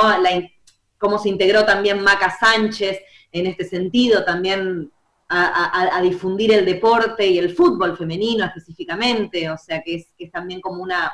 cómo 0.99 1.17
se 1.17 1.29
integró 1.29 1.65
también 1.65 2.03
Maca 2.03 2.29
Sánchez 2.29 2.99
en 3.31 3.47
este 3.47 3.65
sentido 3.65 4.23
también 4.23 4.91
a, 5.29 5.99
difundir 6.01 6.53
el 6.53 6.65
deporte 6.65 7.25
y 7.25 7.37
el 7.37 7.53
fútbol 7.55 7.97
femenino 7.97 8.45
específicamente, 8.45 9.49
o 9.49 9.57
sea 9.57 9.81
que 9.81 9.95
es, 9.95 10.31
también 10.31 10.61
como 10.61 10.81
una, 10.81 11.13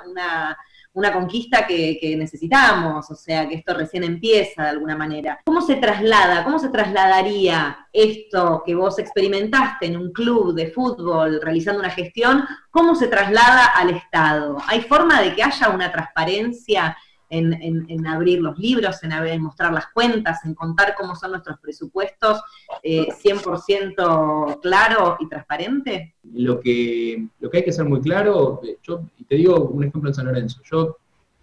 una, 0.93 1.13
conquista 1.13 1.65
que, 1.65 2.15
necesitamos, 2.17 3.10
o 3.10 3.15
sea 3.15 3.47
que 3.47 3.56
esto 3.56 3.73
recién 3.73 4.04
empieza 4.04 4.63
de 4.63 4.69
alguna 4.69 4.95
manera. 4.95 5.39
¿Cómo 5.45 5.62
se 5.62 5.76
traslada, 5.76 6.43
cómo 6.43 6.60
se 6.60 6.69
trasladaría 6.69 7.88
esto 7.91 8.63
que 8.65 8.76
vos 8.76 8.99
experimentaste 8.99 9.88
en 9.88 9.97
un 9.97 10.12
club 10.12 10.54
de 10.54 10.71
fútbol 10.71 11.39
realizando 11.41 11.80
una 11.80 11.89
gestión, 11.89 12.45
cómo 12.69 12.95
se 12.95 13.08
traslada 13.08 13.65
al 13.65 13.89
Estado? 13.89 14.58
¿Hay 14.67 14.82
forma 14.82 15.21
de 15.21 15.34
que 15.34 15.43
haya 15.43 15.69
una 15.69 15.91
transparencia? 15.91 16.95
En, 17.34 18.08
abrir 18.08 18.41
los 18.41 18.58
libros, 18.58 19.04
en, 19.04 19.41
mostrar 19.41 19.74
las 19.74 19.88
cuentas, 19.88 20.46
en 20.46 20.54
contar 20.54 20.96
cómo 20.98 21.15
son 21.15 21.32
nuestros 21.32 21.60
presupuestos 21.60 22.41
100% 22.84 24.52
eh, 24.52 24.58
claro 24.62 25.17
y 25.19 25.28
transparente? 25.28 26.15
Lo 26.34 26.60
que, 26.60 27.28
lo 27.39 27.50
que 27.50 27.58
hay 27.58 27.63
que 27.63 27.72
ser 27.72 27.86
muy 27.86 28.02
claro, 28.02 28.62
yo 28.84 29.02
te 29.28 29.36
digo 29.36 29.60
un 29.60 29.84
ejemplo 29.84 30.10
en 30.10 30.13
San 30.13 30.26
Lorenzo. 30.26 30.62
Yo 30.69 30.98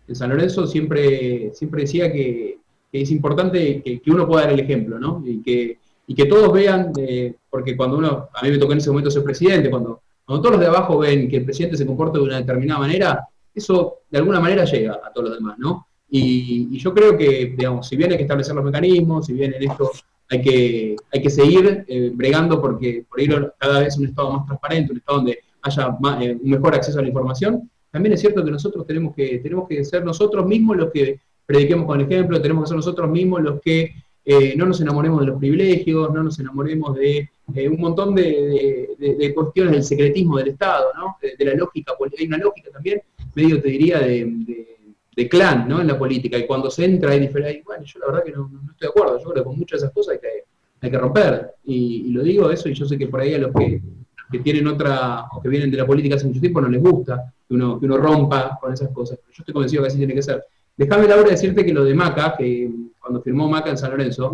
en 0.07 0.15
San 0.15 0.31
Lorenzo 0.31 0.67
siempre, 0.67 1.53
siempre 1.55 1.83
decía 1.83 2.13
que, 2.13 2.59
es 2.93 3.11
importante 3.13 3.83
que, 3.83 4.11
uno 4.11 4.27
pueda 4.27 4.43
dar 4.43 4.53
el 4.53 4.61
ejemplo, 4.61 4.99
¿no? 4.99 5.23
Y 5.25 5.41
que, 5.43 5.79
y 6.09 6.15
que 6.15 6.27
todos 6.27 6.53
vean, 6.53 6.93
eh, 6.99 7.35
porque 7.49 7.77
cuando 7.77 7.99
uno, 7.99 8.29
a 8.35 8.43
mí 8.43 8.51
me 8.51 8.59
tocó 8.59 8.73
en 8.73 8.79
ese 8.79 8.91
momento 8.91 9.13
ser 9.13 9.23
presidente, 9.23 9.71
cuando, 9.71 10.01
cuando 10.25 10.43
todos 10.43 10.57
los 10.57 10.61
de 10.61 10.67
abajo 10.67 10.99
ven 10.99 11.29
que 11.29 11.37
el 11.37 11.45
presidente 11.45 11.77
se 11.77 11.87
comporta 11.87 12.19
de 12.19 12.25
una 12.25 12.39
determinada 12.39 12.81
manera, 12.81 13.29
eso 13.55 14.01
de 14.11 14.19
alguna 14.19 14.41
manera 14.41 14.65
llega 14.65 15.01
a 15.05 15.13
todos 15.13 15.31
los 15.31 15.39
demás, 15.39 15.59
¿no? 15.59 15.87
Y, 16.11 16.77
yo 16.79 16.93
creo 16.93 17.17
que, 17.17 17.55
digamos, 17.57 17.87
si 17.87 17.97
bien 17.97 18.11
hay 18.11 18.17
que 18.17 18.25
establecer 18.25 18.55
los 18.55 18.65
mecanismos, 18.65 19.27
si 19.27 19.33
bien 19.33 19.55
en 19.55 19.71
esto 19.71 19.91
hay 20.29 20.43
que, 20.43 20.97
hay 21.13 21.23
que 21.23 21.31
seguir 21.31 21.85
eh, 21.87 22.11
bregando 22.15 22.61
porque 22.61 23.05
por 23.09 23.21
ir 23.21 23.53
cada 23.59 23.81
vez 23.81 23.97
un 23.97 24.07
Estado 24.07 24.33
más 24.33 24.47
transparente, 24.47 24.93
un 24.93 24.99
Estado 24.99 25.19
donde 25.19 25.39
haya 25.63 25.99
eh, 26.21 26.39
un 26.43 26.51
mejor 26.51 26.75
acceso 26.75 26.99
a 26.99 27.03
la 27.03 27.09
información. 27.09 27.71
También 27.91 28.13
es 28.13 28.21
cierto 28.21 28.45
que 28.45 28.51
nosotros 28.51 28.87
tenemos 28.87 29.15
que, 29.15 29.39
tenemos 29.39 29.69
que 29.69 29.85
ser 29.85 30.05
nosotros 30.05 30.47
mismos 30.47 30.77
los 30.77 30.91
que 30.91 31.21
prediquemos 31.47 31.87
con 31.87 32.01
el 32.01 32.07
ejemplo, 32.07 32.41
tenemos 32.41 32.65
que 32.65 32.69
ser 32.69 32.77
nosotros 32.77 33.11
mismos 33.11 33.43
los 33.43 33.61
que 33.61 33.95
eh, 34.25 34.55
no 34.57 34.67
nos 34.67 34.81
enamoremos 34.81 35.21
de 35.21 35.27
los 35.27 35.39
privilegios, 35.39 36.13
no 36.13 36.23
nos 36.23 36.39
enamoremos 36.39 36.95
de 36.95 37.29
un 37.69 37.81
montón 37.81 38.15
de, 38.15 39.33
cuestiones 39.35 39.73
del 39.73 39.83
secretismo 39.83 40.39
del 40.39 40.49
Estado, 40.49 40.87
¿no? 40.97 41.17
de, 41.21 41.45
la 41.45 41.55
lógica, 41.55 41.95
hay 42.17 42.27
una 42.27 42.39
lógica 42.39 42.71
también, 42.71 43.03
medio 43.41 43.61
te 43.61 43.69
diría, 43.69 44.01
de, 44.01 45.29
clan 45.29 45.69
¿no? 45.69 45.83
en 45.83 45.87
la 45.87 45.99
política, 45.99 46.39
y 46.39 46.47
cuando 46.47 46.71
se 46.71 46.85
entra 46.85 47.11
hay 47.11 47.21
diferentes, 47.21 47.63
bueno, 47.63 47.85
yo 47.85 47.99
la 48.01 48.07
verdad 48.07 48.25
que 48.25 48.33
no, 48.33 48.51
estoy 48.71 48.87
de 48.87 48.89
acuerdo, 48.89 49.19
yo 49.19 49.25
creo 49.25 49.35
que 49.35 49.49
con 49.49 49.59
muchas 49.59 49.81
de 49.81 49.87
esas 49.87 49.95
cosas 49.95 50.15
hay 50.15 50.21
que, 50.21 50.45
hay 50.81 50.91
que 50.91 50.99
romper, 50.99 51.51
y, 51.65 52.11
lo 52.11 52.23
digo 52.23 52.51
eso, 52.51 52.71
y 52.71 52.75
yo 52.75 52.87
sé 52.87 52.97
que 52.97 53.07
por 53.07 53.21
ahí 53.21 53.35
a 53.35 53.39
los 53.39 53.53
que 53.53 53.83
que 54.31 54.39
tienen 54.39 54.67
otra, 54.69 55.27
o 55.33 55.43
que 55.43 55.49
vienen 55.49 55.71
de 55.71 55.77
la 55.77 55.87
política 55.87 56.15
hace 56.15 56.27
mucho 56.27 56.41
tiempo, 56.41 56.61
no 56.61 56.69
les 56.69 56.81
gusta 56.81 57.33
que 57.49 57.55
uno, 57.55 57.81
que 57.81 57.87
uno 57.87 57.97
rompa 57.97 58.59
con 58.61 58.73
esas 58.73 58.91
cosas. 58.91 59.19
Pero 59.19 59.33
yo 59.33 59.43
estoy 59.43 59.53
convencido 59.53 59.83
que 59.83 59.89
así 59.89 59.99
tiene 59.99 60.15
que 60.15 60.23
ser. 60.23 60.45
Déjame, 60.77 61.09
Laura, 61.09 61.31
decirte 61.31 61.65
que 61.65 61.73
lo 61.73 61.85
de 61.85 61.95
Maca, 61.95 62.37
que 62.39 62.71
cuando 62.99 63.21
firmó 63.21 63.49
Maca 63.49 63.71
en 63.71 63.79
San 63.79 63.91
Lorenzo, 63.91 64.33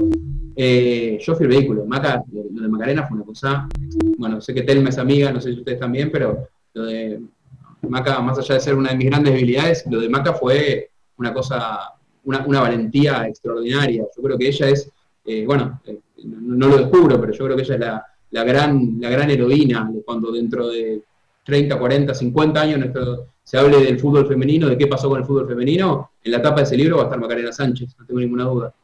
eh, 0.55 1.19
yo 1.21 1.35
fui 1.35 1.45
el 1.45 1.51
vehículo. 1.51 1.87
Maca, 1.87 2.23
lo 2.31 2.63
de 2.63 2.69
Macarena 2.69 3.07
fue 3.07 3.17
una 3.17 3.27
cosa, 3.27 3.69
bueno, 4.19 4.41
sé 4.41 4.53
que 4.53 4.63
Telma 4.63 4.91
es 4.91 4.99
amiga, 4.99 5.33
no 5.33 5.41
sé 5.41 5.53
si 5.53 5.59
ustedes 5.59 5.81
también, 5.81 6.11
pero 6.13 6.49
lo 6.75 6.85
de 6.85 7.21
Maca, 7.89 8.21
más 8.21 8.39
allá 8.39 8.55
de 8.55 8.61
ser 8.61 8.75
una 8.75 8.91
de 8.91 8.97
mis 8.97 9.07
grandes 9.07 9.33
debilidades, 9.33 9.85
lo 9.91 10.01
de 10.01 10.09
Maca 10.09 10.33
fue 10.35 10.91
una 11.17 11.33
cosa, 11.33 11.93
una, 12.25 12.61
valentía 12.61 13.27
extraordinaria. 13.27 14.05
Yo 14.17 14.23
creo 14.23 14.39
que 14.39 14.49
ella 14.49 14.69
es, 14.69 14.91
eh, 15.25 15.45
bueno, 15.47 15.81
eh, 15.87 15.99
no, 16.25 16.69
lo 16.69 16.79
descubro, 16.79 17.21
pero 17.21 17.33
yo 17.33 17.45
creo 17.45 17.57
que 17.57 17.63
ella 17.63 17.75
es 17.75 17.81
la, 18.31 18.45
gran, 18.45 18.97
la 19.01 19.11
gran 19.11 19.31
heroína 19.31 19.91
cuando 20.05 20.31
dentro 20.33 20.69
de 20.69 21.03
30, 21.45 21.79
40, 21.79 22.15
50 22.15 22.61
años 22.61 22.81
se 23.43 23.59
hable 23.59 23.85
del 23.85 24.01
fútbol 24.01 24.27
femenino, 24.27 24.69
de 24.69 24.77
qué 24.77 24.89
pasó 24.89 25.09
con 25.09 25.21
el 25.21 25.27
fútbol 25.27 25.47
femenino, 25.47 26.11
en 26.23 26.33
la 26.33 26.43
tapa 26.43 26.57
de 26.57 26.63
ese 26.65 26.77
libro 26.77 26.97
va 26.97 27.03
a 27.03 27.07
estar 27.07 27.21
Macarena 27.21 27.53
Sánchez, 27.53 27.95
no 27.99 28.05
tengo 28.05 28.21
ninguna 28.21 28.45
duda. 28.45 28.75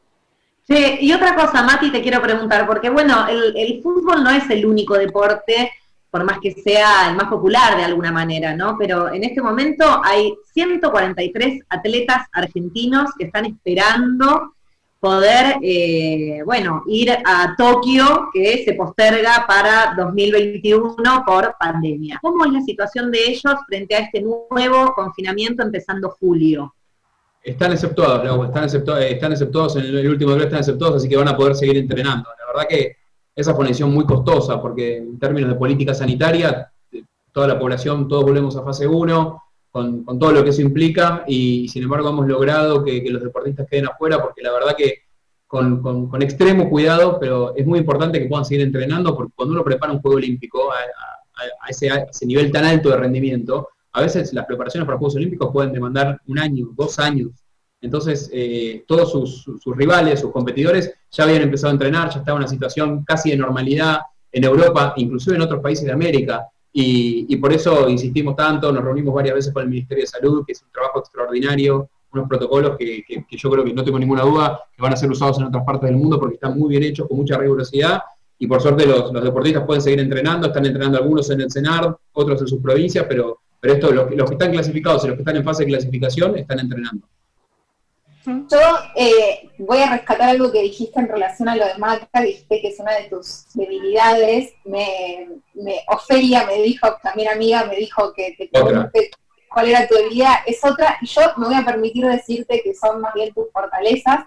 Sí, 0.65 0.97
y 1.01 1.11
otra 1.11 1.35
cosa, 1.35 1.61
Mati, 1.63 1.91
te 1.91 2.01
quiero 2.01 2.21
preguntar, 2.21 2.65
porque 2.65 2.89
bueno, 2.89 3.27
el, 3.27 3.53
el, 3.57 3.81
fútbol 3.83 4.23
no 4.23 4.29
es 4.29 4.49
el 4.49 4.65
único 4.65 4.97
deporte, 4.97 5.71
por 6.13 6.25
más 6.25 6.37
que 6.39 6.51
sea 6.51 7.09
el 7.09 7.15
más 7.15 7.27
popular 7.27 7.75
de 7.75 7.85
alguna 7.85 8.11
manera, 8.11 8.55
¿no? 8.55 8.77
Pero 8.77 9.11
en 9.11 9.23
este 9.23 9.41
momento 9.41 9.99
hay 10.03 10.31
143 10.53 11.63
atletas 11.69 12.27
argentinos 12.31 13.09
que 13.17 13.25
están 13.25 13.45
esperando 13.45 14.53
poder, 14.99 15.55
eh, 15.63 16.43
bueno, 16.45 16.83
ir 16.85 17.09
a 17.11 17.55
Tokio, 17.57 18.29
que 18.31 18.63
se 18.63 18.73
posterga 18.73 19.45
para 19.47 19.95
2021 19.97 20.93
por 21.25 21.55
pandemia. 21.59 22.19
¿Cómo 22.21 22.45
es 22.45 22.51
la 22.51 22.61
situación 22.61 23.09
de 23.09 23.29
ellos 23.29 23.55
frente 23.67 23.95
a 23.95 23.99
este 24.01 24.21
nuevo 24.21 24.93
confinamiento 24.93 25.63
empezando 25.63 26.15
julio? 26.19 26.75
Están 27.41 27.71
exceptuados, 27.71 28.45
están, 28.45 28.65
exceptuados, 28.65 29.03
están 29.03 29.31
exceptuados, 29.31 29.75
en 29.77 29.85
el 29.85 30.07
último 30.07 30.35
día 30.35 30.43
están 30.43 30.59
exceptuados, 30.59 30.97
así 30.97 31.09
que 31.09 31.17
van 31.17 31.29
a 31.29 31.35
poder 31.35 31.55
seguir 31.55 31.77
entrenando. 31.77 32.29
La 32.39 32.53
verdad 32.53 32.69
que 32.69 33.02
esa 33.35 33.53
fue 33.53 33.67
una 33.67 33.87
muy 33.87 34.05
costosa, 34.05 34.61
porque 34.61 34.97
en 34.97 35.19
términos 35.19 35.49
de 35.49 35.55
política 35.55 35.93
sanitaria, 35.93 36.71
toda 37.31 37.47
la 37.47 37.59
población, 37.59 38.07
todos 38.07 38.23
volvemos 38.23 38.55
a 38.55 38.63
fase 38.63 38.87
1, 38.87 39.43
con, 39.73 40.05
todo 40.05 40.31
lo 40.31 40.43
que 40.43 40.51
eso 40.51 40.61
implica 40.61 41.23
y 41.27 41.67
sin 41.67 41.83
embargo 41.83 42.09
hemos 42.09 42.27
logrado 42.27 42.83
que, 42.83 43.03
los 43.09 43.23
deportistas 43.23 43.67
queden 43.67 43.87
afuera 43.87 44.21
porque 44.21 44.43
la 44.43 44.53
verdad 44.53 44.75
que 44.77 44.99
con, 45.47 46.21
extremo 46.21 46.69
cuidado, 46.69 47.17
pero 47.19 47.55
es 47.55 47.65
muy 47.65 47.79
importante 47.79 48.19
que 48.19 48.27
puedan 48.27 48.45
seguir 48.45 48.61
entrenando 48.61 49.15
porque 49.15 49.33
cuando 49.35 49.55
uno 49.55 49.63
prepara 49.63 49.91
un 49.91 49.99
juego 49.99 50.17
olímpico 50.17 50.71
a, 50.71 50.77
ese, 51.67 51.89
nivel 52.27 52.51
tan 52.51 52.65
alto 52.65 52.89
de 52.89 52.97
rendimiento, 52.97 53.69
a 53.93 54.01
veces 54.01 54.31
las 54.33 54.45
preparaciones 54.45 54.85
para 54.85 54.97
Juegos 54.97 55.15
Olímpicos 55.15 55.51
pueden 55.51 55.73
demandar 55.73 56.19
un 56.27 56.39
año, 56.39 56.67
dos 56.75 56.99
años. 56.99 57.31
Entonces, 57.83 58.29
eh, 58.31 58.85
todos 58.87 59.11
sus, 59.11 59.43
sus, 59.43 59.75
rivales, 59.75 60.21
sus 60.21 60.31
competidores, 60.31 60.93
ya 61.11 61.25
habían 61.25 61.41
empezado 61.41 61.69
a 61.69 61.73
entrenar, 61.73 62.09
ya 62.09 62.19
estaba 62.19 62.37
una 62.37 62.47
situación 62.47 63.03
casi 63.03 63.31
de 63.31 63.37
normalidad 63.37 63.97
en 64.31 64.45
Europa, 64.45 64.93
inclusive 64.95 65.35
en 65.35 65.41
otros 65.41 65.61
países 65.61 65.85
de 65.85 65.91
América. 65.91 66.47
Y, 66.71 67.35
por 67.35 67.51
eso 67.51 67.89
insistimos 67.89 68.37
tanto, 68.37 68.71
nos 68.71 68.83
reunimos 68.83 69.13
varias 69.13 69.35
veces 69.35 69.53
con 69.53 69.63
el 69.63 69.69
Ministerio 69.69 70.03
de 70.03 70.07
Salud, 70.07 70.45
que 70.45 70.53
es 70.53 70.61
un 70.63 70.71
trabajo 70.71 70.99
extraordinario, 70.99 71.89
unos 72.13 72.27
protocolos 72.29 72.77
que, 72.77 73.03
yo 73.29 73.51
creo 73.51 73.65
que 73.65 73.73
no 73.73 73.83
tengo 73.83 73.99
ninguna 73.99 74.23
duda 74.23 74.61
que 74.73 74.81
van 74.81 74.93
a 74.93 74.95
ser 74.95 75.11
usados 75.11 75.37
en 75.39 75.45
otras 75.45 75.65
partes 75.65 75.89
del 75.89 75.97
mundo 75.97 76.17
porque 76.17 76.35
están 76.35 76.57
muy 76.57 76.69
bien 76.69 76.83
hechos, 76.83 77.07
con 77.09 77.17
mucha 77.17 77.37
rigurosidad, 77.37 78.01
y 78.39 78.47
por 78.47 78.61
suerte 78.61 78.87
los, 78.87 79.11
deportistas 79.11 79.65
pueden 79.65 79.81
seguir 79.81 79.99
entrenando, 79.99 80.47
están 80.47 80.65
entrenando 80.65 80.99
algunos 80.99 81.29
en 81.29 81.41
el 81.41 81.51
CENAR, 81.51 81.97
otros 82.13 82.39
en 82.39 82.47
sus 82.47 82.61
provincias, 82.61 83.05
pero, 83.09 83.41
pero 83.59 83.73
esto, 83.73 83.91
los, 83.91 84.15
los 84.15 84.29
que 84.29 84.35
están 84.35 84.51
clasificados 84.51 85.03
y 85.03 85.07
los 85.07 85.17
que 85.17 85.21
están 85.21 85.35
en 85.35 85.43
fase 85.43 85.65
de 85.65 85.71
clasificación 85.71 86.37
están 86.37 86.59
entrenando. 86.59 87.05
Yo 88.25 88.59
eh, 88.95 89.49
voy 89.57 89.79
a 89.79 89.91
rescatar 89.91 90.29
algo 90.29 90.51
que 90.51 90.61
dijiste 90.61 90.99
en 90.99 91.09
relación 91.09 91.49
a 91.49 91.55
lo 91.55 91.65
de 91.65 91.77
Maca, 91.77 92.21
dijiste 92.21 92.61
que 92.61 92.69
es 92.69 92.79
una 92.79 92.93
de 92.93 93.09
tus 93.09 93.45
debilidades. 93.53 94.53
Me, 94.63 95.27
Ofelia 95.87 96.45
me 96.45 96.61
dijo, 96.61 96.87
también 97.03 97.29
amiga, 97.29 97.65
me 97.65 97.75
dijo 97.75 98.13
que 98.13 98.33
te 98.37 98.47
pregunté 98.47 99.11
cuál 99.49 99.69
era 99.69 99.87
tu 99.87 99.95
debilidad, 99.95 100.35
es 100.45 100.63
otra. 100.63 100.97
Y 101.01 101.07
yo 101.07 101.21
me 101.35 101.47
voy 101.47 101.55
a 101.55 101.65
permitir 101.65 102.05
decirte 102.05 102.61
que 102.63 102.73
son 102.73 103.01
más 103.01 103.13
bien 103.13 103.33
tus 103.33 103.51
fortalezas. 103.51 104.25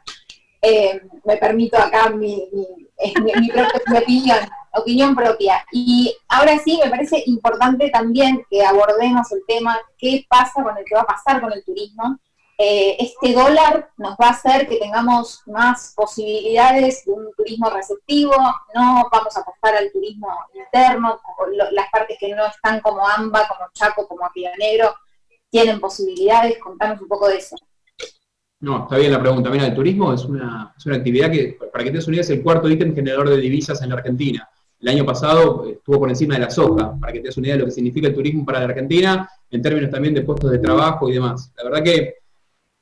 Eh, 0.61 1.01
me 1.25 1.37
permito 1.39 1.79
acá 1.79 2.11
mi, 2.11 2.49
mi, 2.53 3.49
propia 3.49 3.99
opinión, 3.99 4.39
opinión 4.75 5.15
propia. 5.15 5.65
Y 5.73 6.15
ahora 6.29 6.59
sí, 6.59 6.79
me 6.83 6.91
parece 6.91 7.23
importante 7.27 7.89
también 7.89 8.45
que 8.51 8.63
abordemos 8.63 9.33
el 9.33 9.41
tema 9.49 9.79
qué 9.97 10.27
pasa 10.29 10.63
con 10.63 10.77
el 10.77 10.85
que 10.85 10.95
va 10.95 11.03
a 11.03 11.07
pasar 11.07 11.41
con 11.41 11.51
el 11.53 11.65
turismo 11.65 12.19
eh, 12.59 12.97
este 12.99 13.35
dólar 13.35 13.90
nos 13.99 14.12
va 14.12 14.29
a 14.29 14.31
hacer 14.31 14.66
que 14.66 14.79
tengamos 14.79 15.42
más 15.47 15.92
posibilidades 15.95 17.05
de 17.05 17.12
un 17.12 17.31
turismo 17.37 17.69
receptivo, 17.69 18.33
no 18.75 19.09
vamos 19.12 19.37
a 19.37 19.40
apostar 19.40 19.77
al 19.77 19.92
turismo 19.92 20.29
interno, 20.55 21.21
las 21.73 21.90
partes 21.90 22.16
que 22.19 22.35
no 22.35 22.47
están 22.47 22.81
como 22.81 23.07
AMBA, 23.07 23.47
como 23.47 23.71
Chaco, 23.75 24.09
como 24.09 24.29
Río 24.35 24.51
tienen 25.51 25.81
posibilidades, 25.81 26.59
contanos 26.59 27.01
un 27.01 27.09
poco 27.09 27.29
de 27.29 27.37
eso. 27.37 27.57
No, 28.61 28.85
está 28.85 28.97
bien 28.97 29.12
la 29.12 29.21
pregunta. 29.21 29.51
Mira, 29.51 29.66
el 29.66 29.75
turismo 29.75 30.14
es 30.14 30.25
una, 30.25 30.75
es 30.77 30.87
una 30.87 30.97
actividad 30.97 31.31
que, 31.31 31.59
para 31.71 31.85
que 31.85 31.90
te 31.90 31.99
des 31.99 32.09
es 32.09 32.31
el 32.31 32.42
cuarto 32.42 32.71
ítem 32.71 32.95
generador 32.95 33.29
de 33.29 33.37
divisas 33.37 33.83
en 33.83 33.90
la 33.90 33.97
Argentina. 33.97 34.49
El 34.81 34.88
año 34.88 35.05
pasado 35.05 35.66
estuvo 35.69 36.01
por 36.01 36.09
encima 36.09 36.35
de 36.35 36.40
la 36.40 36.51
soja, 36.51 36.99
para 36.99 37.12
que 37.12 37.21
te 37.21 37.29
des 37.29 37.37
una 37.37 37.49
idea 37.49 37.57
de 37.57 37.61
lo 37.61 37.66
que 37.66 37.73
significa 37.73 38.09
el 38.09 38.14
turismo 38.14 38.45
para 38.47 38.61
la 38.61 38.66
Argentina, 38.66 39.29
en 39.51 39.62
términos 39.62 39.90
también 39.90 40.14
de 40.14 40.23
puestos 40.23 40.51
de 40.51 40.59
trabajo 40.59 41.09
y 41.09 41.14
demás. 41.14 41.53
La 41.57 41.64
verdad 41.64 41.83
que 41.83 42.14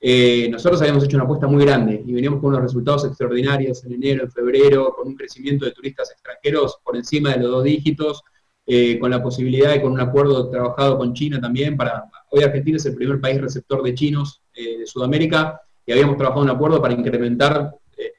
eh, 0.06 0.50
nosotros 0.50 0.82
habíamos 0.82 1.02
hecho 1.04 1.16
una 1.16 1.24
apuesta 1.24 1.46
muy 1.46 1.64
grande 1.64 2.02
y 2.06 2.12
veníamos 2.12 2.38
con 2.38 2.50
unos 2.50 2.60
resultados 2.60 3.06
extraordinarios 3.06 3.82
en 3.86 3.94
enero, 3.94 4.24
en 4.24 4.30
febrero, 4.30 4.94
con 4.94 5.08
un 5.08 5.14
crecimiento 5.14 5.64
de 5.64 5.70
turistas 5.70 6.10
extranjeros 6.10 6.76
por 6.84 6.94
encima 6.94 7.30
de 7.30 7.38
los 7.38 7.50
dos 7.50 7.64
dígitos, 7.64 8.22
eh, 8.66 8.98
con 8.98 9.10
la 9.10 9.22
posibilidad 9.22 9.70
de 9.70 9.80
con 9.80 9.92
un 9.92 10.00
acuerdo 10.00 10.50
trabajado 10.50 10.98
con 10.98 11.14
China 11.14 11.40
también 11.40 11.74
para 11.74 12.04
hoy 12.28 12.42
Argentina 12.42 12.76
es 12.76 12.84
el 12.84 12.96
primer 12.96 13.18
país 13.18 13.40
receptor 13.40 13.82
de 13.82 13.94
chinos 13.94 14.42
eh, 14.54 14.80
de 14.80 14.86
Sudamérica 14.86 15.62
y 15.86 15.92
habíamos 15.92 16.18
trabajado 16.18 16.44
un 16.44 16.50
acuerdo 16.50 16.82
para 16.82 16.92
incrementar 16.92 17.70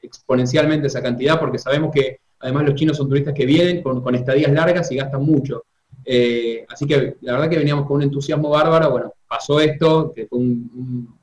exponencialmente 0.02 0.88
esa 0.88 1.00
cantidad 1.00 1.38
porque 1.38 1.58
sabemos 1.58 1.92
que 1.94 2.18
además 2.40 2.64
los 2.64 2.74
chinos 2.74 2.96
son 2.96 3.08
turistas 3.08 3.32
que 3.32 3.46
vienen 3.46 3.80
con, 3.84 4.12
estadías 4.16 4.50
largas 4.50 4.90
y 4.90 4.96
gastan 4.96 5.22
mucho. 5.22 5.62
así 6.68 6.84
que 6.84 7.14
la 7.20 7.34
verdad 7.34 7.48
que 7.48 7.58
veníamos 7.58 7.86
con 7.86 7.98
un 7.98 8.02
entusiasmo 8.02 8.48
bárbaro, 8.50 8.90
bueno, 8.90 9.12
pasó 9.28 9.60
esto, 9.60 10.12
que 10.12 10.26
fue 10.26 10.40
un 10.40 11.15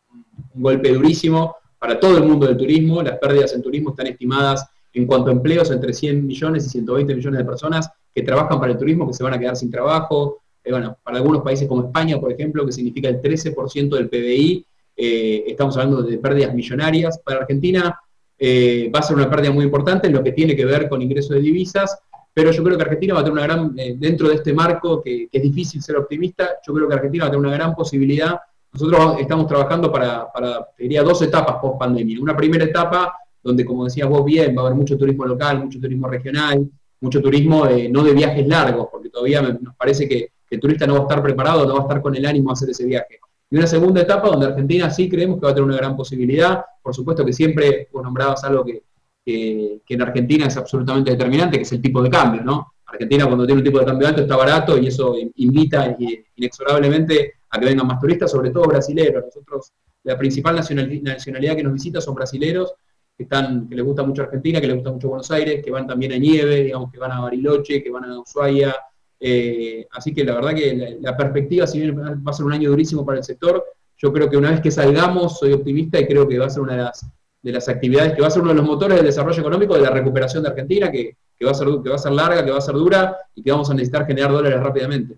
golpe 0.54 0.94
durísimo 0.94 1.56
para 1.78 2.00
todo 2.00 2.18
el 2.18 2.24
mundo 2.24 2.48
del 2.48 2.58
turismo. 2.58 3.02
Las 3.02 3.18
pérdidas 3.18 3.54
en 3.54 3.62
turismo 3.62 3.90
están 3.92 4.08
estimadas 4.08 4.66
en 4.94 5.08
cuanto 5.08 5.30
a 5.30 5.34
empleos 5.34 5.72
entre 5.72 5.94
100 5.94 6.26
millones 6.26 6.66
y 6.66 6.70
120 6.70 7.16
millones 7.16 7.40
de 7.40 7.46
personas 7.46 7.90
que 8.14 8.22
trabajan 8.22 8.60
para 8.60 8.72
el 8.72 8.78
turismo, 8.78 9.08
que 9.08 9.14
se 9.14 9.24
van 9.24 9.34
a 9.34 9.40
quedar 9.40 9.56
sin 9.56 9.72
trabajo. 9.72 10.42
Eh, 10.64 10.72
bueno, 10.72 10.98
para 11.04 11.18
algunos 11.18 11.42
países 11.42 11.68
como 11.68 11.86
España, 11.86 12.20
por 12.20 12.32
ejemplo, 12.32 12.66
que 12.66 12.72
significa 12.72 13.10
el 13.10 13.22
13% 13.22 13.90
del 13.90 14.10
PBI, 14.10 14.66
eh, 14.96 15.44
estamos 15.48 15.76
hablando 15.78 16.04
de 16.04 16.18
pérdidas 16.20 16.54
millonarias. 16.54 17.20
Para 17.20 17.40
Argentina 17.40 18.00
eh, 18.38 18.92
va 18.94 19.00
a 19.00 19.04
ser 19.04 19.16
una 19.16 19.30
pérdida 19.30 19.52
muy 19.52 19.66
importante 19.66 20.08
en 20.08 20.14
lo 20.14 20.24
que 20.24 20.32
tiene 20.32 20.56
que 20.56 20.66
ver 20.66 20.88
con 20.88 21.02
ingresos 21.02 21.32
de 21.32 21.42
divisas, 21.42 22.00
pero 22.34 22.52
yo 22.52 22.64
creo 22.64 22.78
que 22.78 22.84
Argentina 22.84 23.16
va 23.16 23.22
a 23.22 23.24
tener 23.24 23.34
una 23.34 23.44
gran, 23.44 23.76
dentro 23.76 24.28
de 24.28 24.36
este 24.36 24.54
marco 24.54 25.02
que, 25.02 25.28
es 25.32 25.42
difícil 25.42 25.82
ser 25.82 25.98
optimista, 25.98 26.50
yo 26.66 26.74
creo 26.74 26.88
que 26.88 26.96
Argentina 26.96 27.26
va 27.26 27.28
a 27.28 27.32
tener 27.32 27.46
una 27.46 27.56
gran 27.56 27.76
posibilidad 27.76 28.40
nosotros 28.74 29.18
estamos 29.20 29.48
trabajando 29.48 29.92
para, 29.92 30.32
para 30.32 30.68
diría, 30.78 31.04
dos 31.04 31.22
etapas 31.22 31.58
post 31.62 31.80
pandemia. 31.80 32.20
Una 32.20 32.36
primera 32.36 32.66
etapa 32.66 33.16
donde, 33.42 33.64
como 33.66 33.86
decías 33.86 34.10
vos 34.10 34.26
bien, 34.26 34.56
va 34.58 34.62
a 34.62 34.66
haber 34.66 34.76
mucho 34.76 34.98
turismo 34.98 35.26
local, 35.26 35.64
mucho 35.64 35.80
turismo 35.80 36.08
regional, 36.08 36.68
mucho 37.02 37.22
turismo 37.22 37.68
no 37.92 38.04
de 38.04 38.14
viajes 38.14 38.48
largos, 38.48 38.88
porque 38.92 39.10
todavía 39.10 39.42
nos 39.42 39.76
parece 39.76 40.08
que, 40.08 40.30
el 40.50 40.60
turista 40.60 40.86
no 40.86 40.94
va 40.94 41.00
a 41.00 41.02
estar 41.04 41.24
preparado, 41.24 41.66
no 41.66 41.74
va 41.74 41.80
a 41.80 41.82
estar 41.82 42.00
con 42.00 42.16
el 42.16 42.24
ánimo 42.28 42.52
a 42.52 42.54
hacer 42.54 42.70
ese 42.70 42.86
viaje. 42.86 43.20
Y 43.50 43.58
una 43.58 43.66
segunda 43.66 44.02
etapa 44.02 44.28
donde 44.28 44.46
Argentina 44.46 44.88
sí 44.92 45.10
creemos 45.10 45.40
que 45.40 45.48
va 45.48 45.52
a 45.52 45.56
tener 45.56 45.68
una 45.68 45.78
gran 45.78 45.96
posibilidad. 45.98 46.64
Por 46.80 46.94
supuesto 46.94 47.26
que 47.26 47.34
siempre 47.34 47.88
vos 47.92 48.04
nombrabas 48.04 48.44
algo 48.44 48.64
que, 48.64 48.84
que, 49.26 49.82
en 49.88 50.02
Argentina 50.04 50.46
es 50.46 50.56
absolutamente 50.56 51.10
determinante, 51.10 51.58
que 51.58 51.64
es 51.64 51.72
el 51.72 51.82
tipo 51.82 52.04
de 52.04 52.10
cambio, 52.12 52.44
¿no? 52.44 52.74
Argentina 52.94 53.26
cuando 53.26 53.46
tiene 53.46 53.60
un 53.60 53.66
tipo 53.66 53.80
de 53.80 53.86
cambio 53.86 54.08
alto 54.08 54.22
está 54.22 54.36
barato 54.36 54.78
y 54.78 54.88
eso 54.88 55.16
invita 55.36 55.98
inexorablemente 56.36 57.34
a 57.50 57.60
que 57.60 57.66
vengan 57.66 57.88
más 57.88 58.00
turistas, 58.00 58.32
sobre 58.32 58.52
todo 58.52 58.66
brasileños. 58.66 59.24
Nosotros, 59.26 59.72
la 60.04 60.18
principal 60.18 60.56
nacionalidad 60.56 61.56
que 61.56 61.64
nos 61.64 61.74
visita 61.74 62.02
son 62.02 62.16
brasileros, 62.16 62.74
que, 63.18 63.28
que 63.28 63.76
les 63.76 63.86
gusta 63.86 64.04
mucho 64.04 64.24
Argentina, 64.24 64.62
que 64.62 64.68
les 64.68 64.76
gusta 64.76 64.92
mucho 64.92 65.10
Buenos 65.10 65.30
Aires, 65.32 65.64
que 65.64 65.72
van 65.72 65.88
también 65.88 66.14
a 66.14 66.18
nieve, 66.18 66.64
digamos, 66.64 66.92
que 66.92 67.00
van 67.00 67.12
a 67.12 67.22
Bariloche, 67.22 67.84
que 67.84 67.92
van 67.92 68.06
a 68.06 68.20
Ushuaia. 68.20 68.76
Eh, 69.20 69.88
así 69.92 70.14
que 70.14 70.24
la 70.24 70.36
verdad 70.36 70.54
que 70.54 70.98
la, 71.00 71.16
perspectiva, 71.16 71.66
si 71.66 71.80
bien 71.80 71.98
va 71.98 72.32
a 72.32 72.34
ser 72.34 72.46
un 72.46 72.54
año 72.54 72.70
durísimo 72.70 73.06
para 73.06 73.20
el 73.20 73.24
sector, 73.24 73.64
yo 73.98 74.12
creo 74.12 74.30
que 74.30 74.38
una 74.38 74.52
vez 74.52 74.62
que 74.62 74.72
salgamos, 74.72 75.40
soy 75.40 75.54
optimista 75.54 76.00
y 76.00 76.08
creo 76.08 76.28
que 76.28 76.38
va 76.38 76.48
a 76.48 76.50
ser 76.50 76.62
una 76.62 76.76
de 76.76 76.84
las, 76.84 77.06
de 77.42 77.52
las 77.52 77.70
actividades, 77.70 78.14
que 78.14 78.22
va 78.22 78.28
a 78.28 78.32
ser 78.32 78.42
uno 78.42 78.52
de 78.52 78.58
los 78.58 78.66
motores 78.66 78.98
del 78.98 79.06
desarrollo 79.06 79.40
económico 79.40 79.76
de 79.76 79.82
la 79.82 79.92
recuperación 79.92 80.44
de 80.44 80.50
Argentina, 80.50 80.92
que, 80.92 81.16
va 81.42 81.52
a 81.52 81.56
ser, 81.56 81.68
que 81.84 81.90
va 81.90 81.96
a 81.96 82.00
ser 82.00 82.12
larga, 82.12 82.44
que 82.44 82.52
va 82.52 82.58
a 82.58 82.62
ser 82.62 82.76
dura 82.76 83.18
y 83.36 83.44
que 83.44 83.52
vamos 83.52 83.70
a 83.70 83.74
necesitar 83.74 84.06
generar 84.06 84.32
dólares 84.32 84.60
rápidamente. 84.60 85.18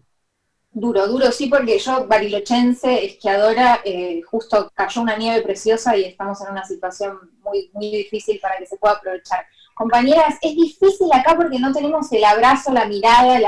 Duro, 0.71 1.07
duro, 1.07 1.31
sí, 1.31 1.47
porque 1.47 1.79
yo, 1.79 2.05
barilochense, 2.05 3.05
esquiadora, 3.05 3.79
eh, 3.85 4.21
justo 4.23 4.69
cayó 4.73 5.01
una 5.01 5.15
nieve 5.15 5.41
preciosa 5.41 5.95
y 5.95 6.03
estamos 6.03 6.41
en 6.41 6.51
una 6.51 6.65
situación 6.65 7.17
muy, 7.41 7.69
muy 7.73 7.89
difícil 7.89 8.39
para 8.41 8.57
que 8.57 8.65
se 8.65 8.75
pueda 8.75 8.95
aprovechar. 8.95 9.45
Compañeras, 9.73 10.35
es 10.41 10.55
difícil 10.55 11.07
acá 11.13 11.35
porque 11.35 11.59
no 11.59 11.71
tenemos 11.71 12.11
el 12.11 12.23
abrazo, 12.23 12.73
la 12.73 12.85
mirada, 12.85 13.39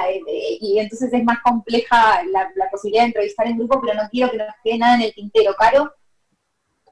y 0.60 0.80
entonces 0.80 1.12
es 1.12 1.24
más 1.24 1.40
compleja 1.42 2.22
la, 2.32 2.70
posibilidad 2.72 3.04
de 3.04 3.08
entrevistar 3.08 3.48
en 3.48 3.58
grupo, 3.58 3.82
pero 3.82 4.02
no 4.02 4.10
quiero 4.10 4.32
que 4.32 4.38
nos 4.38 4.48
quede 4.64 4.78
nada 4.78 4.96
en 4.96 5.02
el 5.04 5.14
tintero. 5.14 5.54
Caro. 5.58 5.94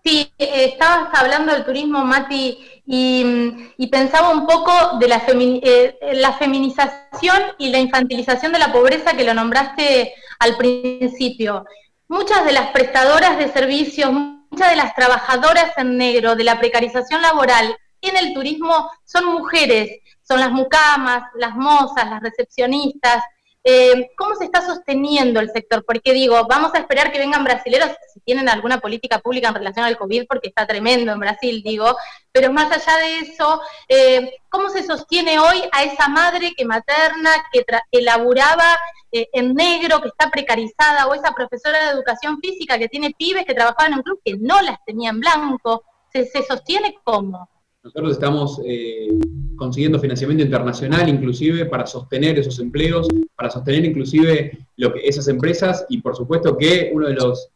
Sí, 0.05 0.31
eh, 0.37 0.65
estabas 0.71 1.09
hablando 1.13 1.51
del 1.51 1.65
turismo, 1.65 2.05
Mati, 2.05 2.59
y, 2.85 3.87
pensaba 3.87 4.29
un 4.29 4.45
poco 4.45 4.99
de 4.99 5.07
la, 5.07 5.23
eh, 5.27 5.97
la 6.13 6.33
feminización 6.33 7.41
y 7.57 7.69
la 7.69 7.79
infantilización 7.79 8.51
de 8.51 8.59
la 8.59 8.71
pobreza 8.71 9.17
que 9.17 9.23
lo 9.23 9.33
nombraste 9.33 10.13
al 10.37 10.57
principio. 10.57 11.65
Muchas 12.07 12.45
de 12.45 12.51
las 12.51 12.69
prestadoras 12.69 13.39
de 13.39 13.51
servicios, 13.51 14.11
muchas 14.11 14.69
de 14.69 14.75
las 14.75 14.93
trabajadoras 14.93 15.75
en 15.77 15.97
negro, 15.97 16.35
de 16.35 16.43
la 16.43 16.59
precarización 16.59 17.23
laboral 17.23 17.75
en 18.01 18.15
el 18.15 18.35
turismo 18.35 18.91
son 19.05 19.25
mujeres, 19.25 19.89
son 20.21 20.39
las 20.39 20.51
mucamas, 20.51 21.23
las 21.33 21.55
mozas, 21.55 22.07
las 22.07 22.21
recepcionistas, 22.21 23.23
eh, 23.67 24.11
¿Cómo 24.15 24.35
se 24.35 24.45
está 24.45 24.61
sosteniendo 24.61 25.39
el 25.39 25.49
sector? 25.49 25.83
Porque 25.83 26.13
digo, 26.13 26.45
vamos 26.47 26.71
a 26.75 26.77
esperar 26.77 27.11
que 27.11 27.17
vengan 27.17 27.43
brasileros 27.43 27.89
si 28.13 28.19
tienen 28.19 28.47
alguna 28.47 28.79
política 28.79 29.17
pública 29.17 29.47
en 29.47 29.55
relación 29.55 29.85
al 29.85 29.97
COVID, 29.97 30.27
porque 30.29 30.49
está 30.49 30.67
tremendo 30.67 31.11
en 31.11 31.19
Brasil, 31.19 31.63
digo, 31.65 31.97
pero 32.31 32.53
más 32.53 32.71
allá 32.71 32.97
de 32.99 33.19
eso, 33.21 33.59
eh, 33.89 34.35
¿cómo 34.49 34.69
se 34.69 34.83
sostiene 34.83 35.39
hoy 35.39 35.63
a 35.71 35.83
esa 35.83 36.07
madre 36.07 36.53
que 36.55 36.63
materna, 36.63 37.31
que, 37.51 37.65
que 37.91 38.01
laburaba 38.03 38.77
eh, 39.11 39.29
en 39.33 39.55
negro, 39.55 39.99
que 39.99 40.09
está 40.09 40.29
precarizada, 40.29 41.07
o 41.07 41.15
esa 41.15 41.33
profesora 41.33 41.85
de 41.85 41.91
educación 41.93 42.39
física 42.39 42.77
que 42.77 42.87
tiene 42.87 43.15
pibes 43.17 43.45
que 43.45 43.55
trabajaban 43.55 43.93
en 43.93 43.97
un 43.97 44.03
club 44.03 44.21
que 44.23 44.35
no 44.37 44.61
las 44.61 44.77
tenía 44.85 45.09
en 45.09 45.19
blanco? 45.19 45.83
¿Se, 46.13 46.27
se 46.27 46.43
sostiene 46.43 46.99
cómo? 47.03 47.49
Nosotros 47.85 48.13
estamos 48.13 48.59
eh, 48.65 49.09
consiguiendo 49.55 49.99
financiamiento 49.99 50.43
internacional 50.43 51.07
inclusive 51.07 51.65
para 51.67 51.85
sostener 51.85 52.39
esos 52.39 52.57
empleos, 52.57 53.07
para 53.35 53.51
sostener 53.51 53.85
inclusive 53.85 54.69
lo 54.77 54.91
que, 54.91 55.07
esas 55.07 55.27
empresas 55.27 55.85
y 55.87 56.01
por 56.01 56.15
supuesto 56.15 56.57
que 56.57 56.89
uno 56.91 57.07
de 57.07 57.13
los, 57.13 57.47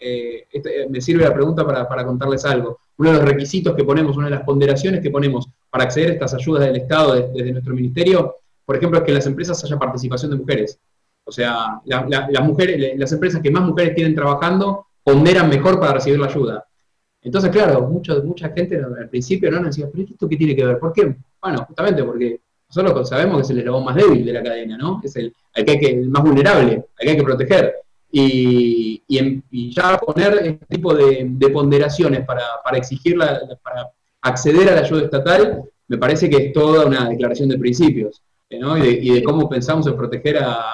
eh, 0.00 0.48
este, 0.50 0.88
me 0.88 1.00
sirve 1.00 1.22
la 1.22 1.32
pregunta 1.32 1.64
para, 1.64 2.04
contarles 2.04 2.44
algo, 2.44 2.80
uno 2.96 3.12
de 3.12 3.18
los 3.18 3.28
requisitos 3.28 3.76
que 3.76 3.84
ponemos, 3.84 4.16
una 4.16 4.26
de 4.26 4.34
las 4.34 4.42
ponderaciones 4.42 5.00
que 5.00 5.10
ponemos 5.10 5.48
para 5.70 5.84
acceder 5.84 6.10
a 6.10 6.12
estas 6.14 6.34
ayudas 6.34 6.64
del 6.66 6.76
Estado 6.78 7.30
desde, 7.32 7.52
nuestro 7.52 7.72
ministerio, 7.72 8.34
por 8.64 8.74
ejemplo, 8.74 8.98
es 8.98 9.04
que 9.04 9.12
en 9.12 9.18
las 9.18 9.26
empresas 9.26 9.62
haya 9.62 9.78
participación 9.78 10.32
de 10.32 10.38
mujeres. 10.38 10.80
O 11.22 11.30
sea, 11.30 11.80
las 11.84 12.44
mujeres, 12.44 12.98
las 12.98 13.12
empresas 13.12 13.40
que 13.40 13.52
más 13.52 13.62
mujeres 13.62 13.94
tienen 13.94 14.16
trabajando 14.16 14.86
ponderan 15.04 15.48
mejor 15.48 15.78
para 15.78 15.92
recibir 15.92 16.18
la 16.18 16.26
ayuda. 16.26 16.66
Entonces, 17.26 17.50
claro, 17.50 17.88
mucho, 17.88 18.22
mucha 18.22 18.50
gente 18.50 18.76
al 18.76 19.08
principio 19.08 19.50
no 19.50 19.64
decía, 19.64 19.88
pero 19.92 20.04
¿esto 20.04 20.28
qué 20.28 20.36
tiene 20.36 20.54
que 20.54 20.64
ver? 20.64 20.78
¿Por 20.78 20.92
qué? 20.92 21.16
Bueno, 21.42 21.64
justamente 21.66 22.04
porque 22.04 22.40
nosotros 22.68 23.08
sabemos 23.08 23.38
que 23.38 23.42
es 23.42 23.50
el 23.50 23.58
eslabón 23.58 23.84
más 23.84 23.96
débil 23.96 24.24
de 24.24 24.32
la 24.32 24.44
cadena, 24.44 24.78
¿no? 24.78 25.00
Es 25.02 25.16
el, 25.16 25.34
que 25.52 25.72
hay 25.72 25.78
que, 25.80 25.86
el 25.88 26.08
más 26.08 26.22
vulnerable, 26.22 26.74
al 26.74 27.04
que 27.04 27.10
hay 27.10 27.16
que 27.16 27.22
proteger. 27.24 27.74
Y, 28.12 29.02
ya 29.74 29.98
poner 29.98 30.34
este 30.34 30.66
tipo 30.66 30.94
de, 30.94 31.50
ponderaciones 31.52 32.24
para, 32.24 32.44
para 32.62 32.78
exigir, 32.78 33.18
para 33.18 33.90
acceder 34.20 34.68
a 34.70 34.76
la 34.76 34.80
ayuda 34.82 35.02
estatal, 35.02 35.64
me 35.88 35.98
parece 35.98 36.30
que 36.30 36.36
es 36.36 36.52
toda 36.52 36.86
una 36.86 37.08
declaración 37.08 37.48
de 37.48 37.58
principios, 37.58 38.22
¿no? 38.50 38.78
y, 38.78 39.10
de, 39.10 39.24
cómo 39.24 39.48
pensamos 39.48 39.84
en 39.88 39.96
proteger 39.96 40.38
a, 40.38 40.64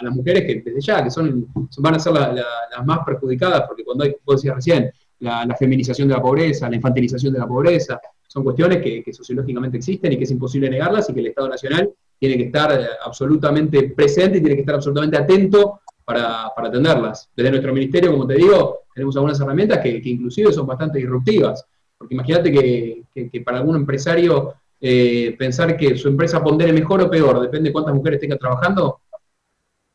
las 0.00 0.14
mujeres 0.14 0.44
que 0.44 0.60
desde 0.60 0.80
ya, 0.80 1.02
que 1.02 1.10
son, 1.10 1.48
van 1.78 1.94
a 1.94 1.98
ser 1.98 2.12
las 2.12 2.86
más 2.86 3.00
perjudicadas, 3.04 3.62
porque 3.66 3.82
cuando 3.82 4.04
hay, 4.04 4.14
vos 4.24 4.36
decías 4.36 4.54
recién, 4.54 4.92
la, 5.20 5.56
feminización 5.58 6.08
de 6.08 6.14
la 6.14 6.22
pobreza, 6.22 6.68
la 6.68 6.76
infantilización 6.76 7.32
de 7.32 7.38
la 7.38 7.46
pobreza, 7.46 8.00
son 8.26 8.44
cuestiones 8.44 8.82
que, 8.82 9.12
sociológicamente 9.12 9.78
existen 9.78 10.12
y 10.12 10.18
que 10.18 10.24
es 10.24 10.30
imposible 10.30 10.68
negarlas 10.68 11.08
y 11.08 11.14
que 11.14 11.20
el 11.20 11.26
Estado 11.28 11.48
Nacional 11.48 11.90
tiene 12.18 12.36
que 12.36 12.44
estar 12.44 12.72
eh, 12.72 12.86
absolutamente 13.04 13.90
presente 13.90 14.38
y 14.38 14.40
tiene 14.40 14.56
que 14.56 14.60
estar 14.60 14.74
absolutamente 14.74 15.16
atento 15.16 15.80
para, 16.04 16.52
atenderlas. 16.56 17.30
Desde 17.34 17.50
nuestro 17.50 17.72
ministerio, 17.72 18.12
como 18.12 18.26
te 18.26 18.34
digo, 18.34 18.80
tenemos 18.94 19.16
algunas 19.16 19.40
herramientas 19.40 19.78
que, 19.78 20.00
inclusive 20.04 20.52
son 20.52 20.66
bastante 20.66 20.98
disruptivas, 20.98 21.64
porque 21.96 22.14
imagínate 22.14 22.52
que, 22.52 23.42
para 23.44 23.58
algún 23.58 23.76
empresario 23.76 24.54
eh, 24.80 25.34
pensar 25.38 25.76
que 25.76 25.96
su 25.96 26.08
empresa 26.08 26.42
pondere 26.42 26.72
mejor 26.72 27.02
o 27.02 27.10
peor, 27.10 27.40
depende 27.40 27.70
de 27.70 27.72
cuántas 27.72 27.94
mujeres 27.94 28.20
tenga 28.20 28.36
trabajando, 28.36 29.00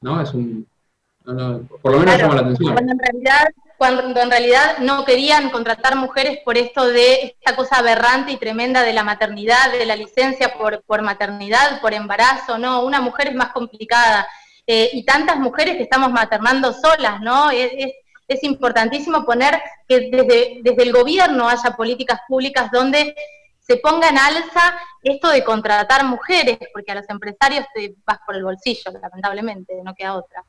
¿no? 0.02 0.22
Es 0.22 0.34
un... 0.34 0.66
por 1.24 1.92
lo 1.92 2.00
menos 2.00 2.18
llama 2.18 2.36
la 2.36 2.42
atención. 2.42 2.78
en 2.78 3.00
realidad 3.00 3.48
cuando 3.82 4.22
en 4.22 4.30
realidad 4.30 4.78
no 4.78 5.06
querían 5.06 5.50
contratar 5.50 5.96
mujeres 5.96 6.38
por 6.46 6.56
esto 6.56 6.86
de 6.86 7.36
esta 7.40 7.56
cosa 7.56 7.78
aberrante 7.78 8.32
y 8.32 8.38
tremenda 8.38 8.84
de 8.84 8.94
la 8.94 9.04
maternidad, 9.04 9.72
de 9.72 9.88
la 9.88 9.96
licencia 9.96 10.54
por, 10.54 10.84
por 10.84 11.02
maternidad, 11.02 11.82
por 11.82 11.96
embarazo, 11.96 12.60
no, 12.60 12.84
una 12.84 13.02
mujer 13.02 13.30
es 13.30 13.36
más 13.36 13.52
complicada. 13.52 14.28
Eh, 14.68 14.92
y 14.94 15.04
tantas 15.04 15.38
mujeres 15.38 15.78
que 15.78 15.82
estamos 15.82 16.12
maternando 16.12 16.74
solas, 16.74 17.22
¿no? 17.22 17.50
Es, 17.50 17.74
importantísimo 18.44 19.26
poner 19.26 19.60
que 19.88 20.12
desde 20.12 20.84
el 20.84 20.94
gobierno 20.94 21.50
haya 21.50 21.76
políticas 21.76 22.20
públicas 22.28 22.70
donde 22.72 23.16
se 23.60 23.78
ponga 23.78 24.10
en 24.10 24.20
alza 24.20 24.78
esto 25.02 25.30
de 25.30 25.44
contratar 25.44 26.06
mujeres, 26.06 26.60
porque 26.72 26.92
a 26.92 26.96
los 26.96 27.10
empresarios 27.10 27.66
te 27.74 27.96
vas 28.06 28.20
por 28.28 28.36
el 28.36 28.44
bolsillo, 28.44 28.92
lamentablemente, 29.02 29.74
no 29.84 29.96
queda 29.96 30.14
otra. 30.14 30.46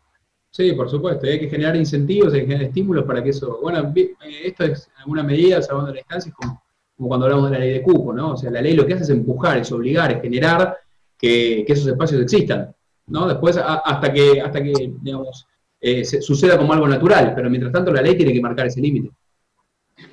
Sí, 0.53 0.73
por 0.73 0.91
supuesto, 0.91 1.27
hay 1.27 1.41
que 1.41 1.49
generar 1.49 1.75
incentivos, 1.77 2.35
hay 2.35 2.41
que 2.41 2.47
generar 2.47 2.67
estímulos 2.67 3.07
para 3.07 3.25
que 3.25 3.31
eso, 3.31 3.59
bueno, 3.63 3.91
eh, 3.97 4.15
esto 4.45 4.65
es 4.65 4.87
en 4.95 5.01
alguna 5.01 5.23
medida, 5.23 5.63
salvando 5.63 5.93
la 5.93 5.97
distancia, 5.97 6.29
es 6.29 6.35
como, 6.35 6.63
cuando 7.09 7.25
hablamos 7.25 7.51
de 7.51 7.59
la 7.59 7.65
ley 7.65 7.73
de 7.73 7.83
cupo, 7.83 8.13
¿no? 8.13 8.33
O 8.33 8.37
sea, 8.37 8.51
la 8.51 8.61
ley 8.61 8.75
lo 8.75 8.87
que 8.87 8.93
hace 8.93 9.05
es 9.05 9.09
empujar, 9.09 9.57
es 9.57 9.73
obligar, 9.73 10.13
es 10.13 10.21
generar 10.21 10.77
que, 11.17 11.65
esos 11.67 11.87
espacios 11.87 12.21
existan, 12.21 12.71
¿no? 13.07 13.27
Después, 13.29 13.57
hasta 13.57 14.13
que, 14.13 14.43
hasta 14.43 14.63
que 14.63 14.93
digamos, 15.01 15.47
eh, 15.81 16.05
suceda 16.05 16.59
como 16.59 16.75
algo 16.75 16.87
natural, 16.87 17.33
pero 17.35 17.49
mientras 17.49 17.73
tanto 17.73 17.91
la 17.91 18.03
ley 18.03 18.15
tiene 18.15 18.35
que 18.35 18.41
marcar 18.43 18.67
ese 18.67 18.83
límite. 18.83 19.11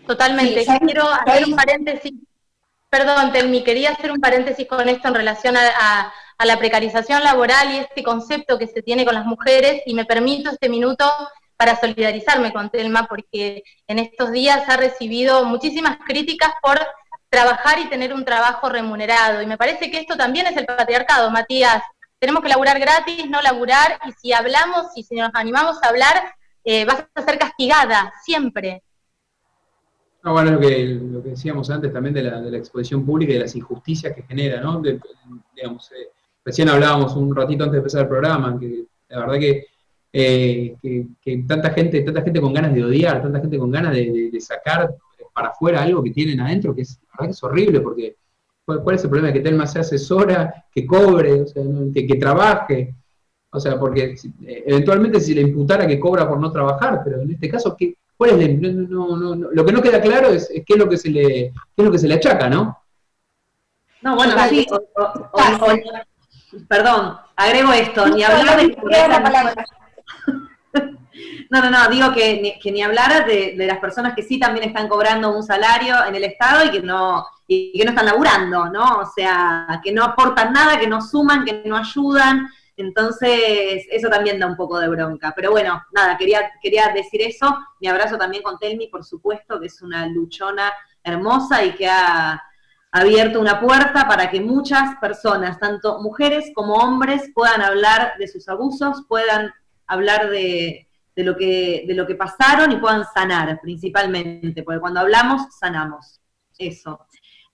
Totalmente. 0.08 0.66
Quiero 0.86 1.04
hacer 1.10 1.48
un 1.48 1.56
paréntesis, 1.58 2.14
perdón, 2.90 3.34
Telmi, 3.34 3.62
quería 3.62 3.92
hacer 3.92 4.10
un 4.10 4.22
paréntesis 4.22 4.66
con 4.68 4.88
esto 4.88 5.10
en 5.10 5.16
relación 5.16 5.58
a 5.58 6.14
a 6.29 6.29
la 6.46 6.58
precarización 6.58 7.24
laboral 7.24 7.74
y 7.74 7.78
este 7.80 8.04
concepto 8.04 8.58
que 8.58 8.68
se 8.68 8.82
tiene 8.82 9.06
con 9.06 9.14
las 9.14 9.26
mujeres 9.26 9.82
y 9.86 9.94
me 9.94 10.06
permito 10.06 10.50
este 10.50 10.70
minuto 10.70 11.06
para 11.58 11.78
solidarizarme 11.78 12.54
con 12.54 12.70
Telma 12.70 13.08
porque 13.08 13.64
en 13.88 14.00
estos 14.00 14.32
días 14.32 14.68
ha 14.70 14.78
recibido 14.78 15.44
muchísimas 15.44 15.98
críticas 16.06 16.52
por 16.62 16.80
trabajar 17.30 17.80
y 17.80 17.90
tener 17.90 18.14
un 18.14 18.24
trabajo 18.24 18.70
remunerado 18.70 19.42
y 19.42 19.46
me 19.46 19.58
parece 19.58 19.92
que 19.92 20.00
esto 20.00 20.16
también 20.16 20.48
es 20.48 20.56
el 20.56 20.66
patriarcado, 20.66 21.30
Matías. 21.30 21.84
Tenemos 22.18 22.42
que 22.42 22.50
laburar 22.50 22.80
gratis, 22.80 23.30
no 23.30 23.42
laburar 23.42 24.00
y 24.08 24.12
si 24.14 24.34
hablamos 24.34 24.88
y 24.96 25.04
si 25.04 25.16
nos 25.16 25.32
animamos 25.34 25.78
a 25.84 25.90
hablar, 25.90 26.34
eh, 26.64 26.86
vas 26.86 27.06
a 27.14 27.22
ser 27.22 27.38
castigada 27.38 28.14
siempre. 28.24 28.82
No, 30.24 30.34
bueno, 30.34 30.52
lo 30.52 30.60
que, 30.60 30.86
lo 30.86 31.24
que 31.24 31.30
decíamos 31.30 31.70
antes 31.70 31.94
también 31.94 32.14
de 32.14 32.24
la, 32.24 32.58
exposición 32.58 33.06
pública 33.06 33.32
y 33.32 33.36
de 33.36 33.42
las 33.42 33.56
injusticias 33.56 34.14
que 34.14 34.24
genera, 34.24 34.60
¿no? 34.60 34.82
digamos, 34.82 35.92
eh, 35.92 36.10
Recién 36.50 36.68
hablábamos 36.68 37.16
un 37.16 37.36
ratito 37.36 37.64
antes 37.64 37.74
de 37.74 37.78
empezar 37.78 38.02
el 38.02 38.08
programa, 38.08 38.60
que 38.60 38.86
la 39.10 39.20
verdad 39.20 39.40
eh, 40.12 40.76
que, 40.82 41.44
tanta 41.48 41.70
gente, 41.70 42.02
tanta 42.02 42.24
gente 42.24 42.42
con 42.42 42.52
ganas 42.52 42.74
de 42.74 42.84
odiar, 42.84 43.22
tanta 43.22 43.40
gente 43.40 43.60
con 43.60 43.70
ganas 43.70 43.94
de, 43.94 44.36
sacar 44.42 44.96
para 45.32 45.50
afuera 45.50 45.84
algo 45.84 46.02
que 46.02 46.10
tienen 46.10 46.40
adentro, 46.40 46.74
que 46.74 46.82
es, 46.82 47.00
la 47.04 47.10
verdad 47.12 47.26
que 47.28 47.32
es 47.34 47.44
horrible, 47.44 47.82
porque 47.82 48.16
¿cuál, 48.66 48.96
es 48.96 49.04
el 49.04 49.12
problema? 49.12 49.32
Que 49.32 49.42
Telma 49.42 49.68
se 49.68 49.78
asesora, 49.78 50.66
que 50.74 50.88
cobre, 50.88 51.46
que, 51.94 52.16
trabaje, 52.16 52.96
o 53.52 53.60
sea, 53.60 53.80
porque 53.80 54.16
eh, 54.48 54.64
eventualmente 54.66 55.20
si 55.20 55.36
le 55.36 55.42
imputara 55.42 55.86
que 55.86 56.00
cobra 56.00 56.28
por 56.28 56.40
no 56.40 56.52
trabajar, 56.52 57.02
pero 57.04 57.22
en 57.22 57.30
este 57.30 57.48
caso, 57.48 57.78
¿qué, 57.78 57.94
cuál 58.18 58.42
es 58.42 58.60
lo 58.60 59.66
que 59.66 59.72
no 59.72 59.82
queda 59.84 60.02
claro 60.02 60.30
es, 60.30 60.50
qué 60.50 60.74
es 60.74 60.80
lo 60.80 60.90
que 60.90 60.98
se 60.98 61.12
le, 61.12 61.22
qué 61.22 61.54
es 61.78 61.86
lo 61.86 61.92
que 61.92 62.00
se 62.00 62.08
le 62.08 62.16
achaca, 62.16 62.50
¿no? 62.50 62.76
No, 64.02 64.16
bueno, 64.16 64.34
sí, 64.50 64.66
perdón, 66.68 67.18
agrego 67.36 67.74
esto, 67.74 68.08
ni 68.08 68.24
hablar 68.24 68.58
de... 68.58 68.78
No, 71.50 71.62
no, 71.62 71.70
no, 71.72 71.90
digo 71.90 72.14
que, 72.14 72.60
que 72.62 72.72
ni 72.72 72.84
hablar 72.84 73.26
de, 73.26 73.56
de, 73.58 73.66
las 73.66 73.80
personas 73.80 74.14
que 74.16 74.22
sí 74.22 74.40
también 74.40 74.68
están 74.68 74.88
cobrando 74.88 75.36
un 75.36 75.44
salario 75.44 76.06
en 76.06 76.16
el 76.16 76.24
Estado 76.24 76.66
y 76.66 76.70
que 76.70 76.82
no 76.82 77.26
y 77.52 77.76
que 77.76 77.84
no 77.84 77.90
están 77.90 78.06
laburando, 78.06 78.70
¿no? 78.70 79.00
O 79.00 79.06
sea, 79.08 79.82
que 79.84 79.92
no 79.92 80.04
aportan 80.04 80.54
nada, 80.54 80.80
que 80.80 80.88
no 80.88 81.02
suman, 81.02 81.44
que 81.44 81.64
no 81.66 81.76
ayudan. 81.76 82.48
Entonces, 82.78 83.88
eso 83.90 84.08
también 84.08 84.40
da 84.40 84.46
un 84.46 84.56
poco 84.56 84.80
de 84.80 84.88
bronca. 84.88 85.34
Pero 85.36 85.50
bueno, 85.50 85.84
nada, 85.92 86.16
quería, 86.16 86.52
quería 86.62 86.90
decir 86.90 87.24
eso. 87.24 87.58
Mi 87.82 87.88
abrazo 87.88 88.20
también 88.20 88.44
con 88.44 88.60
Telmi, 88.60 88.88
por 88.88 89.04
supuesto, 89.04 89.60
que 89.60 89.66
es 89.66 89.82
una 89.82 90.06
luchona 90.06 90.72
hermosa 91.04 91.66
y 91.66 91.74
que 91.74 91.88
ha 91.88 92.40
abierto 92.92 93.40
una 93.40 93.60
puerta 93.60 94.08
para 94.08 94.30
que 94.30 94.42
muchas 94.42 94.98
personas, 95.00 95.60
tanto 95.60 96.02
mujeres 96.02 96.52
como 96.56 96.76
hombres, 96.76 97.30
puedan 97.34 97.62
hablar 97.62 98.14
de 98.18 98.28
sus 98.28 98.48
abusos, 98.50 99.06
puedan 99.08 99.54
hablar 99.88 100.30
de, 100.30 100.88
de, 101.16 101.24
lo, 101.24 101.36
que, 101.36 101.84
de 101.88 101.94
lo 101.94 102.08
que 102.08 102.16
pasaron 102.16 102.72
y 102.72 102.78
puedan 102.78 103.04
sanar 103.14 103.60
principalmente, 103.62 104.64
porque 104.64 104.80
cuando 104.80 105.02
hablamos, 105.02 105.42
sanamos. 105.60 106.20
Eso. 106.58 107.06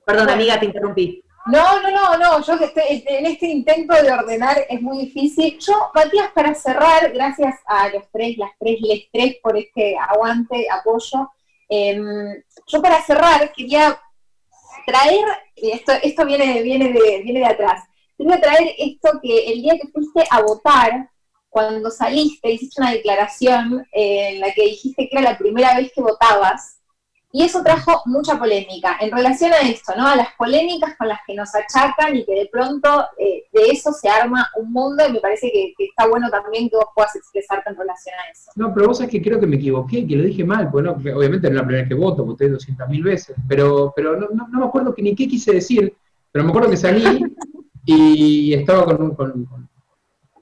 Perdón, 0.05 0.29
amiga, 0.29 0.59
te 0.59 0.65
interrumpí. 0.65 1.23
No, 1.47 1.79
no, 1.79 1.91
no, 1.91 2.17
no, 2.17 2.41
yo 2.43 2.57
que 2.57 2.65
estoy 2.65 3.03
en 3.05 3.27
este 3.27 3.45
intento 3.45 3.93
de 3.93 4.11
ordenar 4.11 4.65
es 4.67 4.81
muy 4.81 4.97
difícil. 4.97 5.59
Yo, 5.59 5.91
Matías, 5.93 6.31
para 6.33 6.55
cerrar, 6.55 7.11
gracias 7.13 7.59
a 7.67 7.89
los 7.89 8.03
tres, 8.11 8.37
las 8.37 8.49
tres, 8.59 8.79
les 8.81 9.11
tres 9.11 9.35
por 9.43 9.55
este 9.55 9.95
aguante, 9.95 10.67
apoyo. 10.71 11.29
Em, 11.69 12.41
yo 12.65 12.81
para 12.81 13.01
cerrar 13.03 13.51
quería 13.53 13.99
traer, 14.85 15.25
esto, 15.55 15.91
esto 16.03 16.25
viene, 16.25 16.61
viene, 16.61 16.91
de, 16.91 17.21
viene 17.23 17.39
de 17.39 17.45
atrás, 17.45 17.83
quería 18.17 18.39
traer 18.39 18.73
esto 18.77 19.19
que 19.21 19.51
el 19.51 19.61
día 19.61 19.77
que 19.79 19.87
fuiste 19.89 20.23
a 20.29 20.41
votar, 20.41 21.09
cuando 21.49 21.89
saliste, 21.89 22.51
hiciste 22.51 22.81
una 22.81 22.91
declaración 22.91 23.87
en 23.93 24.41
la 24.41 24.51
que 24.53 24.65
dijiste 24.65 25.07
que 25.07 25.17
era 25.17 25.31
la 25.31 25.37
primera 25.37 25.75
vez 25.77 25.91
que 25.93 26.01
votabas, 26.01 26.74
y 27.35 27.41
eso 27.41 27.61
trajo 27.61 28.01
mucha 28.05 28.39
polémica 28.39 28.95
en 29.01 29.11
relación 29.11 29.51
a 29.51 29.67
esto, 29.67 29.91
¿no? 29.97 30.07
A 30.07 30.15
las 30.15 30.29
polémicas 30.37 30.95
con 30.97 31.09
las 31.09 31.19
que 31.27 31.35
nos 31.35 31.49
achacan 31.53 32.15
y 32.15 32.23
que 32.23 32.33
de 32.33 32.49
pronto 32.49 32.87
eh, 33.17 33.43
de 33.51 33.71
eso 33.73 33.91
se 33.91 34.07
arma 34.07 34.47
un 34.57 34.71
mundo 34.71 35.03
y 35.05 35.11
me 35.11 35.19
parece 35.19 35.51
que, 35.51 35.73
está 35.77 36.07
bueno 36.07 36.29
también 36.29 36.69
que 36.69 36.77
vos 36.77 36.85
puedas 36.95 37.13
expresarte 37.17 37.71
en 37.71 37.75
relación 37.75 38.15
a 38.15 38.31
eso. 38.31 38.51
No, 38.55 38.73
pero 38.73 38.87
vos 38.87 38.99
sabés 38.99 39.11
que 39.11 39.21
creo 39.21 39.37
que 39.37 39.47
me 39.47 39.57
equivoqué, 39.57 40.07
que 40.07 40.15
lo 40.15 40.23
dije 40.23 40.45
mal, 40.45 40.71
porque 40.71 41.11
obviamente 41.13 41.49
no 41.49 41.55
es 41.55 41.61
la 41.61 41.65
primera 41.65 41.81
vez 41.81 41.89
que 41.89 42.01
voto, 42.01 42.23
voté 42.23 42.49
200.000 42.49 43.03
veces, 43.03 43.35
pero, 43.49 43.91
pero 43.93 44.17
no, 44.17 44.29
no, 44.29 44.59
me 44.59 44.65
acuerdo 44.65 44.95
que 44.95 45.01
ni 45.01 45.13
qué 45.13 45.27
quise 45.27 45.55
decir, 45.55 45.93
pero 46.31 46.45
me 46.45 46.51
acuerdo 46.51 46.69
que 46.69 46.77
salí 46.77 47.21
y 47.85 48.53
estaba 48.53 48.85
con, 48.85 49.13
con, 49.13 49.43
con 49.43 49.64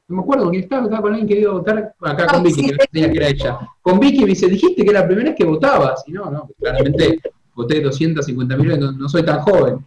no 0.07 0.17
me 0.17 0.21
acuerdo 0.21 0.49
quién 0.49 0.63
estaba, 0.63 0.83
estaba 0.83 1.01
con 1.01 1.13
alguien 1.13 1.27
que 1.27 1.39
iba 1.39 1.51
a 1.51 1.55
votar 1.55 1.95
acá 2.01 2.27
con 2.27 2.43
Vicky, 2.43 2.67
que 2.67 2.71
no 2.73 2.77
tenía 2.91 3.11
que 3.11 3.17
era 3.17 3.27
ella. 3.29 3.59
Con 3.81 3.99
Vicky 3.99 4.21
me 4.21 4.27
dice, 4.27 4.47
dijiste 4.47 4.83
que 4.83 4.89
era 4.89 5.01
la 5.01 5.07
primera 5.07 5.29
vez 5.29 5.37
que 5.37 5.45
votabas. 5.45 6.03
Y 6.07 6.11
no, 6.11 6.29
no, 6.29 6.49
claramente 6.59 7.19
voté 7.53 7.81
250 7.81 8.57
mil 8.57 8.79
no, 8.79 8.91
no 8.91 9.09
soy 9.09 9.23
tan 9.23 9.39
joven. 9.39 9.85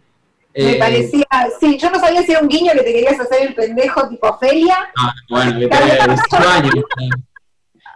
Me 0.55 0.75
eh, 0.75 0.79
parecía, 0.79 1.25
sí, 1.59 1.77
yo 1.77 1.91
no 1.91 1.99
sabía 1.99 2.23
si 2.23 2.31
era 2.31 2.41
un 2.41 2.47
guiño 2.47 2.71
que 2.73 2.79
te 2.79 2.93
querías 2.93 3.19
hacer 3.19 3.47
el 3.47 3.53
pendejo 3.53 4.09
tipo 4.09 4.37
feria. 4.39 4.75
Ah, 4.97 5.13
bueno, 5.29 5.59
le 5.59 5.67
tenía 5.67 6.07
18 6.29 6.49
años. 6.49 6.73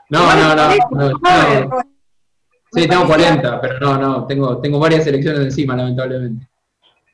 No, 0.09 0.35
no, 0.35 0.55
no, 0.55 1.19
no, 1.19 1.83
Sí, 2.73 2.87
tengo 2.87 3.05
40, 3.05 3.59
pero 3.59 3.79
no, 3.79 3.97
no, 3.97 4.27
tengo, 4.27 4.59
tengo 4.59 4.79
varias 4.79 5.05
elecciones 5.07 5.41
encima, 5.41 5.75
lamentablemente. 5.75 6.47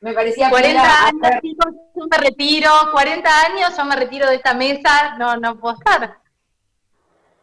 Me 0.00 0.12
parecía 0.12 0.48
40 0.48 1.06
años, 1.06 1.40
yo 1.94 2.06
me 2.08 2.18
retiro, 2.18 2.70
40 2.92 3.30
años, 3.46 3.76
yo 3.76 3.84
me 3.84 3.96
retiro 3.96 4.28
de 4.28 4.36
esta 4.36 4.54
mesa, 4.54 5.16
no, 5.18 5.36
no 5.36 5.58
puedo 5.58 5.74
estar. 5.76 6.18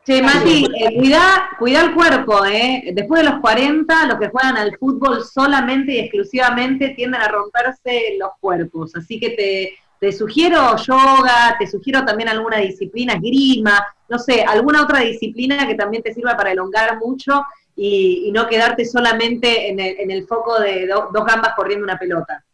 Che, 0.05 0.21
Mati, 0.21 0.65
eh, 0.79 0.95
cuida, 0.97 1.49
cuida 1.57 1.81
el 1.81 1.95
cuerpo, 1.95 2.45
¿eh? 2.45 2.91
Después 2.93 3.23
de 3.23 3.29
los 3.29 3.39
40, 3.41 4.05
los 4.05 4.19
que 4.19 4.29
juegan 4.29 4.55
al 4.55 4.77
fútbol 4.77 5.23
solamente 5.25 5.93
y 5.93 5.99
exclusivamente 5.99 6.89
tienden 6.89 7.21
a 7.21 7.27
romperse 7.27 8.15
los 8.19 8.29
cuerpos. 8.39 8.95
Así 8.95 9.19
que 9.19 9.31
te, 9.31 9.73
te 9.99 10.11
sugiero 10.11 10.77
yoga, 10.77 11.55
te 11.57 11.65
sugiero 11.65 12.05
también 12.05 12.29
alguna 12.29 12.57
disciplina, 12.57 13.15
grima, 13.15 13.83
no 14.07 14.19
sé, 14.19 14.43
alguna 14.43 14.83
otra 14.83 14.99
disciplina 14.99 15.67
que 15.67 15.73
también 15.73 16.03
te 16.03 16.13
sirva 16.13 16.37
para 16.37 16.51
elongar 16.51 16.99
mucho 16.99 17.43
y, 17.75 18.31
no 18.31 18.47
quedarte 18.47 18.85
solamente 18.85 19.69
en 19.69 19.79
el, 19.79 19.99
en 19.99 20.11
el 20.11 20.27
foco 20.27 20.59
de 20.59 20.87
dos 20.87 21.25
gambas 21.25 21.55
corriendo 21.55 21.83
una 21.83 21.97
pelota. 21.97 22.44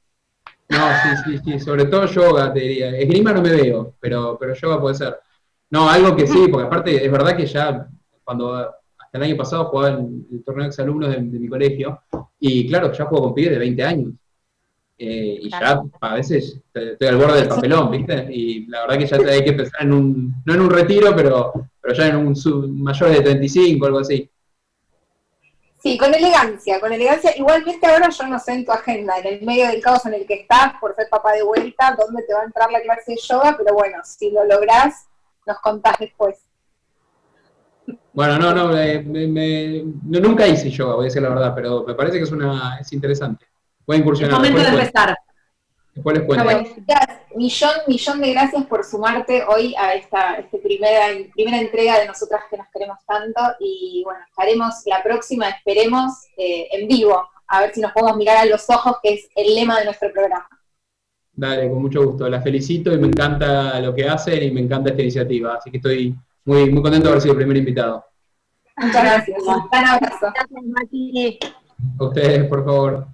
No, 0.72 0.88
sí, 1.04 1.10
sí, 1.26 1.38
sí, 1.44 1.60
sobre 1.60 1.86
todo 1.86 2.06
yoga, 2.06 2.54
te 2.54 2.62
diría. 2.62 2.98
Esgrima 2.98 3.34
no 3.34 3.42
me 3.42 3.52
veo, 3.52 3.96
pero, 4.00 4.38
pero 4.40 4.54
yoga 4.54 4.80
puede 4.80 4.96
ser. 4.96 5.18
No, 5.70 5.90
algo 5.90 6.16
que 6.16 6.28
sí, 6.28 6.48
porque 6.50 6.68
aparte 6.68 7.06
es 7.06 7.12
verdad 7.12 7.36
que 7.36 7.46
ya 7.46 7.88
cuando 8.24 8.56
hasta 8.56 9.18
el 9.18 9.24
año 9.24 9.38
pasado 9.38 9.66
jugaba 9.66 9.98
en 9.98 10.26
el 10.32 10.44
torneo 10.44 10.64
de 10.64 10.70
exalumnos 10.70 11.10
de, 11.10 11.18
de 11.18 11.40
mi 11.40 11.48
colegio, 11.48 12.02
y 12.40 12.68
claro, 12.68 12.92
ya 12.92 13.06
juego 13.06 13.26
con 13.26 13.34
pibes 13.36 13.52
de 13.52 13.60
20 13.60 13.84
años. 13.84 14.14
Eh, 14.98 15.40
y 15.42 15.50
ya 15.50 15.82
a 16.00 16.14
veces 16.14 16.62
estoy 16.74 17.08
al 17.08 17.18
borde 17.18 17.40
del 17.40 17.48
papelón, 17.48 17.90
¿viste? 17.90 18.28
Y 18.32 18.68
la 18.68 18.82
verdad 18.82 19.00
que 19.00 19.08
ya 19.08 19.18
hay 19.34 19.44
que 19.44 19.54
pensar 19.54 19.82
en 19.82 19.94
un, 19.94 20.34
no 20.46 20.54
en 20.54 20.62
un 20.62 20.70
retiro, 20.70 21.16
pero, 21.16 21.54
pero 21.82 21.94
ya 21.96 22.08
en 22.08 22.18
un 22.18 22.84
mayor 22.84 23.10
de 23.10 23.22
35, 23.22 23.86
algo 23.88 24.00
así. 24.00 24.30
Sí, 25.82 25.98
con 25.98 26.14
elegancia, 26.14 26.80
con 26.80 26.94
elegancia. 26.94 27.36
Igualmente 27.36 27.88
ahora 27.88 28.10
yo 28.10 28.28
no 28.28 28.38
sé 28.38 28.54
en 28.54 28.66
tu 28.66 28.72
agenda, 28.72 29.18
en 29.18 29.26
el 29.26 29.42
medio 29.42 29.68
del 29.68 29.82
caos 29.82 30.06
en 30.06 30.14
el 30.14 30.28
que 30.28 30.36
estás, 30.36 30.74
por 30.80 30.94
ser 30.94 31.08
papá 31.10 31.34
de 31.34 31.42
vuelta, 31.42 31.96
dónde 31.98 32.22
te 32.24 32.34
va 32.34 32.42
a 32.42 32.46
entrar 32.46 32.72
la 32.72 32.82
clase 32.82 33.14
de 33.14 33.18
yoga, 33.18 33.56
pero 33.58 33.74
bueno, 33.74 33.98
si 34.04 34.30
lo 34.30 34.46
lográs, 34.46 35.08
nos 35.48 35.58
contás 35.60 35.96
después. 36.00 36.38
Bueno, 38.14 38.38
no, 38.38 38.54
no, 38.54 38.70
nunca 40.20 40.48
hice 40.48 40.70
yoga, 40.70 40.96
voy 40.96 41.06
a 41.06 41.06
decir 41.06 41.22
la 41.22 41.30
verdad, 41.30 41.54
pero 41.56 41.84
me 41.84 41.96
parece 41.96 42.18
que 42.18 42.26
es 42.26 42.32
una 42.32 42.78
es 42.80 42.94
interesante. 42.94 43.48
Voy 43.88 43.98
a 43.98 44.00
incursionar. 44.00 44.34
Es 44.34 44.52
momento 44.52 44.70
de 44.70 44.78
empezar. 44.78 45.18
Después 45.94 46.18
les 46.18 46.26
cuento. 46.26 46.46
millón, 47.36 47.72
millón 47.88 48.22
de 48.22 48.32
gracias 48.32 48.66
por 48.66 48.84
sumarte 48.84 49.44
hoy 49.44 49.76
a 49.78 49.94
esta, 49.94 50.38
primera, 50.64 51.08
primera 51.34 51.60
entrega 51.60 52.00
de 52.00 52.08
nosotras 52.08 52.44
que 52.50 52.58
nos 52.58 52.68
queremos 52.72 52.98
tanto. 53.06 53.42
Y 53.60 54.02
bueno, 54.06 54.22
estaremos 54.30 54.76
la 54.86 55.04
próxima, 55.04 55.50
esperemos, 55.50 56.14
eh, 56.38 56.68
en 56.72 56.88
vivo, 56.88 57.28
a 57.48 57.62
ver 57.62 57.74
si 57.74 57.82
nos 57.82 57.92
podemos 57.92 58.16
mirar 58.18 58.38
a 58.38 58.46
los 58.46 58.70
ojos, 58.70 58.98
que 59.04 59.14
es 59.14 59.30
el 59.36 59.54
lema 59.54 59.80
de 59.80 59.86
nuestro 59.86 60.12
programa. 60.14 60.48
Dale, 61.34 61.70
con 61.70 61.82
mucho 61.82 62.06
gusto. 62.06 62.30
La 62.30 62.42
felicito 62.42 62.94
y 62.94 62.98
me 62.98 63.08
encanta 63.08 63.80
lo 63.80 63.94
que 63.94 64.08
hacen 64.08 64.44
y 64.44 64.52
me 64.52 64.62
encanta 64.62 64.92
esta 64.92 65.02
iniciativa. 65.02 65.56
Así 65.56 65.72
que 65.72 65.78
estoy 65.78 66.16
muy, 66.46 66.70
muy 66.70 66.82
contento 66.82 67.06
de 67.06 67.10
haber 67.10 67.22
sido 67.22 67.34
el 67.34 67.38
primer 67.40 67.58
invitado. 67.58 68.06
Muchas 68.78 69.04
gracias. 69.04 69.42
Un 69.42 69.86
abrazo. 69.86 70.28
A 72.00 72.04
ustedes, 72.04 72.48
por 72.48 72.64
favor. 72.64 73.08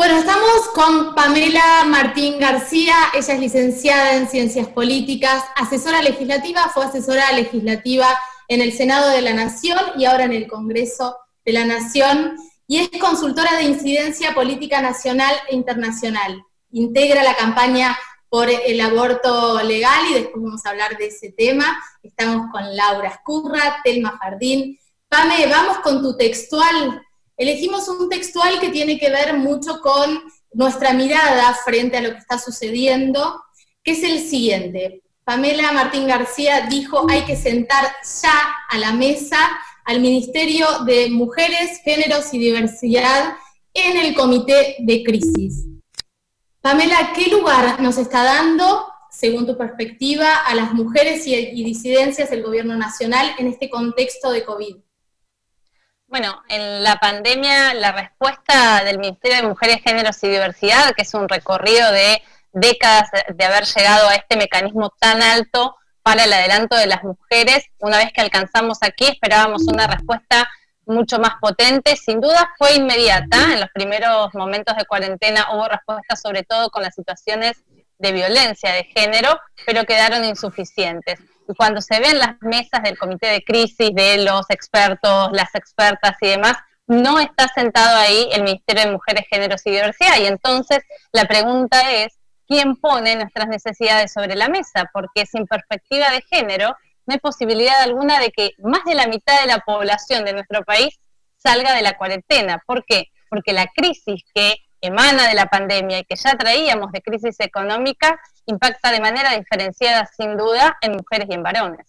Bueno, 0.00 0.16
estamos 0.16 0.68
con 0.72 1.14
Pamela 1.14 1.84
Martín 1.84 2.38
García, 2.38 2.94
ella 3.12 3.34
es 3.34 3.38
licenciada 3.38 4.16
en 4.16 4.30
Ciencias 4.30 4.66
Políticas, 4.68 5.44
asesora 5.56 6.00
legislativa, 6.00 6.70
fue 6.72 6.86
asesora 6.86 7.30
legislativa 7.32 8.08
en 8.48 8.62
el 8.62 8.72
Senado 8.72 9.10
de 9.10 9.20
la 9.20 9.34
Nación 9.34 9.78
y 9.98 10.06
ahora 10.06 10.24
en 10.24 10.32
el 10.32 10.48
Congreso 10.48 11.18
de 11.44 11.52
la 11.52 11.66
Nación, 11.66 12.34
y 12.66 12.78
es 12.78 12.88
consultora 12.98 13.58
de 13.58 13.64
incidencia 13.64 14.34
política 14.34 14.80
nacional 14.80 15.34
e 15.50 15.54
internacional. 15.54 16.46
Integra 16.70 17.22
la 17.22 17.36
campaña 17.36 17.94
por 18.30 18.48
el 18.48 18.80
aborto 18.80 19.62
legal 19.62 20.06
y 20.10 20.14
después 20.14 20.42
vamos 20.42 20.64
a 20.64 20.70
hablar 20.70 20.96
de 20.96 21.08
ese 21.08 21.30
tema. 21.30 21.78
Estamos 22.02 22.46
con 22.50 22.74
Laura 22.74 23.10
Escurra, 23.10 23.82
Telma 23.84 24.18
Jardín. 24.18 24.78
Pame, 25.10 25.46
vamos 25.46 25.80
con 25.80 26.00
tu 26.00 26.16
textual 26.16 27.02
elegimos 27.40 27.88
un 27.88 28.10
textual 28.10 28.60
que 28.60 28.68
tiene 28.68 28.98
que 28.98 29.08
ver 29.08 29.32
mucho 29.38 29.80
con 29.80 30.22
nuestra 30.52 30.92
mirada 30.92 31.56
frente 31.64 31.96
a 31.96 32.02
lo 32.02 32.10
que 32.10 32.18
está 32.18 32.38
sucediendo, 32.38 33.42
que 33.82 33.92
es 33.92 34.02
el 34.02 34.20
siguiente. 34.20 35.02
Pamela 35.24 35.72
Martín 35.72 36.06
García 36.06 36.66
dijo, 36.68 37.06
hay 37.08 37.22
que 37.22 37.36
sentar 37.36 37.84
ya 38.22 38.54
a 38.68 38.78
la 38.78 38.92
mesa 38.92 39.38
al 39.86 40.00
Ministerio 40.00 40.66
de 40.84 41.08
Mujeres, 41.08 41.80
Géneros 41.82 42.34
y 42.34 42.38
Diversidad 42.38 43.36
en 43.72 43.96
el 43.96 44.14
Comité 44.14 44.76
de 44.80 45.02
Crisis. 45.02 45.64
Pamela, 46.60 47.12
¿qué 47.14 47.30
lugar 47.30 47.80
nos 47.80 47.96
está 47.96 48.22
dando, 48.22 48.86
según 49.10 49.46
tu 49.46 49.56
perspectiva, 49.56 50.36
a 50.44 50.54
las 50.54 50.74
mujeres 50.74 51.26
y, 51.26 51.64
disidencias 51.64 52.28
del 52.28 52.42
Gobierno 52.42 52.76
Nacional 52.76 53.34
en 53.38 53.46
este 53.46 53.70
contexto 53.70 54.30
de 54.30 54.44
COVID? 54.44 54.76
Bueno, 56.10 56.42
en 56.48 56.82
la 56.82 56.96
pandemia 56.96 57.72
la 57.74 57.92
respuesta 57.92 58.82
del 58.82 58.98
Ministerio 58.98 59.36
de 59.36 59.46
Mujeres, 59.46 59.80
Géneros 59.80 60.20
y 60.24 60.28
Diversidad, 60.28 60.92
que 60.96 61.02
es 61.02 61.14
un 61.14 61.28
recorrido 61.28 61.92
de 61.92 62.20
décadas 62.52 63.08
de 63.28 63.44
haber 63.44 63.64
llegado 63.64 64.08
a 64.08 64.16
este 64.16 64.36
mecanismo 64.36 64.92
tan 64.98 65.22
alto 65.22 65.76
para 66.02 66.24
el 66.24 66.32
adelanto 66.32 66.76
de 66.76 66.88
las 66.88 67.04
mujeres, 67.04 67.66
una 67.78 67.98
vez 67.98 68.12
que 68.12 68.22
alcanzamos 68.22 68.78
aquí 68.80 69.06
esperábamos 69.06 69.68
una 69.68 69.86
respuesta 69.86 70.50
mucho 70.84 71.20
más 71.20 71.34
potente. 71.40 71.94
Sin 71.94 72.20
duda 72.20 72.50
fue 72.58 72.74
inmediata. 72.74 73.52
En 73.52 73.60
los 73.60 73.70
primeros 73.72 74.34
momentos 74.34 74.76
de 74.76 74.86
cuarentena 74.86 75.46
hubo 75.52 75.68
respuestas 75.68 76.20
sobre 76.20 76.42
todo 76.42 76.70
con 76.70 76.82
las 76.82 76.96
situaciones 76.96 77.62
de 78.00 78.10
violencia 78.10 78.72
de 78.72 78.82
género, 78.82 79.38
pero 79.64 79.84
quedaron 79.84 80.24
insuficientes. 80.24 81.20
Cuando 81.56 81.80
se 81.80 82.00
ven 82.00 82.18
las 82.18 82.40
mesas 82.40 82.82
del 82.82 82.98
comité 82.98 83.28
de 83.28 83.42
crisis, 83.42 83.94
de 83.94 84.24
los 84.24 84.48
expertos, 84.50 85.30
las 85.32 85.54
expertas 85.54 86.16
y 86.20 86.28
demás, 86.28 86.54
no 86.86 87.20
está 87.20 87.46
sentado 87.48 87.96
ahí 87.98 88.28
el 88.32 88.42
Ministerio 88.42 88.84
de 88.84 88.92
Mujeres, 88.92 89.26
Géneros 89.30 89.62
y 89.64 89.70
Diversidad. 89.70 90.18
Y 90.18 90.26
entonces 90.26 90.80
la 91.12 91.24
pregunta 91.24 91.92
es, 91.92 92.18
¿quién 92.48 92.76
pone 92.76 93.14
nuestras 93.14 93.48
necesidades 93.48 94.12
sobre 94.12 94.34
la 94.34 94.48
mesa? 94.48 94.90
Porque 94.92 95.24
sin 95.24 95.46
perspectiva 95.46 96.10
de 96.10 96.22
género, 96.22 96.76
no 97.06 97.14
hay 97.14 97.20
posibilidad 97.20 97.80
alguna 97.82 98.18
de 98.18 98.30
que 98.30 98.52
más 98.58 98.84
de 98.84 98.94
la 98.94 99.06
mitad 99.06 99.40
de 99.40 99.46
la 99.46 99.60
población 99.60 100.24
de 100.24 100.32
nuestro 100.32 100.64
país 100.64 100.98
salga 101.36 101.74
de 101.74 101.82
la 101.82 101.96
cuarentena. 101.96 102.62
¿Por 102.66 102.84
qué? 102.84 103.08
Porque 103.28 103.52
la 103.52 103.66
crisis 103.68 104.24
que 104.34 104.56
emana 104.80 105.28
de 105.28 105.34
la 105.34 105.46
pandemia 105.46 106.00
y 106.00 106.04
que 106.04 106.16
ya 106.16 106.36
traíamos 106.36 106.92
de 106.92 107.02
crisis 107.02 107.36
económica 107.40 108.20
impacta 108.46 108.90
de 108.90 109.00
manera 109.00 109.36
diferenciada, 109.36 110.08
sin 110.16 110.36
duda, 110.36 110.76
en 110.80 110.92
mujeres 110.92 111.28
y 111.30 111.34
en 111.34 111.42
varones. 111.42 111.86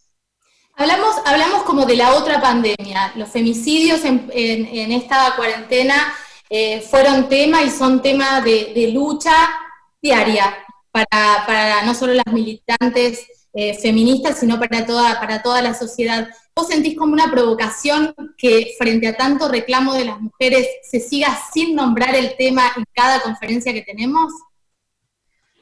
Hablamos, 0.75 1.15
hablamos 1.25 1.63
como 1.63 1.85
de 1.85 1.95
la 1.95 2.13
otra 2.15 2.41
pandemia. 2.41 3.11
Los 3.15 3.29
femicidios 3.29 4.03
en, 4.03 4.91
esta 4.91 5.33
cuarentena 5.35 6.13
eh, 6.49 6.81
fueron 6.81 7.29
tema 7.29 7.61
y 7.61 7.69
son 7.69 8.01
tema 8.01 8.41
de, 8.41 8.91
lucha 8.93 9.33
diaria 10.01 10.57
para, 10.91 11.43
para 11.45 11.83
no 11.83 11.93
solo 11.93 12.13
las 12.13 12.33
militantes 12.33 13.27
eh, 13.53 13.73
feministas, 13.75 14.39
sino 14.39 14.59
para 14.59 14.85
toda, 14.85 15.19
para 15.19 15.41
toda 15.41 15.61
la 15.61 15.73
sociedad. 15.73 16.29
¿Vos 16.53 16.67
sentís 16.67 16.97
como 16.97 17.13
una 17.13 17.31
provocación 17.31 18.13
que 18.37 18.73
frente 18.77 19.07
a 19.07 19.15
tanto 19.15 19.47
reclamo 19.47 19.93
de 19.93 20.05
las 20.05 20.19
mujeres 20.19 20.67
se 20.83 20.99
siga 20.99 21.37
sin 21.53 21.75
nombrar 21.75 22.13
el 22.15 22.35
tema 22.35 22.71
en 22.75 22.83
cada 22.93 23.21
conferencia 23.21 23.73
que 23.73 23.83
tenemos? 23.83 24.33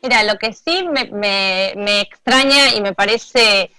Mira, 0.01 0.23
lo 0.23 0.37
que 0.37 0.53
sí 0.53 0.83
me, 1.13 2.01
extraña 2.01 2.73
y 2.75 2.81
me 2.81 2.93
parece 2.93 3.71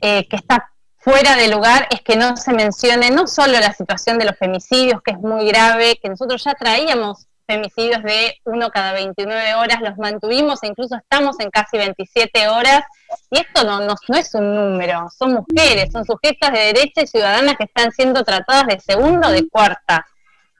eh, 0.00 0.26
que 0.28 0.36
está 0.36 0.72
fuera 0.96 1.36
de 1.36 1.48
lugar 1.48 1.86
es 1.90 2.00
que 2.02 2.16
no 2.16 2.36
se 2.36 2.52
mencione 2.52 3.10
no 3.10 3.26
solo 3.26 3.52
la 3.52 3.72
situación 3.72 4.18
de 4.18 4.24
los 4.24 4.36
femicidios, 4.36 5.02
que 5.02 5.12
es 5.12 5.18
muy 5.18 5.46
grave, 5.46 5.98
que 6.02 6.08
nosotros 6.08 6.42
ya 6.44 6.54
traíamos 6.54 7.27
femicidios 7.48 8.02
de 8.02 8.34
uno 8.44 8.70
cada 8.70 8.92
29 8.92 9.54
horas, 9.54 9.80
los 9.80 9.96
mantuvimos 9.96 10.62
e 10.62 10.66
incluso 10.66 10.96
estamos 10.96 11.40
en 11.40 11.50
casi 11.50 11.78
27 11.78 12.48
horas. 12.48 12.82
Y 13.30 13.40
esto 13.40 13.64
no, 13.64 13.80
no, 13.80 13.94
es 14.16 14.34
un 14.34 14.54
número, 14.54 15.08
son 15.18 15.32
mujeres, 15.32 15.90
son 15.90 16.04
sujetas 16.04 16.52
de 16.52 16.58
derecha 16.58 17.02
y 17.02 17.06
ciudadanas 17.06 17.56
que 17.56 17.64
están 17.64 17.90
siendo 17.92 18.22
tratadas 18.22 18.66
de 18.66 18.78
segunda 18.80 19.28
o 19.28 19.32
de 19.32 19.48
cuarta. 19.48 20.06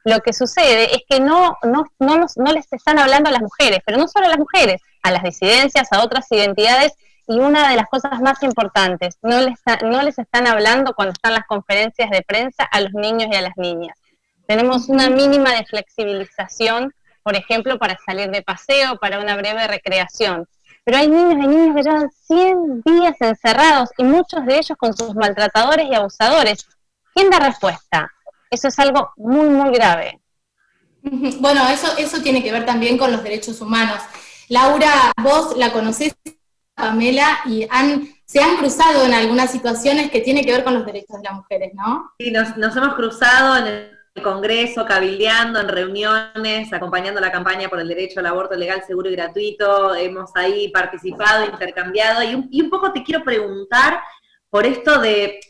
Lo 0.05 0.21
que 0.21 0.33
sucede 0.33 0.95
es 0.95 1.03
que 1.07 1.21
no, 1.21 1.59
no, 1.63 1.85
no, 1.99 2.27
no 2.37 2.53
les 2.53 2.73
están 2.73 2.99
hablando 2.99 3.29
a 3.29 3.33
las 3.33 3.43
mujeres, 3.43 3.81
pero 3.85 3.99
no 3.99 4.09
solo 4.09 4.25
a 4.25 4.31
las 4.31 4.39
mujeres, 4.39 4.81
a 5.03 5.11
las 5.11 5.23
disidencias, 5.23 5.93
a 5.93 6.03
otras 6.03 6.27
identidades. 6.31 6.95
Y 7.27 7.41
una 7.41 7.69
de 7.69 7.77
las 7.77 7.89
cosas 7.91 8.19
más 8.23 8.43
importantes, 8.43 9.19
no 9.21 9.43
les, 9.43 9.59
no 9.83 10.01
les 10.01 10.19
están 10.19 10.47
hablando 10.47 10.95
cuando 10.95 11.13
están 11.13 11.35
las 11.35 11.45
conferencias 11.47 12.09
de 12.09 12.23
prensa 12.23 12.65
a 12.65 12.81
los 12.81 12.95
niños 12.95 13.29
y 13.31 13.37
a 13.37 13.43
las 13.43 13.59
niñas 13.59 13.98
tenemos 14.49 14.89
una 14.89 15.11
mínima 15.11 15.53
de 15.53 15.67
flexibilización, 15.67 16.95
por 17.23 17.37
ejemplo, 17.37 17.79
para 17.79 17.99
salir 17.99 18.31
de 18.31 18.41
paseo, 18.41 18.97
para 18.99 19.21
una 19.21 19.37
breve 19.37 19.67
recreación. 19.69 20.49
Pero 20.85 20.97
hay 20.97 21.09
niños 21.09 21.45
y 21.45 21.47
niñas 21.47 21.77
que 21.77 21.83
llevan 21.83 22.11
100 22.11 22.83
días 22.83 23.17
encerrados 23.21 23.91
y 23.99 24.05
muchos 24.05 24.47
de 24.47 24.57
ellos 24.57 24.79
con 24.79 24.97
sus 24.97 25.15
maltratadores 25.15 25.87
y 25.91 25.95
abusadores. 25.95 26.67
¿Quién 27.15 27.29
da 27.29 27.41
respuesta? 27.41 28.11
Eso 28.51 28.69
es 28.69 28.79
algo 28.79 29.13
muy, 29.17 29.49
muy 29.49 29.71
grave. 29.71 30.19
Bueno, 31.41 31.69
eso, 31.69 31.97
eso 31.99 32.21
tiene 32.23 32.43
que 32.43 32.51
ver 32.51 32.65
también 32.67 32.97
con 32.97 33.13
los 33.13 33.23
derechos 33.23 33.61
humanos. 33.61 34.01
Laura, 34.49 35.13
vos 35.23 35.57
la 35.57 35.73
conocés, 35.73 36.15
Pamela, 36.75 37.41
y 37.45 37.67
han, 37.71 38.09
se 38.25 38.41
han 38.41 38.57
cruzado 38.57 39.05
en 39.05 39.13
algunas 39.13 39.53
situaciones 39.53 40.11
que 40.11 40.21
tienen 40.21 40.45
que 40.45 40.53
ver 40.53 40.65
con 40.65 40.75
los 40.75 40.87
derechos 40.87 41.19
de 41.19 41.23
las 41.23 41.35
mujeres, 41.35 41.73
¿no? 41.75 42.13
Sí, 42.19 42.31
nos, 42.31 42.57
nos 42.57 42.75
hemos 42.77 42.95
cruzado 42.95 43.59
en 43.59 43.67
el 43.67 43.98
Congreso, 44.23 44.85
cabildeando 44.85 45.61
en 45.61 45.69
reuniones, 45.69 46.73
acompañando 46.73 47.21
la 47.21 47.33
campaña 47.33 47.69
por 47.69 47.81
el 47.81 47.89
derecho 47.89 48.21
al 48.21 48.27
aborto 48.27 48.55
legal, 48.55 48.83
seguro 48.87 49.11
y 49.11 49.17
gratuito. 49.17 49.95
Hemos 49.95 50.31
ahí 50.35 50.69
participado, 50.69 51.45
intercambiado. 51.45 52.23
Y 52.23 52.61
un, 52.61 52.71
poco 52.71 52.93
te 52.93 53.03
quiero 53.03 53.25
preguntar 53.25 54.01
por 54.51 54.67
esto 54.67 55.01
de, 55.01 55.41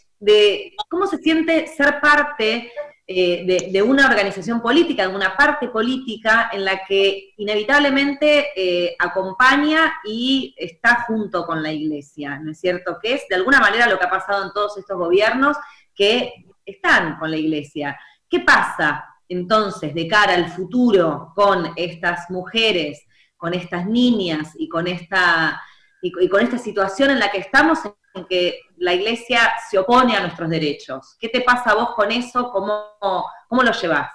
cómo 0.89 1.07
se 1.07 1.19
siente 1.19 1.66
ser 1.66 2.01
parte 2.01 2.73
eh, 3.07 3.71
de, 3.71 3.83
una 3.83 4.07
organización 4.07 4.61
política, 4.61 5.09
de 5.09 5.14
una 5.14 5.37
parte 5.37 5.69
política 5.69 6.51
en 6.53 6.64
la 6.64 6.85
que 6.85 7.35
inevitablemente 7.37 8.49
eh, 8.55 8.97
acompaña 8.99 10.01
y 10.05 10.55
está 10.57 11.05
junto 11.07 11.47
con 11.47 11.62
la 11.62 11.73
iglesia, 11.73 12.39
¿no 12.39 12.53
es 12.53 12.61
cierto? 12.61 12.99
Que 13.03 13.14
es 13.14 13.29
de 13.29 13.37
alguna 13.37 13.61
manera 13.61 13.89
lo 13.89 13.99
que 13.99 14.05
ha 14.05 14.11
pasado 14.11 14.45
en 14.45 14.53
todos 14.53 14.77
estos 14.77 14.99
gobiernos 14.99 15.57
que 15.95 16.33
están 16.64 17.19
con 17.19 17.31
la 17.31 17.37
iglesia. 17.37 17.99
¿Qué 18.29 18.41
pasa 18.41 19.05
entonces 19.29 19.95
de 19.95 20.09
cara 20.09 20.35
al 20.35 20.51
futuro 20.51 21.33
con 21.35 21.72
estas 21.76 22.31
mujeres, 22.31 23.05
con 23.37 23.55
estas 23.55 23.87
niñas 23.87 24.53
y 24.59 24.68
con 24.68 24.87
esta, 24.87 25.62
y, 26.03 26.29
con 26.29 26.43
esta 26.43 26.59
situación 26.59 27.11
en 27.11 27.18
la 27.18 27.31
que 27.31 27.39
estamos, 27.39 27.79
en 28.14 28.24
que 28.26 28.61
la 28.76 28.95
iglesia 28.95 29.53
se 29.70 29.79
opone 29.79 30.16
a 30.16 30.20
nuestros 30.20 30.49
derechos? 30.49 31.16
¿Qué 31.18 31.29
te 31.29 31.41
pasa 31.41 31.70
a 31.70 31.74
vos 31.74 31.91
con 31.95 32.11
eso? 32.11 32.51
¿Cómo, 32.51 32.85
cómo 33.49 33.62
lo 33.62 33.72
llevas? 33.72 34.11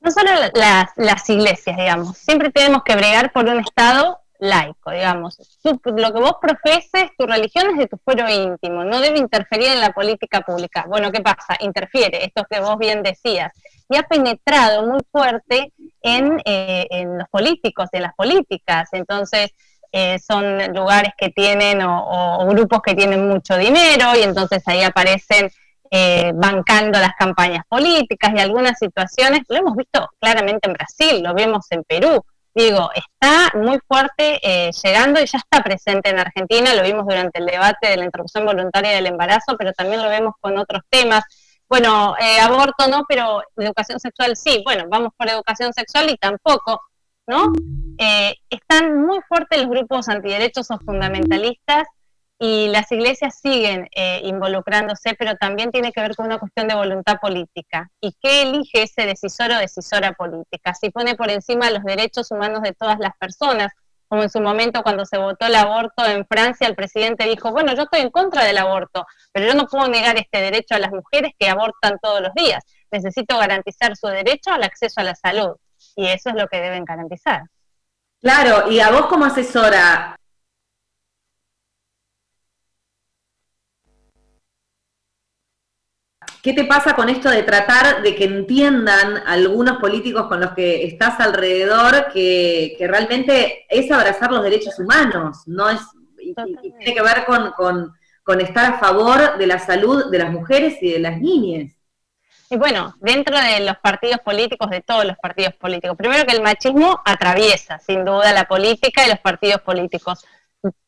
No 0.00 0.10
solo 0.10 0.30
las, 0.54 0.90
las 0.96 1.28
iglesias, 1.28 1.76
digamos, 1.76 2.16
siempre 2.16 2.50
tenemos 2.50 2.82
que 2.84 2.94
bregar 2.94 3.32
por 3.32 3.44
un 3.46 3.58
Estado 3.58 4.20
laico, 4.38 4.90
digamos. 4.90 5.36
lo 5.62 6.12
que 6.12 6.20
vos 6.20 6.34
profeses, 6.40 7.10
tu 7.18 7.26
religión 7.26 7.70
es 7.70 7.78
de 7.78 7.86
tu 7.88 7.96
fuero 7.98 8.28
íntimo, 8.28 8.84
no 8.84 9.00
debe 9.00 9.18
interferir 9.18 9.68
en 9.68 9.80
la 9.80 9.92
política 9.92 10.40
pública. 10.42 10.84
Bueno, 10.88 11.10
¿qué 11.10 11.20
pasa? 11.20 11.56
Interfiere, 11.60 12.24
esto 12.24 12.44
que 12.48 12.60
vos 12.60 12.78
bien 12.78 13.02
decías. 13.02 13.52
Y 13.88 13.96
ha 13.96 14.02
penetrado 14.02 14.86
muy 14.86 15.00
fuerte 15.10 15.72
en, 16.02 16.40
eh, 16.44 16.86
en 16.90 17.18
los 17.18 17.28
políticos, 17.28 17.88
en 17.92 18.02
las 18.02 18.14
políticas. 18.14 18.88
Entonces, 18.92 19.52
eh, 19.90 20.18
son 20.18 20.74
lugares 20.74 21.12
que 21.16 21.30
tienen 21.30 21.80
o, 21.82 22.46
grupos 22.48 22.82
que 22.82 22.94
tienen 22.94 23.26
mucho 23.26 23.56
dinero 23.56 24.12
y 24.18 24.22
entonces 24.22 24.62
ahí 24.66 24.82
aparecen 24.82 25.50
eh, 25.90 26.32
bancando 26.34 26.98
las 26.98 27.14
campañas 27.18 27.64
políticas 27.66 28.32
y 28.36 28.38
algunas 28.38 28.78
situaciones, 28.78 29.42
lo 29.48 29.56
hemos 29.56 29.74
visto 29.74 30.06
claramente 30.20 30.68
en 30.68 30.74
Brasil, 30.74 31.22
lo 31.22 31.32
vemos 31.32 31.66
en 31.70 31.84
Perú, 31.84 32.22
digo, 32.54 32.90
está 32.94 33.56
muy 33.58 33.78
fuerte 33.86 34.40
eh, 34.42 34.70
llegando 34.82 35.20
y 35.20 35.26
ya 35.26 35.38
está 35.38 35.62
presente 35.62 36.10
en 36.10 36.18
Argentina, 36.18 36.74
lo 36.74 36.82
vimos 36.82 37.06
durante 37.06 37.38
el 37.38 37.46
debate 37.46 37.88
de 37.88 37.96
la 37.96 38.04
interrupción 38.04 38.44
voluntaria 38.44 38.92
del 38.92 39.06
embarazo, 39.06 39.56
pero 39.56 39.72
también 39.72 40.02
lo 40.02 40.08
vemos 40.08 40.34
con 40.40 40.58
otros 40.58 40.82
temas. 40.90 41.24
Bueno, 41.68 42.14
eh, 42.18 42.40
aborto 42.40 42.88
no, 42.88 43.04
pero 43.06 43.42
educación 43.56 44.00
sexual 44.00 44.36
sí. 44.36 44.62
Bueno, 44.64 44.84
vamos 44.88 45.12
por 45.16 45.28
educación 45.28 45.72
sexual 45.74 46.08
y 46.10 46.16
tampoco, 46.16 46.80
¿no? 47.26 47.52
Eh, 47.98 48.34
están 48.48 49.04
muy 49.04 49.20
fuertes 49.28 49.60
los 49.60 49.68
grupos 49.68 50.08
antiderechos 50.08 50.70
o 50.70 50.78
fundamentalistas 50.78 51.86
y 52.38 52.68
las 52.68 52.90
iglesias 52.92 53.38
siguen 53.40 53.88
eh, 53.94 54.20
involucrándose, 54.24 55.14
pero 55.18 55.34
también 55.36 55.72
tiene 55.72 55.92
que 55.92 56.00
ver 56.00 56.14
con 56.14 56.26
una 56.26 56.38
cuestión 56.38 56.68
de 56.68 56.76
voluntad 56.76 57.18
política. 57.20 57.90
¿Y 58.00 58.14
qué 58.22 58.42
elige 58.42 58.84
ese 58.84 59.06
decisor 59.06 59.50
o 59.50 59.58
decisora 59.58 60.12
política? 60.12 60.72
Si 60.74 60.90
pone 60.90 61.16
por 61.16 61.30
encima 61.30 61.70
los 61.70 61.82
derechos 61.82 62.30
humanos 62.30 62.62
de 62.62 62.72
todas 62.72 62.98
las 63.00 63.16
personas, 63.18 63.72
como 64.06 64.22
en 64.22 64.30
su 64.30 64.40
momento 64.40 64.82
cuando 64.82 65.04
se 65.04 65.18
votó 65.18 65.46
el 65.46 65.54
aborto 65.56 66.04
en 66.06 66.24
Francia, 66.26 66.66
el 66.66 66.76
presidente 66.76 67.24
dijo, 67.24 67.50
bueno, 67.50 67.74
yo 67.74 67.82
estoy 67.82 68.00
en 68.00 68.10
contra 68.10 68.44
del 68.44 68.58
aborto, 68.58 69.04
pero 69.32 69.46
yo 69.46 69.54
no 69.54 69.66
puedo 69.66 69.88
negar 69.88 70.16
este 70.16 70.40
derecho 70.40 70.76
a 70.76 70.78
las 70.78 70.92
mujeres 70.92 71.32
que 71.38 71.48
abortan 71.48 71.98
todos 72.00 72.20
los 72.22 72.32
días. 72.34 72.64
Necesito 72.90 73.36
garantizar 73.36 73.96
su 73.96 74.06
derecho 74.06 74.52
al 74.52 74.62
acceso 74.62 75.00
a 75.00 75.04
la 75.04 75.14
salud. 75.14 75.56
Y 75.94 76.06
eso 76.06 76.30
es 76.30 76.36
lo 76.36 76.46
que 76.48 76.60
deben 76.60 76.84
garantizar. 76.84 77.42
Claro, 78.20 78.70
y 78.70 78.80
a 78.80 78.90
vos 78.90 79.06
como 79.06 79.26
asesora, 79.26 80.17
¿Qué 86.42 86.52
te 86.52 86.64
pasa 86.64 86.94
con 86.94 87.08
esto 87.08 87.30
de 87.30 87.42
tratar 87.42 88.02
de 88.02 88.14
que 88.14 88.24
entiendan 88.24 89.22
algunos 89.26 89.78
políticos 89.78 90.28
con 90.28 90.40
los 90.40 90.52
que 90.52 90.86
estás 90.86 91.18
alrededor 91.18 92.12
que, 92.12 92.76
realmente 92.80 93.66
es 93.68 93.90
abrazar 93.90 94.30
los 94.30 94.44
derechos 94.44 94.78
humanos, 94.78 95.42
no 95.46 95.68
es 95.68 95.80
y, 96.20 96.34
tiene 96.34 96.94
que 96.94 97.02
ver 97.02 97.24
con, 97.24 98.40
estar 98.40 98.74
a 98.74 98.78
favor 98.78 99.36
de 99.36 99.46
la 99.46 99.58
salud 99.58 100.10
de 100.10 100.18
las 100.18 100.30
mujeres 100.30 100.76
y 100.80 100.92
de 100.92 100.98
las 101.00 101.20
niñas? 101.20 101.72
Y 102.50 102.56
bueno, 102.56 102.94
dentro 103.00 103.36
de 103.36 103.60
los 103.60 103.76
partidos 103.78 104.20
políticos, 104.20 104.70
de 104.70 104.80
todos 104.80 105.04
los 105.04 105.18
partidos 105.18 105.54
políticos, 105.54 105.96
primero 105.98 106.24
que 106.24 106.36
el 106.36 106.42
machismo 106.42 107.00
atraviesa 107.04 107.78
sin 107.80 108.04
duda 108.04 108.32
la 108.32 108.44
política 108.44 109.04
y 109.04 109.10
los 109.10 109.18
partidos 109.18 109.60
políticos 109.60 110.24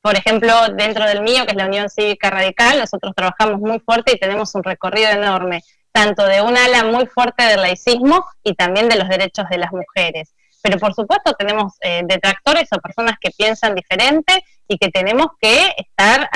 por 0.00 0.16
ejemplo, 0.16 0.52
dentro 0.76 1.04
del 1.06 1.22
mío, 1.22 1.44
que 1.44 1.52
es 1.52 1.56
la 1.56 1.66
Unión 1.66 1.88
Cívica 1.88 2.30
Radical, 2.30 2.78
nosotros 2.78 3.12
trabajamos 3.14 3.60
muy 3.60 3.78
fuerte 3.80 4.12
y 4.14 4.18
tenemos 4.18 4.54
un 4.54 4.62
recorrido 4.62 5.10
enorme. 5.10 5.62
tanto 5.92 6.24
de 6.24 6.40
un 6.40 6.56
ala 6.56 6.84
muy 6.84 7.06
fuerte 7.06 7.42
del 7.42 7.62
laicismo 7.62 8.24
y 8.44 8.54
también 8.54 8.88
de 8.88 8.96
los 8.96 9.08
derechos 9.08 9.46
de 9.50 9.58
las 9.58 9.72
mujeres. 9.72 10.32
Pero 10.62 10.78
por 10.78 10.94
supuesto 10.94 11.32
tenemos 11.32 11.72
eh, 11.80 12.02
detractores 12.04 12.68
o 12.72 12.78
personas 12.78 13.16
que 13.20 13.30
piensan 13.36 13.74
diferente 13.74 14.44
y 14.70 14.78
que 14.78 14.88
tenemos 14.88 15.26
que 15.40 15.74
estar 15.76 16.30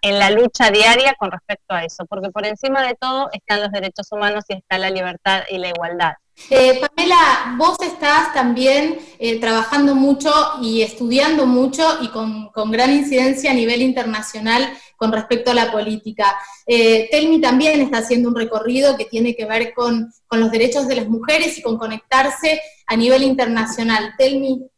en 0.00 0.18
la 0.20 0.30
lucha 0.30 0.70
diaria 0.70 1.16
con 1.18 1.32
respecto 1.32 1.74
a 1.74 1.84
eso, 1.84 2.06
porque 2.06 2.30
por 2.30 2.46
encima 2.46 2.86
de 2.86 2.94
todo 2.94 3.28
están 3.32 3.60
los 3.60 3.72
derechos 3.72 4.06
humanos 4.12 4.44
y 4.48 4.54
está 4.54 4.78
la 4.78 4.90
libertad 4.90 5.42
y 5.50 5.58
la 5.58 5.70
igualdad. 5.70 6.12
Eh, 6.48 6.80
Pamela, 6.80 7.56
vos 7.58 7.76
estás 7.82 8.32
también 8.32 8.98
eh, 9.18 9.40
trabajando 9.40 9.96
mucho 9.96 10.32
y 10.62 10.82
estudiando 10.82 11.46
mucho 11.46 11.98
y 12.00 12.08
con, 12.08 12.52
gran 12.70 12.92
incidencia 12.92 13.50
a 13.50 13.54
nivel 13.54 13.82
internacional 13.82 14.72
con 14.96 15.10
respecto 15.10 15.50
a 15.50 15.54
la 15.54 15.72
política. 15.72 16.36
Eh, 16.66 17.08
Telmi 17.10 17.40
también 17.40 17.80
está 17.80 17.98
haciendo 17.98 18.28
un 18.28 18.36
recorrido 18.36 18.96
que 18.96 19.06
tiene 19.06 19.34
que 19.34 19.46
ver 19.46 19.74
con, 19.74 20.12
los 20.30 20.50
derechos 20.52 20.86
de 20.86 20.94
las 20.94 21.08
mujeres 21.08 21.58
y 21.58 21.62
con 21.62 21.76
conectarse 21.76 22.60
a 22.86 22.94
nivel 22.94 23.24
internacional. 23.24 24.14
Telmi. 24.16 24.69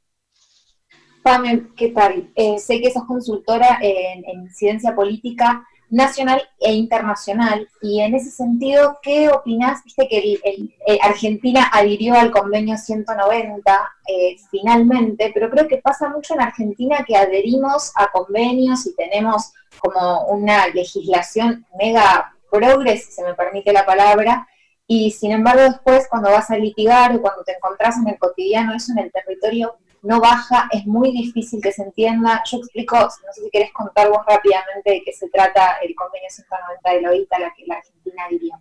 Pamela, 1.23 1.63
¿qué 1.77 1.89
tal? 1.91 2.31
Eh, 2.35 2.59
sé 2.59 2.81
que 2.81 2.91
sos 2.91 3.05
consultora 3.05 3.79
en, 3.81 4.25
en 4.27 4.43
incidencia 4.43 4.95
política 4.95 5.67
nacional 5.93 6.43
e 6.59 6.73
internacional. 6.73 7.69
Y 7.83 8.01
en 8.01 8.15
ese 8.15 8.31
sentido, 8.31 8.99
¿qué 9.03 9.29
opinás? 9.29 9.85
Viste 9.85 10.09
que 10.09 10.71
Argentina 11.03 11.69
adhirió 11.71 12.15
al 12.15 12.31
convenio 12.31 12.79
190 12.79 13.93
eh, 14.09 14.37
finalmente, 14.51 15.31
pero 15.35 15.51
creo 15.51 15.69
que 15.69 15.77
pasa 15.77 16.09
mucho 16.09 16.33
en 16.33 16.41
Argentina 16.41 17.05
que 17.07 17.15
adherimos 17.15 17.93
a 17.95 18.11
convenios 18.11 18.87
y 18.87 18.97
tenemos 18.97 19.53
como 19.79 20.25
una 20.29 20.67
legislación 20.69 21.67
mega 21.79 22.33
progres, 22.51 23.05
si 23.05 23.13
se 23.13 23.23
me 23.23 23.35
permite 23.35 23.73
la 23.73 23.85
palabra, 23.85 24.49
y 24.87 25.11
sin 25.11 25.33
embargo 25.33 25.63
después 25.63 26.07
cuando 26.09 26.31
vas 26.31 26.51
a 26.51 26.57
litigar 26.57 27.15
o 27.15 27.21
cuando 27.21 27.45
te 27.45 27.53
encontrás 27.53 27.99
en 27.99 28.09
el 28.09 28.19
cotidiano, 28.19 28.75
eso 28.75 28.93
en 28.93 29.05
el 29.05 29.13
territorio 29.13 29.77
no 30.03 30.21
baja, 30.21 30.69
es 30.73 30.85
muy 30.87 31.13
difícil 31.13 31.61
que 31.63 31.73
se 31.73 31.83
entienda. 31.83 32.43
Yo 32.51 32.59
explico, 32.59 32.97
no 32.97 33.33
sé 33.33 33.43
si 33.43 33.51
querés 33.51 33.73
contar 33.73 34.09
vos 34.11 34.21
rápidamente 34.27 34.91
de 34.91 35.03
qué 35.05 35.13
se 35.13 35.29
trata 35.29 35.79
el 35.83 35.95
convenio 35.95 36.29
190 36.29 36.91
de 36.91 37.01
la 37.01 37.11
OITA, 37.11 37.39
la 37.39 37.55
que 37.55 37.67
la 37.67 37.77
Argentina 37.77 38.23
diría. 38.29 38.61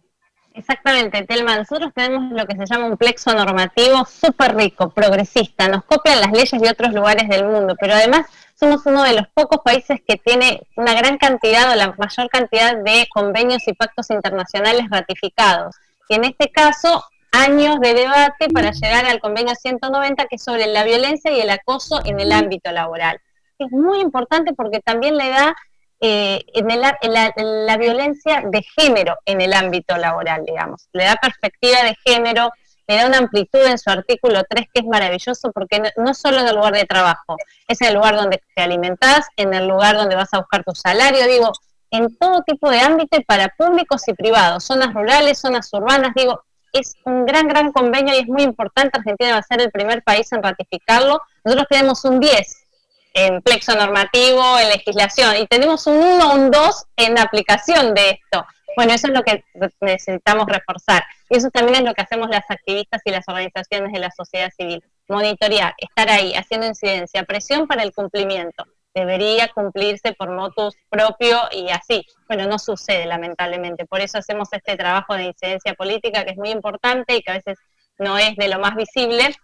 Exactamente, 0.53 1.23
Telma. 1.23 1.57
Nosotros 1.57 1.91
tenemos 1.95 2.31
lo 2.31 2.45
que 2.45 2.55
se 2.55 2.65
llama 2.65 2.87
un 2.87 2.97
plexo 2.97 3.33
normativo 3.33 4.05
súper 4.05 4.55
rico, 4.55 4.89
progresista. 4.89 5.67
Nos 5.67 5.83
copian 5.85 6.19
las 6.19 6.31
leyes 6.31 6.61
de 6.61 6.69
otros 6.69 6.93
lugares 6.93 7.27
del 7.29 7.45
mundo, 7.45 7.75
pero 7.79 7.93
además 7.93 8.27
somos 8.53 8.85
uno 8.85 9.03
de 9.03 9.13
los 9.13 9.27
pocos 9.33 9.61
países 9.63 9.99
que 10.05 10.17
tiene 10.17 10.61
una 10.75 10.93
gran 10.93 11.17
cantidad 11.17 11.71
o 11.71 11.75
la 11.75 11.95
mayor 11.97 12.29
cantidad 12.29 12.75
de 12.77 13.07
convenios 13.11 13.67
y 13.67 13.73
pactos 13.73 14.09
internacionales 14.11 14.85
ratificados. 14.89 15.75
Y 16.09 16.15
en 16.15 16.25
este 16.25 16.51
caso, 16.51 17.03
años 17.31 17.79
de 17.79 17.93
debate 17.93 18.49
para 18.53 18.71
llegar 18.71 19.05
al 19.05 19.19
convenio 19.19 19.55
190, 19.55 20.25
que 20.25 20.35
es 20.35 20.43
sobre 20.43 20.67
la 20.67 20.83
violencia 20.83 21.31
y 21.31 21.39
el 21.39 21.49
acoso 21.49 22.01
en 22.05 22.19
el 22.19 22.31
ámbito 22.31 22.71
laboral. 22.71 23.19
Es 23.57 23.71
muy 23.71 23.99
importante 23.99 24.53
porque 24.53 24.79
también 24.79 25.17
le 25.17 25.29
da 25.29 25.55
eh, 26.01 26.43
en, 26.53 26.81
la, 26.81 27.77
violencia 27.77 28.43
de 28.45 28.63
género 28.63 29.17
en 29.25 29.39
el 29.39 29.53
ámbito 29.53 29.95
laboral, 29.97 30.43
digamos. 30.45 30.87
Le 30.93 31.05
da 31.05 31.15
perspectiva 31.15 31.83
de 31.83 31.95
género, 32.03 32.49
le 32.87 32.95
da 32.95 33.05
una 33.05 33.19
amplitud 33.19 33.63
en 33.65 33.77
su 33.77 33.89
artículo 33.89 34.41
3 34.49 34.65
que 34.73 34.81
es 34.81 34.85
maravilloso 34.87 35.51
porque 35.51 35.79
no, 35.79 35.89
no, 35.97 36.13
solo 36.13 36.39
en 36.39 36.47
el 36.47 36.55
lugar 36.55 36.73
de 36.73 36.85
trabajo, 36.85 37.37
es 37.67 37.79
en 37.81 37.89
el 37.89 37.93
lugar 37.93 38.15
donde 38.15 38.41
te 38.55 38.61
alimentás, 38.63 39.27
en 39.37 39.53
el 39.53 39.67
lugar 39.67 39.95
donde 39.95 40.15
vas 40.15 40.33
a 40.33 40.39
buscar 40.39 40.63
tu 40.63 40.73
salario, 40.73 41.27
digo, 41.27 41.51
en 41.91 42.17
todo 42.17 42.41
tipo 42.43 42.69
de 42.71 42.79
ámbito 42.79 43.17
y 43.17 43.23
para 43.23 43.49
públicos 43.49 44.07
y 44.07 44.13
privados, 44.13 44.63
zonas 44.63 44.93
rurales, 44.93 45.37
zonas 45.37 45.71
urbanas, 45.71 46.13
digo, 46.15 46.43
es 46.73 46.95
un 47.05 47.25
gran, 47.25 47.47
gran 47.47 47.71
convenio 47.71 48.13
y 48.15 48.19
es 48.19 48.27
muy 48.27 48.43
importante. 48.43 48.97
Argentina 48.97 49.33
va 49.33 49.39
a 49.39 49.43
ser 49.43 49.61
el 49.61 49.71
primer 49.71 50.03
país 50.03 50.31
en 50.31 50.43
ratificarlo. 50.43 51.21
Nosotros 51.43 51.67
tenemos 51.69 52.05
un 52.05 52.19
10 52.19 52.67
en 53.13 53.41
plexo 53.41 53.75
normativo, 53.75 54.59
en 54.59 54.69
legislación, 54.69 55.35
y 55.37 55.47
tenemos 55.47 55.85
un 55.87 55.97
1 55.97 56.33
un 56.33 56.51
2 56.51 56.85
en 56.97 57.19
aplicación 57.19 57.93
de 57.93 58.11
esto. 58.11 58.45
Bueno, 58.75 58.93
eso 58.93 59.07
es 59.07 59.13
lo 59.13 59.23
que 59.23 59.43
necesitamos 59.81 60.45
reforzar. 60.47 61.03
Y 61.29 61.37
eso 61.37 61.49
también 61.49 61.79
es 61.79 61.83
lo 61.83 61.93
que 61.93 62.01
hacemos 62.01 62.29
las 62.29 62.49
activistas 62.49 63.01
y 63.03 63.11
las 63.11 63.27
organizaciones 63.27 63.91
de 63.91 63.99
la 63.99 64.11
sociedad 64.11 64.49
civil. 64.55 64.81
Monitorear, 65.09 65.73
estar 65.77 66.09
ahí, 66.09 66.33
haciendo 66.35 66.67
incidencia, 66.67 67.23
presión 67.23 67.67
para 67.67 67.83
el 67.83 67.91
cumplimiento 67.91 68.65
debería 68.93 69.49
cumplirse 69.53 70.13
por 70.13 70.31
motus 70.31 70.75
propio 70.89 71.39
y 71.51 71.69
así. 71.69 72.05
Bueno, 72.27 72.47
no 72.47 72.59
sucede 72.59 73.05
lamentablemente. 73.05 73.85
Por 73.85 74.01
eso 74.01 74.17
hacemos 74.17 74.49
este 74.51 74.75
trabajo 74.75 75.15
de 75.15 75.25
incidencia 75.25 75.73
política 75.73 76.25
que 76.25 76.31
es 76.31 76.37
muy 76.37 76.49
importante 76.49 77.15
y 77.15 77.21
que 77.21 77.31
a 77.31 77.35
veces 77.35 77.57
no 77.97 78.17
es 78.17 78.35
de 78.35 78.47
lo 78.47 78.59
más 78.59 78.75
visible, 78.75 79.35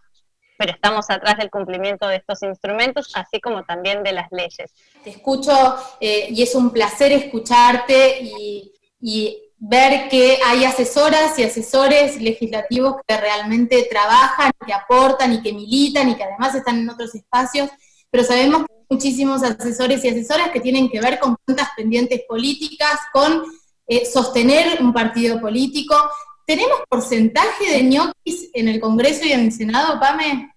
pero 0.57 0.71
estamos 0.71 1.09
atrás 1.09 1.37
del 1.37 1.49
cumplimiento 1.49 2.07
de 2.07 2.17
estos 2.17 2.41
instrumentos, 2.43 3.11
así 3.15 3.39
como 3.39 3.63
también 3.63 4.03
de 4.03 4.11
las 4.11 4.27
leyes. 4.31 4.73
Te 5.03 5.11
escucho 5.11 5.53
eh, 5.99 6.27
y 6.29 6.41
es 6.41 6.55
un 6.55 6.71
placer 6.71 7.11
escucharte 7.11 8.19
y, 8.21 8.73
y 8.99 9.43
ver 9.59 10.09
que 10.09 10.39
hay 10.45 10.65
asesoras 10.65 11.37
y 11.39 11.43
asesores 11.43 12.21
legislativos 12.21 12.95
que 13.07 13.17
realmente 13.17 13.87
trabajan, 13.89 14.51
que 14.65 14.73
aportan 14.73 15.33
y 15.33 15.41
que 15.41 15.53
militan 15.53 16.09
y 16.09 16.15
que 16.15 16.23
además 16.23 16.55
están 16.55 16.79
en 16.79 16.89
otros 16.89 17.13
espacios, 17.15 17.69
pero 18.09 18.23
sabemos 18.23 18.65
que 18.65 18.76
muchísimos 18.89 19.43
asesores 19.43 20.03
y 20.03 20.09
asesoras 20.09 20.51
que 20.51 20.59
tienen 20.59 20.89
que 20.89 21.01
ver 21.01 21.19
con 21.19 21.35
cuentas 21.45 21.69
pendientes 21.75 22.21
políticas, 22.27 22.99
con 23.11 23.43
eh, 23.87 24.05
sostener 24.05 24.81
un 24.81 24.93
partido 24.93 25.39
político. 25.39 25.95
¿Tenemos 26.45 26.79
porcentaje 26.87 27.69
de 27.69 27.83
ñoquis 27.83 28.49
en 28.53 28.69
el 28.69 28.79
Congreso 28.79 29.25
y 29.25 29.33
en 29.33 29.41
el 29.41 29.51
Senado, 29.51 29.99
Pame? 29.99 30.53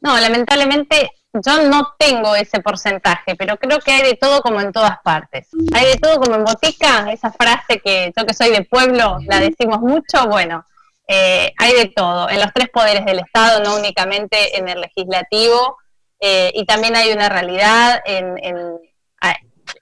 No, 0.00 0.18
lamentablemente 0.18 1.10
yo 1.32 1.62
no 1.68 1.94
tengo 1.98 2.34
ese 2.34 2.60
porcentaje, 2.60 3.34
pero 3.36 3.56
creo 3.56 3.78
que 3.80 3.92
hay 3.92 4.02
de 4.02 4.14
todo 4.14 4.40
como 4.40 4.60
en 4.60 4.72
todas 4.72 4.98
partes. 5.02 5.48
Hay 5.72 5.86
de 5.86 5.96
todo 5.96 6.20
como 6.20 6.36
en 6.36 6.44
botica, 6.44 7.10
esa 7.12 7.32
frase 7.32 7.80
que 7.80 8.12
yo 8.16 8.26
que 8.26 8.34
soy 8.34 8.50
de 8.50 8.64
pueblo 8.64 9.18
la 9.26 9.40
decimos 9.40 9.80
mucho, 9.80 10.26
bueno, 10.28 10.64
eh, 11.06 11.52
hay 11.58 11.74
de 11.74 11.86
todo, 11.94 12.28
en 12.28 12.40
los 12.40 12.52
tres 12.52 12.68
poderes 12.70 13.04
del 13.04 13.20
Estado, 13.20 13.62
no 13.62 13.76
únicamente 13.76 14.58
en 14.58 14.68
el 14.68 14.80
legislativo, 14.80 15.76
eh, 16.20 16.50
y 16.54 16.64
también 16.64 16.96
hay 16.96 17.12
una 17.12 17.28
realidad, 17.28 18.00
en, 18.04 18.36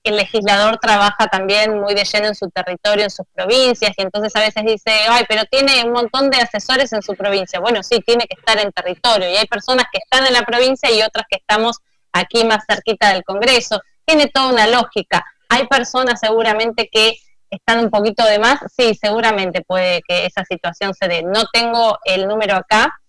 el 0.03 0.17
legislador 0.17 0.79
trabaja 0.79 1.27
también 1.27 1.81
muy 1.81 1.95
de 1.95 2.05
lleno 2.05 2.29
en 2.29 2.35
su 2.35 2.49
territorio, 2.51 3.05
en 3.05 3.11
sus 3.11 3.27
provincias, 3.35 3.93
y 3.97 4.03
entonces 4.03 4.35
a 4.37 4.41
veces 4.41 4.65
dice, 4.65 4.91
ay, 5.09 5.25
pero 5.29 5.45
tiene 5.45 5.85
un 5.85 5.93
montón 5.93 6.31
de 6.31 6.39
asesores 6.39 6.93
en 6.93 7.03
su 7.03 7.15
provincia. 7.15 7.61
Bueno, 7.61 7.83
sí, 7.83 8.01
tiene 8.01 8.27
que 8.27 8.37
estar 8.39 8.59
en 8.59 8.73
territorio, 8.73 9.31
y 9.31 9.37
hay 9.37 9.47
personas 9.47 9.87
que 9.93 9.99
están 9.99 10.27
en 10.27 10.33
la 10.33 10.43
provincia 10.43 10.91
y 10.91 11.03
otras 11.03 11.27
que 11.29 11.39
estamos 11.39 11.79
aquí 12.13 12.45
más 12.45 12.65
cerquita 12.69 13.13
del 13.13 13.25
Congreso. 13.25 13.81
Tiene 14.05 14.29
toda 14.29 14.53
una 14.53 14.67
lógica. 14.67 15.25
Hay 15.49 15.67
personas 15.67 16.21
seguramente 16.21 16.89
que 16.91 17.17
están 17.51 17.81
un 17.81 17.91
poquito 17.91 18.25
de 18.25 18.39
más, 18.39 18.61
sí, 18.77 18.95
seguramente 18.95 19.63
puede 19.63 20.03
que 20.07 20.27
esa 20.27 20.45
situación 20.45 20.95
se 20.95 21.09
dé. 21.09 21.23
No 21.23 21.45
tengo 21.53 21.99
el 22.05 22.27
número 22.27 22.57
acá, 22.57 23.01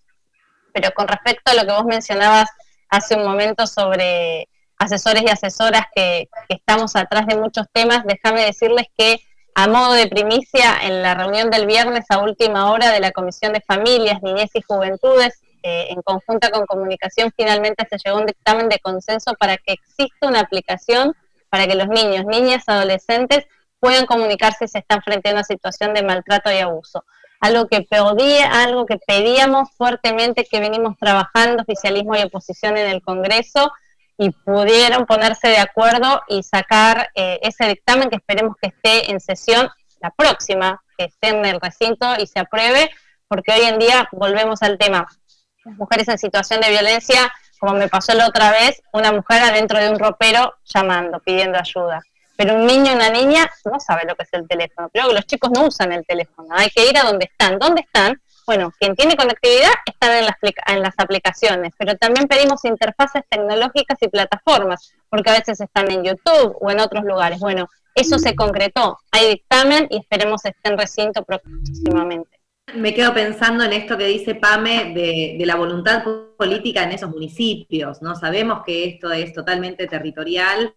pero 0.72 0.90
con 0.92 1.08
respecto 1.08 1.50
a 1.50 1.54
lo 1.54 1.64
que 1.64 1.72
vos 1.72 1.84
mencionabas 1.84 2.48
hace 2.88 3.16
un 3.16 3.24
momento 3.24 3.66
sobre 3.66 4.48
asesores 4.78 5.22
y 5.22 5.28
asesoras 5.28 5.82
que, 5.94 6.28
estamos 6.48 6.96
atrás 6.96 7.26
de 7.26 7.36
muchos 7.36 7.66
temas, 7.72 8.04
déjame 8.04 8.44
decirles 8.44 8.86
que 8.96 9.20
a 9.54 9.66
modo 9.66 9.92
de 9.94 10.06
primicia, 10.06 10.76
en 10.82 11.02
la 11.02 11.14
reunión 11.14 11.50
del 11.50 11.66
viernes 11.66 12.04
a 12.10 12.18
última 12.18 12.70
hora 12.70 12.92
de 12.92 13.00
la 13.00 13.10
Comisión 13.10 13.52
de 13.52 13.60
Familias, 13.60 14.22
Niñez 14.22 14.50
y 14.54 14.62
Juventudes, 14.62 15.40
eh, 15.64 15.88
en 15.90 16.00
conjunta 16.02 16.50
con 16.50 16.64
comunicación, 16.66 17.32
finalmente 17.36 17.84
se 17.90 17.98
llegó 17.98 18.18
a 18.18 18.20
un 18.20 18.26
dictamen 18.26 18.68
de 18.68 18.78
consenso 18.78 19.34
para 19.34 19.56
que 19.56 19.72
exista 19.72 20.28
una 20.28 20.40
aplicación 20.40 21.14
para 21.50 21.66
que 21.66 21.74
los 21.74 21.88
niños, 21.88 22.24
niñas, 22.26 22.64
adolescentes 22.66 23.46
puedan 23.80 24.06
comunicarse 24.06 24.66
si 24.66 24.72
se 24.72 24.78
están 24.78 25.02
frente 25.02 25.30
a 25.30 25.32
una 25.32 25.44
situación 25.44 25.94
de 25.94 26.02
maltrato 26.02 26.52
y 26.52 26.58
abuso 26.58 27.04
algo 27.40 27.68
que 27.68 27.82
pedía, 27.82 28.62
algo 28.62 28.86
que 28.86 28.98
pedíamos 28.98 29.70
fuertemente 29.76 30.44
que 30.44 30.60
venimos 30.60 30.96
trabajando 30.98 31.62
oficialismo 31.62 32.16
y 32.16 32.22
oposición 32.22 32.76
en 32.76 32.90
el 32.90 33.02
Congreso 33.02 33.72
y 34.16 34.30
pudieron 34.30 35.06
ponerse 35.06 35.48
de 35.48 35.58
acuerdo 35.58 36.22
y 36.28 36.42
sacar 36.42 37.10
eh, 37.14 37.38
ese 37.42 37.66
dictamen 37.68 38.10
que 38.10 38.16
esperemos 38.16 38.56
que 38.60 38.68
esté 38.68 39.10
en 39.10 39.20
sesión 39.20 39.68
la 40.00 40.10
próxima, 40.10 40.82
que 40.96 41.04
esté 41.04 41.28
en 41.28 41.44
el 41.44 41.60
recinto 41.60 42.14
y 42.18 42.26
se 42.26 42.40
apruebe, 42.40 42.90
porque 43.28 43.52
hoy 43.52 43.62
en 43.62 43.78
día 43.78 44.08
volvemos 44.12 44.62
al 44.62 44.78
tema. 44.78 45.06
Mujeres 45.64 46.08
en 46.08 46.18
situación 46.18 46.60
de 46.60 46.70
violencia, 46.70 47.32
como 47.60 47.74
me 47.74 47.88
pasó 47.88 48.14
la 48.14 48.26
otra 48.26 48.50
vez, 48.50 48.82
una 48.92 49.12
mujer 49.12 49.42
adentro 49.42 49.78
de 49.78 49.90
un 49.90 49.98
ropero 49.98 50.54
llamando, 50.64 51.20
pidiendo 51.20 51.58
ayuda 51.58 52.02
pero 52.38 52.54
un 52.54 52.66
niño 52.66 52.92
una 52.92 53.10
niña 53.10 53.50
no 53.64 53.80
sabe 53.80 54.02
lo 54.06 54.14
que 54.14 54.22
es 54.22 54.28
el 54.30 54.46
teléfono. 54.46 54.88
Creo 54.90 55.08
que 55.08 55.14
los 55.14 55.26
chicos 55.26 55.50
no 55.50 55.66
usan 55.66 55.90
el 55.92 56.06
teléfono, 56.06 56.48
hay 56.52 56.70
que 56.70 56.88
ir 56.88 56.96
a 56.96 57.02
donde 57.02 57.24
están. 57.24 57.58
¿Dónde 57.58 57.80
están? 57.80 58.22
Bueno, 58.46 58.72
quien 58.78 58.94
tiene 58.94 59.16
conectividad 59.16 59.72
están 59.84 60.16
en 60.18 60.24
las, 60.24 60.36
en 60.68 60.80
las 60.80 60.94
aplicaciones, 60.98 61.72
pero 61.76 61.96
también 61.96 62.28
pedimos 62.28 62.64
interfaces 62.64 63.22
tecnológicas 63.28 63.98
y 64.02 64.08
plataformas, 64.08 64.94
porque 65.10 65.30
a 65.30 65.32
veces 65.32 65.60
están 65.60 65.90
en 65.90 66.04
YouTube 66.04 66.56
o 66.60 66.70
en 66.70 66.78
otros 66.78 67.04
lugares. 67.04 67.40
Bueno, 67.40 67.68
eso 67.96 68.20
se 68.20 68.36
concretó. 68.36 68.98
Hay 69.10 69.30
dictamen 69.30 69.88
y 69.90 69.98
esperemos 69.98 70.44
esté 70.44 70.70
en 70.70 70.78
recinto 70.78 71.24
próximamente. 71.24 72.38
Me 72.72 72.94
quedo 72.94 73.12
pensando 73.14 73.64
en 73.64 73.72
esto 73.72 73.98
que 73.98 74.06
dice 74.06 74.36
Pame 74.36 74.92
de, 74.94 75.36
de, 75.38 75.46
la 75.46 75.56
voluntad 75.56 76.04
política 76.36 76.84
en 76.84 76.92
esos 76.92 77.10
municipios, 77.10 78.00
¿no? 78.00 78.14
Sabemos 78.14 78.62
que 78.64 78.84
esto 78.84 79.10
es 79.10 79.32
totalmente 79.32 79.88
territorial 79.88 80.72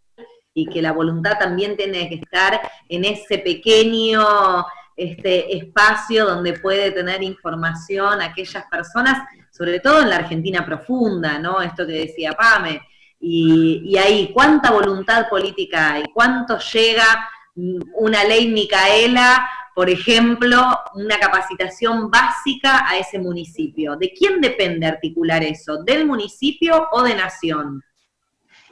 y 0.54 0.66
que 0.68 0.82
la 0.82 0.92
voluntad 0.92 1.38
también 1.40 1.78
tiene 1.78 2.10
que 2.10 2.16
estar 2.16 2.60
en 2.90 3.06
ese 3.06 3.38
pequeño 3.40 4.66
este 4.96 5.58
espacio 5.58 6.26
donde 6.26 6.60
puede 6.60 6.92
tener 6.92 7.24
información 7.24 8.22
aquellas 8.22 8.66
personas, 8.70 9.28
sobre 9.50 9.80
todo 9.80 10.02
en 10.02 10.10
la 10.10 10.18
Argentina 10.18 10.66
profunda, 10.66 11.40
¿no? 11.40 11.62
Esto 11.62 11.88
que 11.88 11.94
decía 11.94 12.34
Pame. 12.34 12.82
Y, 13.20 13.96
ahí, 13.98 14.32
¿cuánta 14.34 14.72
voluntad 14.72 15.30
política 15.30 15.94
hay? 15.94 16.06
¿Cuánto 16.14 16.58
llega 16.58 17.30
una 17.56 18.24
ley 18.24 18.52
Micaela, 18.52 19.48
por 19.76 19.90
ejemplo, 19.90 20.60
una 20.96 21.20
capacitación 21.20 22.10
básica 22.10 22.88
a 22.88 22.98
ese 22.98 23.20
municipio? 23.20 23.96
¿De 23.96 24.12
quién 24.12 24.42
depende 24.42 24.88
articular 24.88 25.44
eso? 25.44 25.84
¿Del 25.84 26.06
municipio 26.06 26.88
o 26.92 27.04
de 27.04 27.16
Nación? 27.16 27.84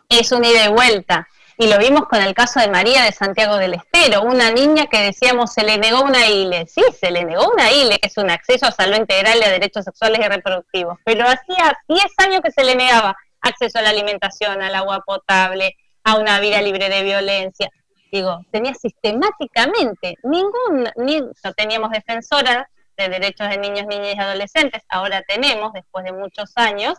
Es 0.09 0.31
un 0.31 0.43
ida 0.43 0.65
y 0.65 0.73
vuelta 0.73 1.27
y 1.61 1.67
lo 1.67 1.77
vimos 1.77 2.07
con 2.07 2.21
el 2.21 2.33
caso 2.33 2.61
de 2.61 2.69
María 2.69 3.03
de 3.03 3.11
Santiago 3.11 3.57
del 3.57 3.73
Estero, 3.73 4.21
una 4.21 4.49
niña 4.49 4.87
que 4.87 5.01
decíamos 5.01 5.51
se 5.51 5.65
le 5.65 5.77
negó 5.77 6.03
una 6.03 6.25
ILE. 6.25 6.65
Sí, 6.67 6.81
se 6.97 7.11
le 7.11 7.25
negó 7.25 7.51
una 7.51 7.69
ILE, 7.69 7.99
que 7.99 8.07
es 8.07 8.15
un 8.15 8.29
acceso 8.31 8.65
a 8.65 8.71
salud 8.71 8.95
integral 8.95 9.39
y 9.39 9.43
a 9.43 9.49
derechos 9.49 9.83
sexuales 9.83 10.21
y 10.25 10.29
reproductivos, 10.29 10.97
pero 11.03 11.25
hacía 11.27 11.77
10 11.89 12.05
años 12.19 12.39
que 12.41 12.51
se 12.51 12.63
le 12.63 12.75
negaba 12.75 13.17
acceso 13.41 13.77
a 13.77 13.81
la 13.81 13.89
alimentación, 13.89 14.61
al 14.61 14.73
agua 14.73 15.03
potable, 15.05 15.75
a 16.05 16.15
una 16.15 16.39
vida 16.39 16.61
libre 16.61 16.87
de 16.87 17.03
violencia. 17.03 17.69
Digo, 18.09 18.39
tenía 18.51 18.73
sistemáticamente 18.73 20.15
ningún, 20.23 20.89
ni, 20.95 21.19
no 21.19 21.53
teníamos 21.57 21.91
defensora 21.91 22.69
de 22.95 23.09
derechos 23.09 23.49
de 23.49 23.57
niños, 23.57 23.85
niñas 23.85 24.15
y 24.15 24.19
adolescentes, 24.19 24.81
ahora 24.87 25.23
tenemos, 25.27 25.73
después 25.73 26.05
de 26.05 26.13
muchos 26.13 26.53
años, 26.55 26.93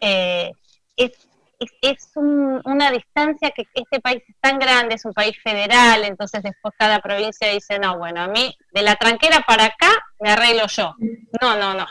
eh, 0.00 0.52
una 2.14 2.90
distancia 2.90 3.50
que 3.50 3.66
este 3.74 4.00
país 4.00 4.22
es 4.26 4.36
tan 4.40 4.58
grande, 4.58 4.94
es 4.94 5.04
un 5.04 5.12
país 5.12 5.36
federal, 5.42 6.04
entonces 6.04 6.42
después 6.42 6.74
cada 6.78 7.00
provincia 7.00 7.48
dice, 7.48 7.78
no, 7.78 7.98
bueno, 7.98 8.22
a 8.22 8.28
mí 8.28 8.56
de 8.72 8.82
la 8.82 8.96
tranquera 8.96 9.44
para 9.46 9.66
acá 9.66 9.90
me 10.18 10.30
arreglo 10.30 10.66
yo. 10.68 10.94
No, 11.40 11.56
no, 11.56 11.74
no. 11.74 11.86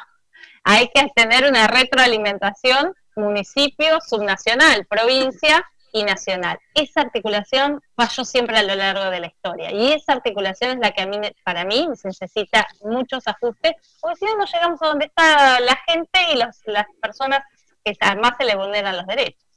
Hay 0.64 0.90
que 0.94 1.08
tener 1.16 1.50
una 1.50 1.68
retroalimentación 1.68 2.94
municipio, 3.16 4.00
subnacional, 4.02 4.86
provincia 4.86 5.66
y 5.92 6.04
nacional. 6.04 6.60
Esa 6.74 7.02
articulación 7.02 7.82
falló 7.96 8.24
siempre 8.24 8.58
a 8.58 8.64
lo 8.64 8.76
largo 8.76 9.10
de 9.10 9.20
la 9.20 9.28
historia 9.28 9.72
y 9.72 9.92
esa 9.92 10.14
articulación 10.14 10.72
es 10.72 10.78
la 10.80 10.92
que 10.92 11.02
a 11.02 11.08
mí, 11.08 11.20
para 11.44 11.66
mí 11.66 11.88
necesita 12.04 12.68
muchos 12.82 13.28
ajustes, 13.28 13.74
porque 14.00 14.18
si 14.18 14.26
no, 14.26 14.38
no 14.38 14.46
llegamos 14.46 14.82
a 14.82 14.88
donde 14.88 15.06
está 15.06 15.60
la 15.60 15.76
gente 15.88 16.20
y 16.34 16.38
las 16.38 16.86
personas 17.02 17.42
que 17.84 17.94
más 18.20 18.34
se 18.38 18.46
le 18.46 18.56
vulneran 18.56 18.98
los 18.98 19.08
derechos. 19.08 19.49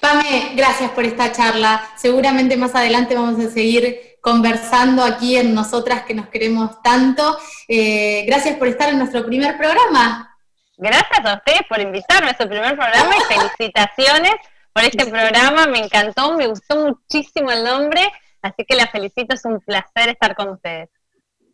Pame, 0.00 0.52
gracias 0.54 0.90
por 0.90 1.04
esta 1.04 1.32
charla. 1.32 1.88
Seguramente 1.96 2.56
más 2.56 2.74
adelante 2.74 3.14
vamos 3.14 3.44
a 3.44 3.50
seguir 3.50 4.18
conversando 4.20 5.02
aquí 5.02 5.36
en 5.36 5.54
Nosotras 5.54 6.02
que 6.02 6.14
nos 6.14 6.28
queremos 6.28 6.82
tanto. 6.82 7.38
Eh, 7.68 8.24
gracias 8.26 8.56
por 8.56 8.68
estar 8.68 8.88
en 8.88 8.98
nuestro 8.98 9.24
primer 9.24 9.56
programa. 9.56 10.36
Gracias 10.76 11.24
a 11.24 11.34
ustedes 11.34 11.62
por 11.68 11.80
invitarme 11.80 12.30
a 12.30 12.36
su 12.36 12.48
primer 12.48 12.74
programa 12.74 13.14
y 13.16 13.34
felicitaciones 13.34 14.32
por 14.72 14.84
este 14.84 15.06
programa. 15.06 15.66
Me 15.66 15.78
encantó, 15.78 16.34
me 16.36 16.46
gustó 16.46 16.76
muchísimo 16.76 17.50
el 17.50 17.64
nombre, 17.64 18.10
así 18.42 18.64
que 18.66 18.76
la 18.76 18.86
felicito, 18.86 19.34
es 19.34 19.44
un 19.44 19.60
placer 19.60 20.08
estar 20.08 20.34
con 20.34 20.50
ustedes. 20.50 20.88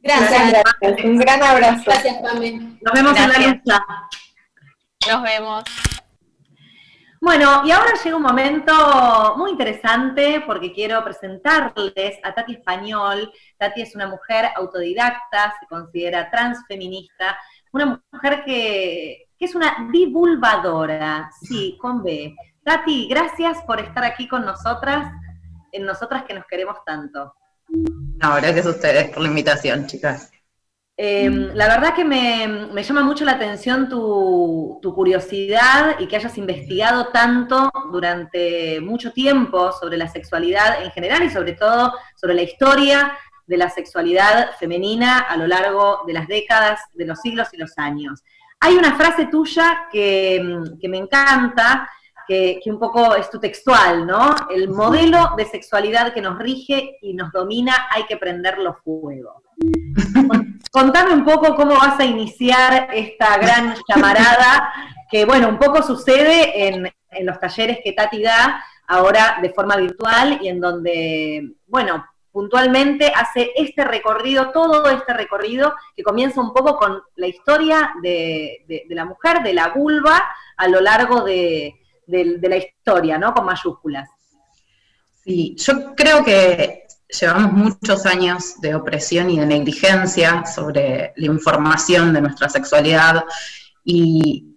Gracias. 0.01 0.63
Un 1.05 1.19
gran 1.19 1.43
abrazo. 1.43 1.83
Gracias, 1.87 2.17
Pame. 2.23 2.79
Nos 2.81 2.95
vemos 2.95 3.17
en 3.17 3.29
la 3.29 3.39
lucha. 3.39 3.87
Nos 5.09 5.23
vemos. 5.23 5.65
Bueno, 7.21 7.63
y 7.65 7.71
ahora 7.71 7.93
llega 8.03 8.17
un 8.17 8.23
momento 8.23 9.35
muy 9.37 9.51
interesante 9.51 10.43
porque 10.47 10.73
quiero 10.73 11.03
presentarles 11.03 12.19
a 12.23 12.35
Tati 12.35 12.55
Español. 12.55 13.33
Tati 13.59 13.83
es 13.83 13.95
una 13.95 14.07
mujer 14.07 14.47
autodidacta, 14.55 15.55
se 15.59 15.67
considera 15.67 16.31
transfeminista, 16.31 17.39
una 17.73 18.01
mujer 18.13 18.45
que, 18.45 19.29
es 19.39 19.55
una 19.55 19.89
divulgadora, 19.93 21.31
sí, 21.43 21.77
con 21.81 22.03
B. 22.03 22.35
Tati, 22.65 23.07
gracias 23.09 23.63
por 23.63 23.81
estar 23.81 24.05
aquí 24.05 24.27
con 24.27 24.45
nosotras, 24.45 25.13
en 25.73 25.85
nosotras 25.85 26.25
que 26.25 26.35
nos 26.35 26.47
queremos 26.47 26.79
tanto. 26.85 27.35
No, 27.69 28.37
gracias 28.37 28.67
a 28.67 28.71
ustedes 28.71 29.11
por 29.11 29.23
la 29.23 29.29
invitación, 29.29 29.87
chicas. 29.87 30.33
Em, 30.99 31.51
la 31.53 31.69
verdad 31.69 31.95
que 31.95 32.07
me, 32.07 32.83
llama 32.83 33.03
mucho 33.03 33.27
la 33.27 33.33
atención 33.33 33.89
tu, 33.89 34.81
curiosidad 34.95 35.97
y 35.99 36.07
que 36.07 36.17
hayas 36.17 36.39
investigado 36.39 37.09
tanto 37.09 37.71
durante 37.93 38.81
mucho 38.81 39.13
tiempo 39.13 39.73
sobre 39.73 39.99
la 39.99 40.09
sexualidad 40.09 40.83
en 40.83 40.91
general 40.93 41.23
y 41.25 41.31
sobre 41.31 41.53
todo 41.53 41.93
sobre 42.15 42.35
la 42.35 42.43
historia 42.43 43.13
de 43.47 43.59
la 43.59 43.69
sexualidad 43.69 44.53
femenina 44.59 45.19
a 45.19 45.37
lo 45.37 45.47
largo 45.47 46.01
de 46.07 46.15
las 46.15 46.29
décadas, 46.29 46.81
de 46.95 47.05
los 47.05 47.21
siglos 47.21 47.49
y 47.53 47.59
los 47.59 47.77
años. 47.77 48.23
Hay 48.61 48.75
una 48.75 48.97
frase 48.97 49.27
tuya 49.27 49.89
que, 49.93 50.41
me 50.89 50.97
encanta, 50.97 51.91
que, 52.27 52.59
que, 52.65 52.71
un 52.73 52.79
poco 52.79 53.15
es 53.17 53.29
tu 53.29 53.39
textual, 53.39 54.07
¿no? 54.07 54.35
El 54.51 54.71
modelo 54.71 55.33
de 55.37 55.45
sexualidad 55.45 56.15
que 56.15 56.23
nos 56.23 56.39
rige 56.39 56.97
y 57.03 57.13
nos 57.13 57.31
domina 57.33 57.87
hay 57.91 58.05
que 58.07 58.17
prenderlo 58.17 58.79
fuego. 58.83 59.43
Contame 60.71 61.13
un 61.13 61.25
poco 61.25 61.55
cómo 61.55 61.75
vas 61.75 61.99
a 61.99 62.05
iniciar 62.05 62.89
esta 62.93 63.37
gran 63.39 63.75
llamarada, 63.89 64.73
que 65.11 65.25
bueno, 65.25 65.49
un 65.49 65.59
poco 65.59 65.83
sucede 65.83 66.69
en, 66.69 66.93
los 67.23 67.41
talleres 67.41 67.79
que 67.83 67.93
Tati 67.93 68.23
da 68.23 68.63
ahora 68.89 69.39
de 69.41 69.51
forma 69.51 69.77
virtual 69.77 70.39
y 70.43 70.49
en 70.49 70.61
donde, 70.61 71.55
bueno, 71.67 72.05
puntualmente 72.31 73.11
hace 73.15 73.53
este 73.57 73.85
recorrido, 73.85 74.51
todo 74.51 74.91
este 74.91 75.15
recorrido 75.15 75.75
que 75.97 76.03
comienza 76.03 76.43
un 76.43 76.53
poco 76.53 76.77
con 76.77 77.01
la 77.15 77.27
historia 77.27 77.95
de, 78.03 78.85
la 78.91 79.07
mujer, 79.07 79.43
de 79.43 79.55
la 79.55 79.69
vulva, 79.69 80.23
a 80.59 80.69
lo 80.69 80.83
largo 80.83 81.23
de, 81.23 81.75
de, 82.07 82.49
la 82.49 82.57
historia, 82.57 83.17
¿no? 83.17 83.33
Con 83.33 83.47
mayúsculas. 83.47 84.11
Sí, 85.25 85.57
yo 85.57 85.95
creo 85.95 86.23
que 86.23 86.86
llevamos 87.09 87.53
muchos 87.53 88.07
años 88.07 88.61
de 88.61 88.75
opresión 88.75 89.31
y 89.31 89.39
de 89.39 89.47
negligencia 89.47 90.45
sobre 90.47 91.13
la 91.17 91.27
información 91.27 92.13
de 92.13 92.21
nuestra 92.21 92.49
sexualidad 92.49 93.25
y 93.85 94.57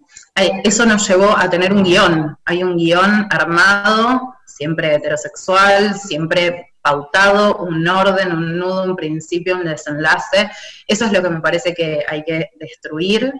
eso 0.64 0.86
nos 0.86 1.06
llevó 1.08 1.36
a 1.36 1.48
tener 1.50 1.72
un 1.72 1.84
guion. 1.84 2.36
Hay 2.44 2.62
un 2.62 2.76
guion 2.76 3.26
armado, 3.30 4.34
siempre 4.46 4.94
heterosexual, 4.94 5.98
siempre 5.98 6.72
pautado, 6.82 7.56
un 7.58 7.86
orden, 7.86 8.32
un 8.32 8.58
nudo, 8.58 8.84
un 8.84 8.96
principio, 8.96 9.56
un 9.56 9.64
desenlace. 9.64 10.50
Eso 10.86 11.04
es 11.04 11.12
lo 11.12 11.22
que 11.22 11.30
me 11.30 11.40
parece 11.40 11.74
que 11.74 12.04
hay 12.08 12.24
que 12.24 12.50
destruir, 12.58 13.32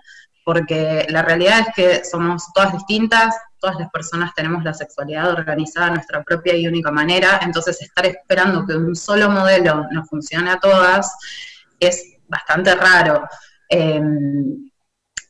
porque 0.51 1.07
la 1.11 1.23
realidad 1.23 1.61
es 1.61 1.75
que 1.77 2.05
somos 2.05 2.53
todas 2.53 2.73
distintas, 2.73 3.37
todas 3.61 3.79
las 3.79 3.89
personas 3.93 4.35
tenemos 4.35 4.65
la 4.65 4.75
sexualidad 4.75 5.31
organizada 5.31 5.87
de 5.87 5.93
nuestra 5.93 6.25
propia 6.25 6.57
y 6.57 6.67
única 6.67 6.91
manera, 6.91 7.39
entonces 7.41 7.81
estar 7.81 8.05
esperando 8.05 8.67
que 8.67 8.75
un 8.75 8.97
solo 8.97 9.31
modelo 9.31 9.87
nos 9.93 10.09
funcione 10.09 10.51
a 10.51 10.59
todas 10.59 11.09
es 11.79 12.17
bastante 12.27 12.75
raro. 12.75 13.29
Em, 13.69 14.69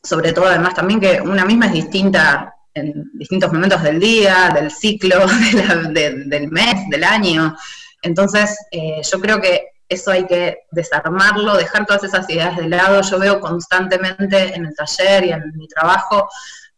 sobre 0.02 0.32
todo 0.32 0.46
además 0.46 0.72
también 0.72 1.00
que 1.00 1.20
una 1.20 1.44
misma 1.44 1.66
es 1.66 1.72
distinta 1.74 2.54
en 2.72 3.10
distintos 3.12 3.52
momentos 3.52 3.82
del 3.82 4.00
día, 4.00 4.50
del 4.54 4.70
ciclo, 4.70 5.26
del 5.92 6.48
mes, 6.50 6.88
del 6.88 7.04
año. 7.04 7.54
Entonces, 8.00 8.56
eh, 8.70 9.02
yo 9.02 9.20
creo 9.20 9.38
que 9.38 9.66
eso 9.91 10.12
hay 10.12 10.24
que 10.24 10.66
desarmarlo, 10.70 11.57
dejar 11.57 11.84
todas 11.84 12.05
esas 12.05 12.30
ideas 12.30 12.57
de 12.57 12.68
lado. 12.68 13.03
Yo 13.03 13.18
veo 13.18 13.41
constantemente 13.41 14.55
en 14.55 14.66
el 14.66 14.74
taller 14.74 15.24
y 15.24 15.32
en 15.32 15.53
mi 15.57 15.66
trabajo 15.66 16.28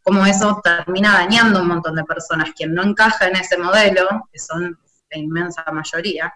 cómo 0.02 0.24
eso 0.24 0.60
termina 0.64 1.12
dañando 1.12 1.60
un 1.60 1.68
montón 1.68 1.94
de 1.94 2.04
personas. 2.04 2.50
Quien 2.56 2.74
no 2.74 2.82
encaja 2.82 3.28
en 3.28 3.36
ese 3.36 3.58
modelo, 3.58 4.28
que 4.32 4.38
son 4.38 4.78
la 5.10 5.18
inmensa 5.18 5.62
mayoría, 5.70 6.32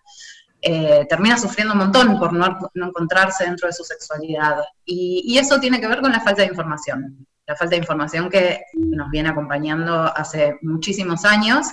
eh, 0.61 1.07
termina 1.09 1.39
sufriendo 1.39 1.73
un 1.73 1.81
montón 1.81 2.19
por 2.19 2.35
no, 2.35 2.71
encontrarse 2.75 3.45
dentro 3.45 3.69
de 3.69 3.73
su 3.73 3.83
sexualidad. 3.83 4.59
Y, 4.85 5.39
eso 5.39 5.59
tiene 5.59 5.81
que 5.81 5.89
ver 5.89 6.03
con 6.03 6.13
la 6.13 6.21
falta 6.21 6.43
de 6.43 6.49
información. 6.49 7.27
La 7.47 7.57
falta 7.57 7.71
de 7.71 7.81
información 7.81 8.29
que 8.29 8.65
nos 8.75 9.11
viene 9.11 9.31
acompañando 9.31 10.13
hace 10.15 10.59
muchísimos 10.61 11.25
años, 11.25 11.69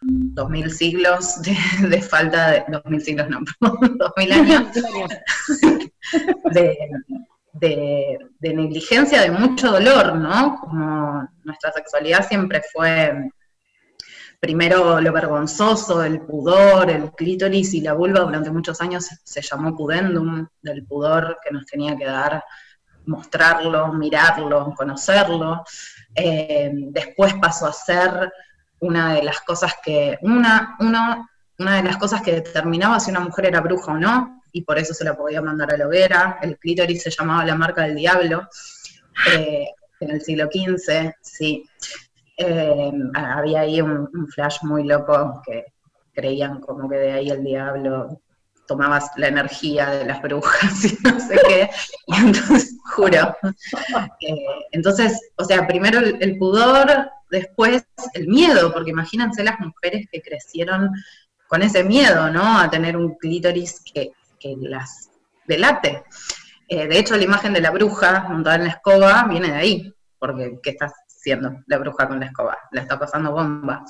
dos 0.00 0.50
mil 0.50 0.70
siglos 0.70 1.40
de, 1.42 2.02
falta 2.02 2.50
de, 2.50 2.64
dos 2.68 2.84
mil 2.86 3.00
siglos 3.00 3.28
no, 3.28 3.40
dos 3.60 4.12
mil 4.16 4.32
años 4.32 4.68
de, 6.52 6.76
de, 7.52 8.54
negligencia, 8.54 9.22
de 9.22 9.30
mucho 9.30 9.72
dolor, 9.72 10.16
¿no? 10.16 10.58
Como 10.60 11.28
nuestra 11.44 11.72
sexualidad 11.72 12.26
siempre 12.26 12.62
fue 12.72 13.30
primero 14.38 15.00
lo 15.00 15.12
vergonzoso, 15.12 16.04
el 16.04 16.20
pudor, 16.20 16.90
el 16.90 17.10
clítoris 17.12 17.74
y 17.74 17.80
la 17.80 17.94
vulva 17.94 18.20
durante 18.20 18.50
muchos 18.50 18.80
años 18.80 19.08
se 19.24 19.42
llamó 19.42 19.74
pudendum, 19.74 20.46
del 20.60 20.84
pudor 20.84 21.38
que 21.42 21.52
nos 21.52 21.66
tenía 21.66 21.96
que 21.96 22.04
dar 22.04 22.44
mostrarlo, 23.06 23.92
mirarlo, 23.92 24.74
conocerlo. 24.76 25.64
Eh, 26.14 26.70
después 26.72 27.34
pasó 27.34 27.66
a 27.66 27.72
ser 27.72 28.32
una 28.80 29.14
de 29.14 29.22
las 29.22 29.40
cosas 29.40 29.74
que, 29.82 30.18
una, 30.22 30.76
una, 30.80 31.28
una 31.58 31.76
de 31.76 31.82
las 31.82 31.96
cosas 31.96 32.22
que 32.22 32.32
determinaba 32.32 33.00
si 33.00 33.10
una 33.10 33.20
mujer 33.20 33.46
era 33.46 33.60
bruja 33.60 33.92
o 33.92 33.98
no, 33.98 34.42
y 34.52 34.62
por 34.62 34.78
eso 34.78 34.94
se 34.94 35.04
la 35.04 35.16
podía 35.16 35.42
mandar 35.42 35.72
a 35.72 35.76
la 35.76 35.86
hoguera. 35.86 36.38
El 36.40 36.58
clítoris 36.58 37.02
se 37.02 37.10
llamaba 37.10 37.44
la 37.44 37.54
marca 37.54 37.82
del 37.82 37.96
diablo. 37.96 38.48
Eh, 39.34 39.66
en 40.00 40.10
el 40.10 40.20
siglo 40.22 40.46
XV, 40.46 41.12
sí. 41.20 41.68
Eh, 42.38 42.92
había 43.14 43.60
ahí 43.60 43.80
un, 43.80 44.08
flash 44.28 44.58
muy 44.62 44.84
loco 44.84 45.42
que 45.44 45.64
creían 46.14 46.60
como 46.60 46.88
que 46.88 46.96
de 46.96 47.12
ahí 47.12 47.30
el 47.30 47.42
diablo 47.42 48.20
tomabas 48.66 49.10
la 49.16 49.28
energía 49.28 49.90
de 49.90 50.04
las 50.06 50.20
brujas 50.20 50.84
y 50.84 50.98
no 51.02 51.20
sé 51.20 51.38
qué, 51.46 51.70
y 52.06 52.16
entonces, 52.16 52.76
juro. 52.94 53.36
Eh, 54.20 54.46
entonces, 54.72 55.20
o 55.36 55.44
sea, 55.44 55.66
primero 55.66 56.00
el, 56.00 56.36
pudor, 56.38 57.10
después 57.30 57.86
el 58.14 58.28
miedo, 58.28 58.72
porque 58.72 58.90
imagínense 58.90 59.44
las 59.44 59.58
mujeres 59.60 60.06
que 60.10 60.22
crecieron 60.22 60.90
con 61.46 61.62
ese 61.62 61.84
miedo, 61.84 62.30
¿no? 62.30 62.58
A 62.58 62.70
tener 62.70 62.96
un 62.96 63.16
clítoris 63.16 63.82
que, 63.92 64.12
las 64.60 65.10
delate. 65.44 66.04
Eh, 66.68 66.86
de 66.86 66.98
hecho, 67.00 67.16
la 67.16 67.24
imagen 67.24 67.52
de 67.52 67.60
la 67.60 67.72
bruja 67.72 68.28
montada 68.28 68.56
en 68.56 68.64
la 68.64 68.70
escoba 68.70 69.24
viene 69.28 69.48
de 69.48 69.56
ahí, 69.56 69.94
porque 70.20 70.60
¿qué 70.62 70.70
estás 70.70 70.92
haciendo 71.08 71.64
la 71.66 71.78
bruja 71.78 72.06
con 72.06 72.20
la 72.20 72.26
escoba? 72.26 72.56
La 72.70 72.82
está 72.82 72.96
pasando 72.96 73.32
bomba. 73.32 73.84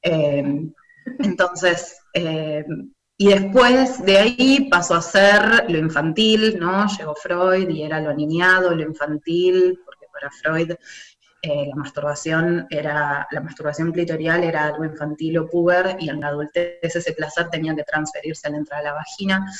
Eh, 0.00 0.70
entonces, 1.18 1.98
y 3.22 3.28
después 3.28 4.02
de 4.02 4.16
ahí 4.16 4.68
pasó 4.70 4.94
a 4.94 5.02
ser 5.02 5.66
lo 5.68 5.76
infantil, 5.76 6.58
¿no? 6.58 6.86
Llegó 6.86 7.14
Freud 7.14 7.68
y 7.68 7.82
era 7.82 8.00
lo 8.00 8.14
niñado, 8.14 8.74
lo 8.74 8.82
infantil, 8.82 9.78
porque 9.84 10.06
para 10.10 10.30
Freud 10.30 10.72
eh, 11.42 11.66
la 11.68 11.74
masturbación 11.74 12.66
era, 12.68 13.26
la 13.30 13.40
masturbación 13.40 13.92
clitorial 13.92 14.44
era 14.44 14.66
algo 14.66 14.84
infantil 14.84 15.38
o 15.38 15.48
puber, 15.48 15.96
y 15.98 16.10
en 16.10 16.20
la 16.20 16.28
adultez 16.28 16.78
ese 16.82 17.12
placer 17.12 17.48
tenía 17.48 17.74
que 17.74 17.84
transferirse 17.84 18.48
al 18.48 18.56
entrar 18.56 18.80
a 18.80 18.84
la 18.84 18.92
vagina. 18.92 19.50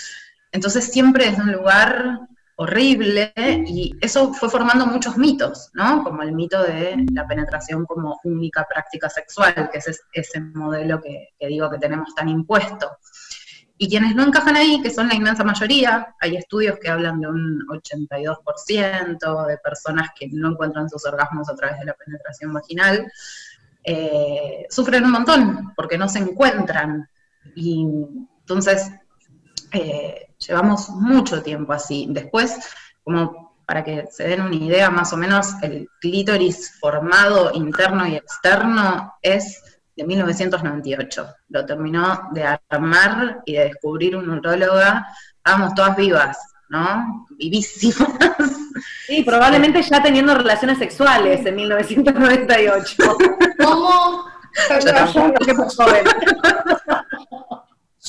Entonces 0.53 0.85
siempre 0.85 1.29
es 1.29 1.39
un 1.39 1.53
lugar 1.53 2.21
horrible, 2.57 3.33
y 3.37 3.97
eso 4.03 4.35
fue 4.35 4.51
formando 4.51 4.87
muchos 4.87 5.17
mitos, 5.17 5.71
¿no? 5.73 6.05
Como 6.05 6.23
el 6.23 6.33
mito 6.33 6.63
de 6.63 7.07
la 7.15 7.27
penetración 7.27 7.87
como 7.87 8.21
única 8.25 8.67
práctica 8.69 9.09
sexual, 9.09 9.71
que 9.73 9.79
es 9.79 10.03
ese 10.13 10.41
modelo 10.41 11.01
que 11.01 11.31
digo 11.49 11.71
que 11.71 11.79
tenemos 11.79 12.15
tan 12.15 12.29
impuesto. 12.29 12.99
Y 13.83 13.89
quienes 13.89 14.15
no 14.15 14.25
encajan 14.25 14.57
ahí, 14.57 14.83
que 14.83 14.91
son 14.91 15.09
la 15.09 15.15
inmensa 15.15 15.43
mayoría, 15.43 16.15
hay 16.21 16.37
estudios 16.37 16.79
que 16.79 16.91
hablan 16.91 17.19
de 17.19 17.29
un 17.29 17.67
82% 17.67 19.47
de 19.47 19.57
personas 19.57 20.11
que 20.15 20.29
no 20.31 20.51
encuentran 20.51 20.91
sus 20.91 21.07
orgasmos 21.07 21.49
a 21.49 21.55
través 21.55 21.79
de 21.79 21.87
la 21.87 21.95
penetración 21.95 22.53
vaginal, 22.53 23.11
eh, 23.83 24.67
sufren 24.69 25.07
un 25.07 25.13
montón 25.13 25.73
porque 25.75 25.97
no 25.97 26.11
se 26.11 26.19
encuentran. 26.19 27.09
Y 27.55 27.87
entonces 28.41 28.93
eh, 29.73 30.35
llevamos 30.47 30.91
mucho 30.91 31.43
tiempo 31.43 31.73
así. 31.73 32.07
Después, 32.11 32.59
como 33.03 33.57
para 33.65 33.83
que 33.83 34.09
se 34.11 34.29
den 34.29 34.43
una 34.43 34.57
idea 34.57 34.91
más 34.91 35.15
o 35.15 35.17
menos, 35.17 35.55
el 35.63 35.89
clítoris 36.03 36.79
formado 36.79 37.51
interno 37.55 38.07
y 38.07 38.17
externo 38.17 39.15
es 39.23 39.80
de 39.97 40.05
1998. 40.05 41.35
Lo 41.49 41.67
terminó 41.67 42.29
de 42.33 42.59
armar 42.69 43.43
y 43.45 43.55
de 43.55 43.65
descubrir 43.65 44.17
un 44.17 44.31
urologa. 44.31 45.07
Estábamos 45.37 45.75
todas 45.75 45.97
vivas, 45.97 46.39
¿no? 46.69 47.27
Vivísimas. 47.31 48.09
Sí, 49.07 49.23
probablemente 49.25 49.83
ya 49.83 50.03
teniendo 50.03 50.35
relaciones 50.35 50.79
sexuales 50.79 51.45
en 51.45 51.57
1998. 51.57 52.97
¿Cómo? 53.59 54.25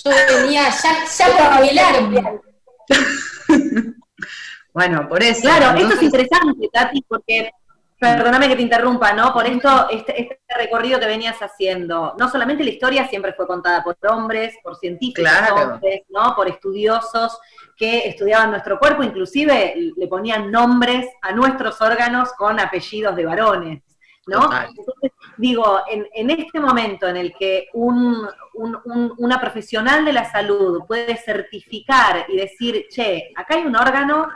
Yo 0.04 0.12
venía 0.30 0.70
ya, 0.70 1.06
ya 1.18 1.26
por 1.38 1.50
bailar. 1.60 1.96
Bueno, 4.74 5.10
por 5.10 5.22
eso. 5.22 5.42
Claro, 5.42 5.78
esto 5.78 5.96
es 5.96 6.04
interesante, 6.04 6.70
Tati, 6.72 7.04
porque 7.08 7.52
Perdóname 8.02 8.48
que 8.48 8.56
te 8.56 8.64
interrumpa, 8.64 9.14
¿no? 9.14 9.32
Por 9.32 9.46
esto, 9.46 9.88
este, 9.92 10.24
este, 10.24 10.40
recorrido 10.58 11.00
que 11.00 11.06
venías 11.06 11.38
haciendo, 11.40 12.16
no 12.18 12.30
solamente 12.32 12.64
la 12.64 12.72
historia 12.72 13.08
siempre 13.08 13.34
fue 13.34 13.46
contada 13.46 13.84
por 13.84 13.96
hombres, 14.10 14.56
por 14.64 14.76
científicos 14.76 15.32
hombres, 15.52 16.02
¿no? 16.10 16.34
Por 16.36 16.48
estudiosos 16.48 17.38
que 17.78 18.10
estudiaban 18.10 18.50
nuestro 18.50 18.80
cuerpo, 18.80 19.04
inclusive 19.04 19.76
le 19.96 20.08
ponían 20.08 20.50
nombres 20.50 21.06
a 21.22 21.32
nuestros 21.32 21.80
órganos 21.80 22.34
con 22.34 22.60
apellidos 22.60 23.16
de 23.16 23.24
varones, 23.24 23.84
¿no? 24.26 24.46
Entonces, 24.46 25.12
digo, 25.38 25.82
en, 25.88 26.30
este 26.32 26.60
momento 26.60 27.08
en 27.08 27.18
el 27.18 27.36
que 27.38 27.68
una 27.76 29.40
profesional 29.40 30.04
de 30.06 30.14
la 30.14 30.26
salud 30.26 30.86
puede 30.88 31.18
certificar 31.18 32.26
y 32.30 32.38
decir, 32.38 32.88
che, 32.90 33.32
acá 33.36 33.58
hay 33.58 33.62
un 33.62 33.76
órgano 33.76 34.28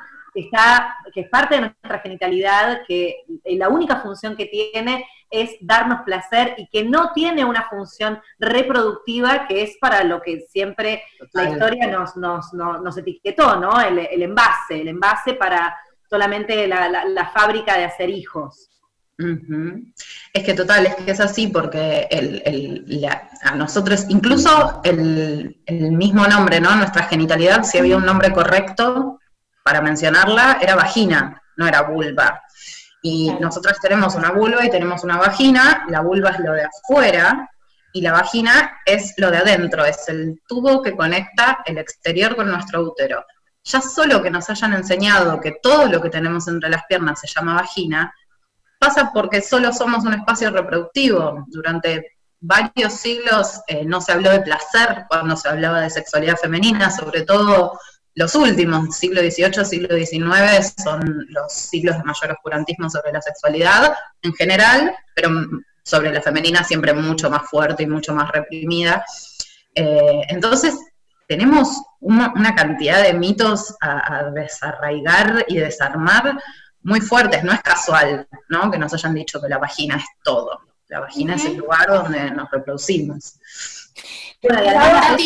está, 0.41 0.97
que 1.13 1.21
es 1.21 1.29
parte 1.29 1.55
de 1.55 1.61
nuestra 1.61 1.99
genitalidad, 1.99 2.81
que 2.87 3.23
la 3.45 3.69
única 3.69 4.01
función 4.01 4.35
que 4.35 4.45
tiene 4.45 5.05
es 5.29 5.51
darnos 5.61 6.01
placer 6.01 6.55
y 6.57 6.67
que 6.67 6.83
no 6.83 7.11
tiene 7.13 7.45
una 7.45 7.67
función 7.69 8.19
reproductiva, 8.39 9.47
que 9.47 9.63
es 9.63 9.77
para 9.79 10.03
lo 10.03 10.21
que 10.21 10.41
siempre 10.49 11.03
la 11.33 11.49
historia 11.49 11.87
nos, 11.87 12.15
nos, 12.15 12.53
nos, 12.53 12.97
etiquetó, 12.97 13.57
¿no? 13.57 13.79
El, 13.81 13.99
envase, 14.21 14.81
el 14.81 14.89
envase 14.89 15.33
para 15.33 15.75
solamente 16.09 16.67
la, 16.67 17.31
fábrica 17.33 17.77
de 17.77 17.85
hacer 17.85 18.09
hijos. 18.09 18.69
Es 20.33 20.43
que 20.43 20.53
total, 20.53 20.87
es 20.87 20.95
que 20.95 21.11
es 21.11 21.19
así 21.21 21.47
porque 21.47 22.07
a 23.43 23.55
nosotros, 23.55 24.05
incluso 24.09 24.81
el, 24.83 25.61
el, 25.65 25.91
mismo 25.93 26.27
nombre, 26.27 26.59
¿no? 26.59 26.75
Nuestra 26.75 27.03
genitalidad, 27.03 27.63
si 27.63 27.77
había 27.77 27.97
un 27.97 28.05
nombre 28.05 28.31
correcto, 28.31 29.19
para 29.65 29.81
mencionarla, 29.81 30.59
era 30.61 30.75
vagina, 30.75 31.41
no 31.57 31.65
era 31.65 31.81
vulva. 31.81 32.39
Y 33.01 33.31
nosotros 33.39 33.79
tenemos 33.81 34.13
una 34.13 34.29
vulva 34.29 34.63
y 34.63 34.69
tenemos 34.69 35.03
una 35.03 35.17
vagina, 35.17 35.85
la 35.89 36.01
vulva 36.01 36.29
es 36.29 36.39
lo 36.39 36.53
de 36.53 36.65
afuera 36.65 37.49
y 37.91 38.01
la 38.01 38.11
vagina 38.11 38.77
es 38.85 39.15
lo 39.17 39.31
de 39.31 39.37
adentro, 39.37 39.83
es 39.83 40.07
el 40.07 40.39
tubo 40.47 40.83
que 40.83 40.95
conecta 40.95 41.63
el 41.65 41.79
exterior 41.79 42.35
con 42.35 42.47
nuestro 42.47 42.83
útero. 42.83 43.25
Ya 43.63 43.81
solo 43.81 44.21
que 44.21 44.29
nos 44.29 44.47
hayan 44.51 44.73
enseñado 44.73 45.41
que 45.41 45.57
todo 45.63 45.87
lo 45.87 45.99
que 45.99 46.11
tenemos 46.11 46.47
entre 46.47 46.69
las 46.69 46.85
piernas 46.85 47.19
se 47.19 47.27
llama 47.27 47.55
vagina, 47.55 48.13
pasa 48.77 49.09
porque 49.11 49.41
solo 49.41 49.73
somos 49.73 50.03
un 50.05 50.13
espacio 50.13 50.51
reproductivo. 50.51 51.43
Durante 51.47 52.17
varios 52.39 52.93
siglos 52.93 53.61
eh, 53.65 53.83
no 53.83 53.99
se 53.99 54.11
habló 54.11 54.29
de 54.29 54.41
placer 54.41 55.05
cuando 55.07 55.35
se 55.35 55.49
hablaba 55.49 55.81
de 55.81 55.89
sexualidad 55.89 56.37
femenina, 56.37 56.91
sobre 56.91 57.23
todo 57.23 57.79
los 58.15 58.33
últimos, 58.35 58.95
siglo 58.95 59.21
XVIII, 59.21 59.65
siglo 59.65 59.95
XIX, 59.95 60.73
son 60.81 61.25
los 61.29 61.51
siglos 61.51 61.97
de 61.97 62.03
mayor 62.03 62.31
oscurantismo 62.31 62.89
sobre 62.89 63.11
la 63.11 63.21
sexualidad 63.21 63.93
en 64.21 64.33
general, 64.33 64.95
pero 65.13 65.29
sobre 65.83 66.11
la 66.11 66.21
femenina 66.21 66.63
siempre 66.63 66.93
mucho 66.93 67.29
más 67.29 67.49
fuerte 67.49 67.83
y 67.83 67.87
mucho 67.87 68.15
más 68.15 68.31
reprimida. 68.31 69.03
Eh, 69.75 70.21
entonces, 70.29 70.79
tenemos 71.27 71.81
una, 71.99 72.55
cantidad 72.55 73.03
de 73.03 73.13
mitos 73.13 73.75
a, 73.81 74.31
desarraigar 74.33 75.45
y 75.47 75.57
desarmar 75.57 76.39
muy 76.83 77.01
fuertes. 77.01 77.43
No 77.43 77.51
es 77.51 77.61
casual 77.61 78.27
¿no? 78.49 78.71
que 78.71 78.77
nos 78.77 78.93
hayan 78.93 79.13
dicho 79.13 79.41
que 79.41 79.49
la 79.49 79.57
vagina 79.57 79.97
es 79.97 80.05
todo. 80.23 80.61
La 80.87 81.01
vagina 81.01 81.35
es 81.35 81.45
el 81.45 81.57
lugar 81.57 81.87
donde 81.87 82.31
nos 82.31 82.49
reproducimos. 82.49 83.39
Bueno, 84.41 84.63
y 84.63 84.67
además, 84.67 85.17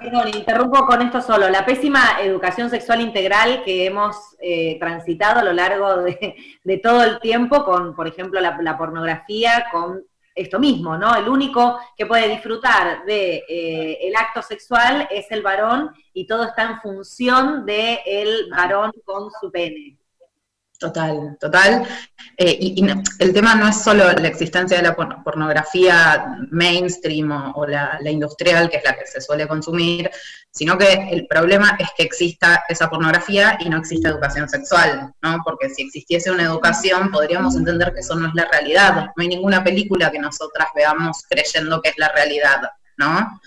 perdón, 0.00 0.28
interrumpo 0.28 0.86
con 0.86 1.02
esto 1.02 1.20
solo, 1.20 1.48
la 1.48 1.66
pésima 1.66 2.20
educación 2.22 2.70
sexual 2.70 3.00
integral 3.00 3.62
que 3.64 3.86
hemos 3.86 4.16
eh, 4.40 4.78
transitado 4.78 5.40
a 5.40 5.44
lo 5.44 5.52
largo 5.52 6.02
de, 6.02 6.78
todo 6.82 7.02
el 7.04 7.20
tiempo 7.20 7.64
con, 7.64 7.94
por 7.94 8.06
ejemplo, 8.08 8.40
la, 8.40 8.78
pornografía, 8.78 9.66
con 9.70 10.02
esto 10.34 10.58
mismo, 10.58 10.96
¿no? 10.96 11.14
El 11.16 11.28
único 11.28 11.78
que 11.96 12.06
puede 12.06 12.28
disfrutar 12.28 13.04
de 13.04 13.44
eh, 13.48 13.98
el 14.02 14.14
acto 14.16 14.42
sexual 14.42 15.08
es 15.10 15.30
el 15.30 15.42
varón 15.42 15.90
y 16.12 16.26
todo 16.26 16.44
está 16.44 16.62
en 16.62 16.80
función 16.80 17.64
del 17.64 17.98
el 18.04 18.48
varón 18.50 18.92
con 19.04 19.30
su 19.40 19.50
pene. 19.50 19.98
Total, 20.86 21.36
total. 21.40 21.84
Eh, 22.36 22.56
y, 22.60 22.86
el 23.18 23.32
tema 23.32 23.56
no 23.56 23.66
es 23.66 23.82
solo 23.82 24.04
la 24.12 24.28
existencia 24.28 24.76
de 24.76 24.84
la 24.84 24.94
pornografía 24.94 26.36
mainstream 26.50 27.32
o, 27.56 27.66
la, 27.66 27.98
industrial, 28.08 28.70
que 28.70 28.76
es 28.76 28.84
la 28.84 28.94
que 28.94 29.04
se 29.04 29.20
suele 29.20 29.48
consumir, 29.48 30.08
sino 30.50 30.78
que 30.78 31.08
el 31.10 31.26
problema 31.26 31.76
es 31.80 31.88
que 31.96 32.04
exista 32.04 32.62
esa 32.68 32.88
pornografía 32.88 33.58
y 33.58 33.68
no 33.68 33.78
existe 33.78 34.08
educación 34.08 34.48
sexual, 34.48 35.12
¿no? 35.22 35.38
Porque 35.44 35.70
si 35.70 35.82
existiese 35.82 36.30
una 36.30 36.44
educación, 36.44 37.10
podríamos 37.10 37.56
entender 37.56 37.92
que 37.92 38.00
eso 38.00 38.14
no 38.14 38.28
es 38.28 38.34
la 38.34 38.46
realidad. 38.48 39.06
No 39.16 39.22
hay 39.22 39.28
ninguna 39.28 39.64
película 39.64 40.12
que 40.12 40.20
nosotras 40.20 40.68
veamos 40.76 41.24
creyendo 41.28 41.82
que 41.82 41.88
es 41.88 41.98
la 41.98 42.10
realidad, 42.10 42.60
¿no? 42.96 43.40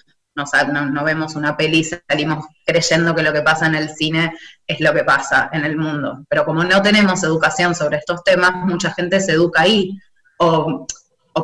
No, 0.72 1.04
vemos 1.04 1.36
una 1.36 1.56
peli 1.56 1.80
y 1.80 1.84
salimos 1.84 2.46
creyendo 2.66 3.16
que 3.16 3.24
lo 3.24 3.34
que 3.34 3.42
pasa 3.42 3.68
en 3.68 3.76
el 3.76 3.90
cine 3.90 4.34
es 4.66 4.80
lo 4.80 4.94
que 4.94 5.04
pasa 5.04 5.50
en 5.52 5.66
el 5.66 5.78
mundo. 5.78 6.24
Pero 6.30 6.46
como 6.46 6.64
no 6.64 6.82
tenemos 6.82 7.24
educación 7.24 7.76
sobre 7.76 7.98
estos 7.98 8.24
temas, 8.24 8.54
mucha 8.66 8.92
gente 8.94 9.20
se 9.20 9.34
educa 9.34 9.62
ahí. 9.62 9.98
O, 10.38 10.86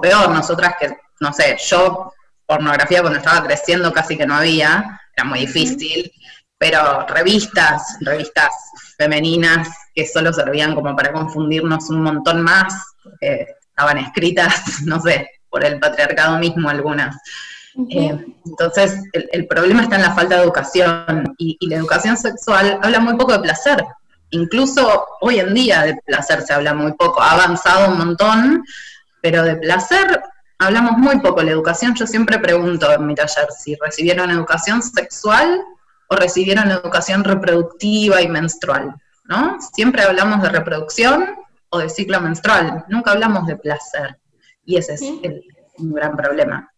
peor, 0.02 0.30
nosotras 0.30 0.76
que, 0.80 0.98
no 1.20 1.34
sé, 1.34 1.58
yo 1.68 2.14
pornografía 2.46 3.02
cuando 3.02 3.20
estaba 3.20 3.46
creciendo 3.46 3.92
casi 3.92 4.18
que 4.18 4.26
no 4.26 4.36
había, 4.36 5.02
era 5.16 5.26
muy 5.26 5.40
difícil, 5.40 6.12
pero 6.58 7.06
revistas, 7.08 7.98
revistas 8.02 8.50
femeninas 8.98 9.68
que 9.94 10.06
solo 10.06 10.32
servían 10.32 10.76
como 10.76 10.96
para 10.96 11.12
confundirnos 11.12 11.90
un 11.90 12.02
montón 12.02 12.42
más, 12.42 12.74
estaban 13.20 13.98
escritas, 13.98 14.82
no 14.86 15.00
sé, 15.02 15.30
por 15.50 15.64
el 15.64 15.80
patriarcado 15.80 16.38
mismo 16.38 16.70
algunas. 16.70 17.16
Eh, 17.90 18.26
entonces, 18.46 19.04
el, 19.12 19.48
problema 19.48 19.84
está 19.84 19.98
en 19.98 20.04
la 20.04 20.16
falta 20.16 20.36
de 20.36 20.44
educación 20.44 21.36
y, 21.38 21.58
la 21.68 21.78
educación 21.78 22.16
sexual 22.16 22.80
habla 22.82 23.00
muy 23.00 23.18
poco 23.18 23.34
de 23.34 23.40
placer. 23.40 23.84
Incluso 24.32 25.06
hoy 25.22 25.40
en 25.40 25.54
día 25.54 25.82
de 25.84 25.96
placer 26.06 26.42
se 26.42 26.54
habla 26.54 26.74
muy 26.74 26.94
poco. 26.94 27.22
Ha 27.22 27.32
avanzado 27.32 27.92
un 27.92 27.98
montón, 27.98 28.64
pero 29.22 29.44
de 29.44 29.58
placer 29.58 30.22
hablamos 30.58 30.98
muy 30.98 31.20
poco. 31.20 31.44
La 31.44 31.52
educación, 31.52 31.96
yo 31.96 32.08
siempre 32.08 32.40
pregunto 32.40 32.92
en 32.92 33.06
mi 33.06 33.16
taller 33.16 33.48
si 33.58 33.76
recibieron 33.76 34.32
educación 34.32 34.82
sexual 34.82 35.62
o 36.08 36.16
recibieron 36.16 36.72
educación 36.72 37.24
reproductiva 37.24 38.22
y 38.22 38.28
menstrual, 38.28 38.96
¿no? 39.26 39.58
Siempre 39.74 40.04
hablamos 40.04 40.42
de 40.42 40.50
reproducción 40.50 41.36
o 41.70 41.80
de 41.80 41.90
ciclo 41.90 42.22
menstrual, 42.22 42.86
nunca 42.88 43.12
hablamos 43.12 43.48
de 43.48 43.58
placer. 43.58 44.18
Y 44.64 44.78
ese 44.78 44.94
es 44.94 45.02
el, 45.02 45.44
un 45.78 45.94
gran 45.94 46.16
problema. 46.16 46.72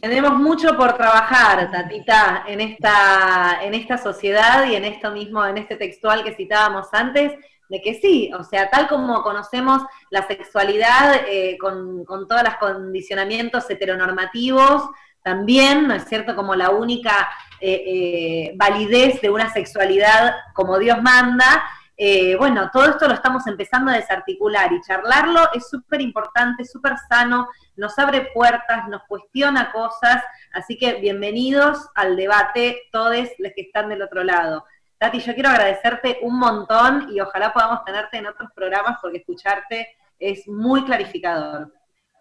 Tenemos 0.00 0.34
mucho 0.34 0.76
por 0.76 0.96
trabajar, 0.96 1.70
Tatita, 1.72 2.44
en 2.46 2.60
esta, 2.60 3.58
en 3.62 3.74
esta 3.74 3.98
sociedad 3.98 4.64
y 4.66 4.76
en 4.76 4.84
esto 4.84 5.10
mismo, 5.10 5.44
en 5.44 5.58
este 5.58 5.74
textual 5.74 6.22
que 6.22 6.34
citábamos 6.34 6.86
antes, 6.92 7.32
de 7.68 7.82
que 7.82 7.94
sí, 7.94 8.30
o 8.38 8.44
sea, 8.44 8.70
tal 8.70 8.86
como 8.86 9.22
conocemos 9.22 9.82
la 10.10 10.24
sexualidad 10.28 11.22
eh, 11.28 11.58
con, 11.58 12.04
todos 12.06 12.44
los 12.44 12.54
condicionamientos 12.60 13.68
heteronormativos, 13.68 14.88
también, 15.22 15.88
¿no 15.88 15.94
es 15.94 16.04
cierto?, 16.04 16.36
como 16.36 16.54
la 16.54 16.70
única 16.70 17.28
eh, 17.60 17.82
eh, 17.86 18.52
validez 18.54 19.20
de 19.20 19.30
una 19.30 19.52
sexualidad 19.52 20.36
como 20.54 20.78
Dios 20.78 21.02
manda, 21.02 21.64
eh, 21.98 22.36
bueno, 22.36 22.70
todo 22.70 22.90
esto 22.90 23.08
lo 23.08 23.14
estamos 23.14 23.46
empezando 23.46 23.90
a 23.90 23.96
desarticular 23.96 24.70
y 24.72 24.82
charlarlo 24.82 25.48
es 25.54 25.68
súper 25.68 26.02
importante, 26.02 26.64
súper 26.66 26.94
sano, 27.08 27.48
nos 27.76 27.98
abre 27.98 28.28
puertas, 28.34 28.86
nos 28.88 29.02
cuestiona 29.04 29.72
cosas, 29.72 30.22
así 30.52 30.76
que 30.76 30.94
bienvenidos 30.94 31.88
al 31.94 32.16
debate 32.16 32.82
todos 32.92 33.16
los 33.38 33.52
que 33.54 33.62
están 33.62 33.88
del 33.88 34.02
otro 34.02 34.24
lado. 34.24 34.66
Tati, 34.98 35.20
yo 35.20 35.34
quiero 35.34 35.48
agradecerte 35.48 36.18
un 36.22 36.38
montón 36.38 37.08
y 37.10 37.20
ojalá 37.20 37.52
podamos 37.52 37.84
tenerte 37.84 38.18
en 38.18 38.26
otros 38.26 38.50
programas 38.54 38.98
porque 39.00 39.18
escucharte 39.18 39.88
es 40.18 40.46
muy 40.48 40.84
clarificador. 40.84 41.72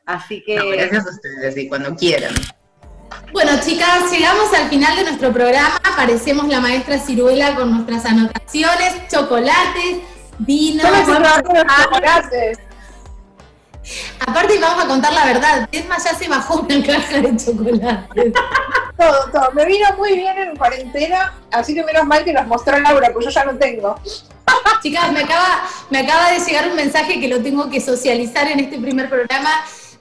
Así 0.06 0.42
que... 0.44 0.56
gracias 0.56 1.06
a 1.06 1.10
ustedes 1.10 1.58
y 1.58 1.68
cuando 1.68 1.96
quieran. 1.96 2.34
Bueno, 3.32 3.52
chicas, 3.64 4.10
llegamos 4.12 4.54
al 4.54 4.70
final 4.70 4.96
de 4.96 5.04
nuestro 5.04 5.32
programa. 5.34 5.78
Aparecemos 5.84 6.48
la 6.48 6.62
maestra 6.62 7.00
Ciruela 7.00 7.56
con 7.56 7.72
nuestras 7.72 8.06
anotaciones, 8.06 9.08
chocolates, 9.10 9.98
vinos. 10.40 10.88
chocolates. 11.06 12.60
Aparte 14.20 14.58
vamos 14.60 14.84
a 14.84 14.88
contar 14.88 15.14
la 15.14 15.26
verdad, 15.26 15.70
Desma 15.72 15.98
ya 15.98 16.16
se 16.16 16.28
bajó 16.28 16.62
una 16.62 16.82
caja 16.84 17.20
de 17.20 17.36
chocolates. 17.38 18.34
todo, 18.98 19.32
todo. 19.32 19.52
Me 19.54 19.66
vino 19.66 19.86
muy 19.98 20.16
bien 20.16 20.38
en 20.38 20.56
cuarentena, 20.56 21.34
así 21.52 21.76
que 21.76 21.84
menos 21.84 22.06
mal 22.06 22.24
que 22.24 22.34
nos 22.34 22.48
mostró 22.48 22.80
Laura, 22.80 23.12
pues 23.14 23.26
yo 23.26 23.32
ya 23.32 23.46
no 23.46 23.56
tengo. 23.58 23.96
Chicas, 24.82 25.12
me 25.12 25.22
acaba, 25.22 25.64
me 25.90 26.00
acaba 26.00 26.32
de 26.32 26.40
llegar 26.40 26.70
un 26.70 26.76
mensaje 26.76 27.20
que 27.20 27.28
lo 27.28 27.42
tengo 27.42 27.70
que 27.70 27.82
socializar 27.82 28.48
en 28.48 28.60
este 28.60 28.80
primer 28.80 29.10
programa 29.10 29.50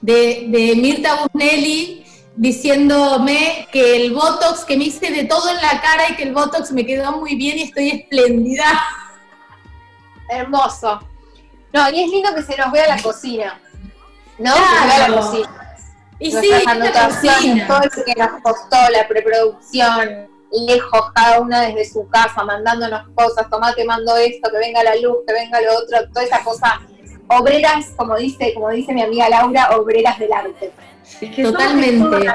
de, 0.01 0.45
de 0.47 0.75
Mirta 0.75 1.15
Busnelli, 1.15 2.05
diciéndome 2.35 3.67
que 3.71 3.95
el 3.97 4.13
Botox, 4.13 4.65
que 4.65 4.77
me 4.77 4.85
hice 4.85 5.11
de 5.11 5.23
todo 5.25 5.49
en 5.49 5.57
la 5.57 5.81
cara 5.81 6.09
y 6.09 6.15
que 6.15 6.23
el 6.23 6.33
Botox 6.33 6.71
me 6.71 6.85
quedó 6.85 7.13
muy 7.13 7.35
bien 7.35 7.57
y 7.57 7.63
estoy 7.63 7.89
espléndida. 7.89 8.65
Hermoso. 10.29 10.99
No, 11.73 11.89
y 11.89 12.03
es 12.03 12.09
lindo 12.09 12.33
que 12.35 12.41
se 12.41 12.57
nos 12.57 12.71
vea 12.71 12.87
la 12.87 13.01
cocina. 13.01 13.59
¿No? 14.37 14.53
Que 14.53 14.87
vea 14.87 15.09
la 15.09 15.15
cocina. 15.15 15.77
Y 16.17 16.31
Nuestras 16.31 16.61
sí, 16.61 16.67
anotaciones, 16.67 17.67
todo 17.67 17.81
eso 17.81 18.03
que 18.05 18.15
nos 18.15 18.41
costó, 18.41 18.77
la 18.89 19.05
preproducción, 19.05 20.29
lejos, 20.51 21.11
cada 21.13 21.41
una 21.41 21.61
desde 21.61 21.91
su 21.91 22.07
casa, 22.07 22.43
mandándonos 22.43 23.09
cosas, 23.15 23.49
tomate 23.49 23.83
mando 23.83 24.15
esto, 24.15 24.49
que 24.49 24.57
venga 24.57 24.81
la 24.81 24.95
luz, 24.95 25.17
que 25.27 25.33
venga 25.33 25.59
lo 25.59 25.77
otro, 25.77 26.09
toda 26.13 26.23
esa 26.23 26.41
cosa, 26.41 26.79
obreras, 27.27 27.87
como 27.97 28.15
dice, 28.15 28.53
como 28.53 28.69
dice 28.69 28.93
mi 28.93 29.01
amiga 29.01 29.27
Laura, 29.27 29.75
obreras 29.75 30.17
del 30.17 30.31
arte. 30.31 30.71
Totalmente. 31.41 32.25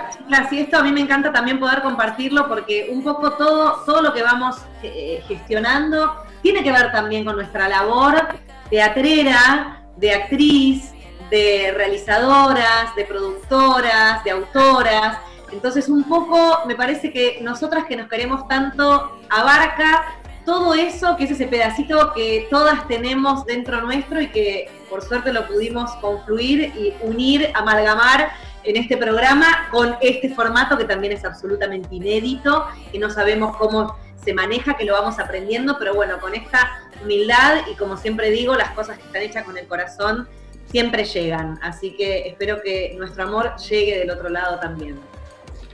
y 0.52 0.58
esto 0.58 0.78
a 0.78 0.82
mí 0.82 0.92
me 0.92 1.00
encanta 1.00 1.32
también 1.32 1.58
poder 1.58 1.82
compartirlo 1.82 2.48
porque 2.48 2.88
un 2.90 3.02
poco 3.02 3.32
todo, 3.32 3.82
todo 3.84 4.00
lo 4.00 4.14
que 4.14 4.22
vamos 4.22 4.56
eh, 4.82 5.22
gestionando 5.26 6.16
tiene 6.42 6.62
que 6.62 6.72
ver 6.72 6.90
también 6.92 7.24
con 7.24 7.36
nuestra 7.36 7.68
labor 7.68 8.28
teatrera, 8.70 9.82
de 9.96 10.12
actriz, 10.12 10.92
de 11.30 11.72
realizadoras, 11.76 12.94
de 12.96 13.04
productoras, 13.04 14.24
de 14.24 14.30
autoras. 14.30 15.18
Entonces 15.52 15.88
un 15.88 16.04
poco 16.04 16.60
me 16.66 16.76
parece 16.76 17.12
que 17.12 17.38
nosotras 17.42 17.84
que 17.86 17.96
nos 17.96 18.08
queremos 18.08 18.46
tanto 18.48 19.20
abarca 19.28 20.04
todo 20.44 20.74
eso, 20.74 21.16
que 21.16 21.24
es 21.24 21.32
ese 21.32 21.46
pedacito 21.46 22.12
que 22.14 22.46
todas 22.50 22.88
tenemos 22.88 23.44
dentro 23.44 23.80
nuestro 23.82 24.20
y 24.20 24.28
que 24.28 24.70
por 24.88 25.02
suerte 25.02 25.32
lo 25.32 25.46
pudimos 25.46 25.90
confluir 25.96 26.72
y 26.76 26.94
unir, 27.02 27.50
amalgamar 27.54 28.30
en 28.64 28.76
este 28.76 28.96
programa 28.96 29.68
con 29.70 29.96
este 30.00 30.34
formato 30.34 30.76
que 30.76 30.84
también 30.84 31.12
es 31.12 31.24
absolutamente 31.24 31.94
inédito, 31.94 32.66
que 32.92 32.98
no 32.98 33.10
sabemos 33.10 33.56
cómo 33.56 33.96
se 34.22 34.34
maneja, 34.34 34.76
que 34.76 34.84
lo 34.84 34.92
vamos 34.92 35.18
aprendiendo, 35.18 35.76
pero 35.78 35.94
bueno, 35.94 36.20
con 36.20 36.34
esta 36.34 36.90
humildad 37.02 37.62
y 37.70 37.74
como 37.76 37.96
siempre 37.96 38.30
digo, 38.30 38.54
las 38.54 38.70
cosas 38.72 38.98
que 38.98 39.04
están 39.04 39.22
hechas 39.22 39.44
con 39.44 39.56
el 39.56 39.66
corazón 39.66 40.28
siempre 40.70 41.04
llegan. 41.04 41.58
Así 41.62 41.96
que 41.96 42.28
espero 42.28 42.60
que 42.62 42.94
nuestro 42.98 43.24
amor 43.24 43.56
llegue 43.56 43.98
del 43.98 44.10
otro 44.10 44.28
lado 44.28 44.58
también. 44.60 45.00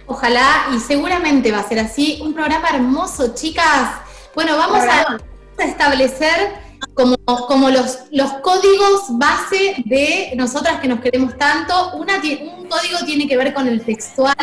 Ojalá 0.06 0.66
y 0.74 0.78
seguramente 0.78 1.50
va 1.50 1.58
a 1.58 1.68
ser 1.68 1.80
así. 1.80 2.20
Un 2.22 2.32
programa 2.32 2.68
hermoso, 2.70 3.34
chicas. 3.34 4.00
Bueno, 4.34 4.56
vamos 4.56 4.84
a 4.84 5.18
establecer 5.58 6.65
como, 6.94 7.16
como 7.46 7.70
los, 7.70 8.00
los 8.10 8.32
códigos 8.34 9.18
base 9.18 9.76
de 9.84 10.32
nosotras 10.36 10.80
que 10.80 10.88
nos 10.88 11.00
queremos 11.00 11.36
tanto. 11.36 11.92
Una, 11.94 12.16
un 12.16 12.66
código 12.68 12.98
tiene 13.04 13.28
que 13.28 13.36
ver 13.36 13.52
con 13.54 13.68
el 13.68 13.84
textual, 13.84 14.34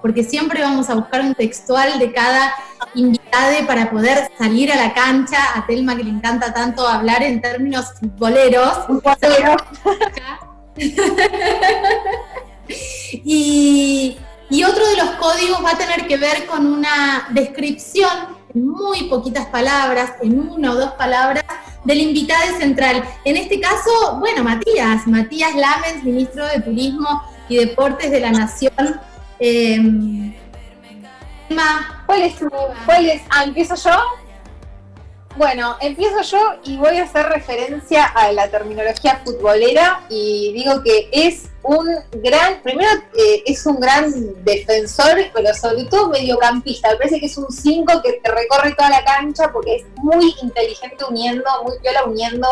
porque 0.00 0.22
siempre 0.24 0.62
vamos 0.62 0.90
a 0.90 0.94
buscar 0.94 1.20
un 1.22 1.34
textual 1.34 1.98
de 1.98 2.12
cada 2.12 2.54
invitada 2.94 3.66
para 3.66 3.90
poder 3.90 4.30
salir 4.38 4.70
a 4.72 4.76
la 4.76 4.94
cancha. 4.94 5.38
A 5.54 5.66
Telma 5.66 5.96
que 5.96 6.04
le 6.04 6.10
encanta 6.10 6.52
tanto 6.52 6.86
hablar 6.86 7.22
en 7.22 7.40
términos 7.40 7.86
futboleros. 7.98 8.78
y, 13.24 14.16
y 14.50 14.64
otro 14.64 14.86
de 14.86 14.96
los 14.96 15.10
códigos 15.12 15.64
va 15.64 15.70
a 15.70 15.78
tener 15.78 16.06
que 16.06 16.16
ver 16.16 16.46
con 16.46 16.66
una 16.66 17.26
descripción 17.30 18.42
en 18.54 18.68
muy 18.68 19.04
poquitas 19.04 19.46
palabras, 19.46 20.12
en 20.20 20.38
una 20.38 20.72
o 20.72 20.74
dos 20.74 20.92
palabras, 20.92 21.44
del 21.84 22.00
invitado 22.00 22.58
central. 22.58 23.04
En 23.24 23.36
este 23.36 23.60
caso, 23.60 24.18
bueno, 24.18 24.44
Matías, 24.44 25.06
Matías 25.06 25.54
Lamens, 25.54 26.04
ministro 26.04 26.46
de 26.46 26.60
Turismo 26.60 27.22
y 27.48 27.56
Deportes 27.56 28.10
de 28.10 28.20
la 28.20 28.30
Nación. 28.30 29.00
Eh, 29.38 30.32
¿Cuál 32.06 32.22
es? 32.22 32.34
¿Cuál 32.86 33.06
es? 33.06 33.22
Ah, 33.30 33.44
¿empiezo 33.44 33.74
yo? 33.74 33.96
Bueno, 35.36 35.76
empiezo 35.80 36.20
yo 36.22 36.38
y 36.64 36.76
voy 36.76 36.98
a 36.98 37.04
hacer 37.04 37.26
referencia 37.26 38.04
a 38.04 38.32
la 38.32 38.50
terminología 38.50 39.22
futbolera 39.24 40.02
y 40.10 40.52
digo 40.52 40.82
que 40.82 41.08
es 41.10 41.48
un 41.62 41.86
gran, 42.14 42.60
primero 42.62 42.90
eh, 43.16 43.42
es 43.46 43.64
un 43.66 43.78
gran 43.78 44.12
defensor, 44.44 45.16
pero 45.32 45.54
sobre 45.54 45.84
todo 45.84 46.08
mediocampista. 46.08 46.90
Me 46.90 46.96
parece 46.96 47.20
que 47.20 47.26
es 47.26 47.36
un 47.36 47.50
5 47.50 48.02
que 48.02 48.14
te 48.14 48.30
recorre 48.30 48.74
toda 48.74 48.90
la 48.90 49.04
cancha 49.04 49.52
porque 49.52 49.76
es 49.76 49.84
muy 49.96 50.34
inteligente 50.42 51.04
uniendo, 51.08 51.44
muy 51.64 51.78
viola 51.80 52.04
uniendo 52.04 52.48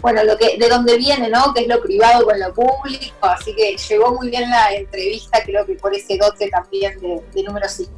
bueno, 0.00 0.22
lo 0.22 0.36
que, 0.36 0.56
de 0.58 0.68
dónde 0.68 0.96
viene, 0.96 1.28
¿no? 1.28 1.52
Que 1.52 1.62
es 1.62 1.68
lo 1.68 1.80
privado 1.80 2.24
con 2.24 2.38
lo 2.38 2.54
público, 2.54 3.14
así 3.22 3.54
que 3.54 3.76
llegó 3.76 4.14
muy 4.14 4.30
bien 4.30 4.48
la 4.48 4.72
entrevista, 4.72 5.42
creo 5.44 5.66
que 5.66 5.74
por 5.74 5.94
ese 5.94 6.16
dote 6.16 6.48
también 6.48 7.00
de, 7.00 7.42
número 7.42 7.68
5. 7.68 7.90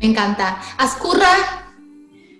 Me 0.00 0.06
encanta. 0.08 0.60
Ascurra. 0.78 1.64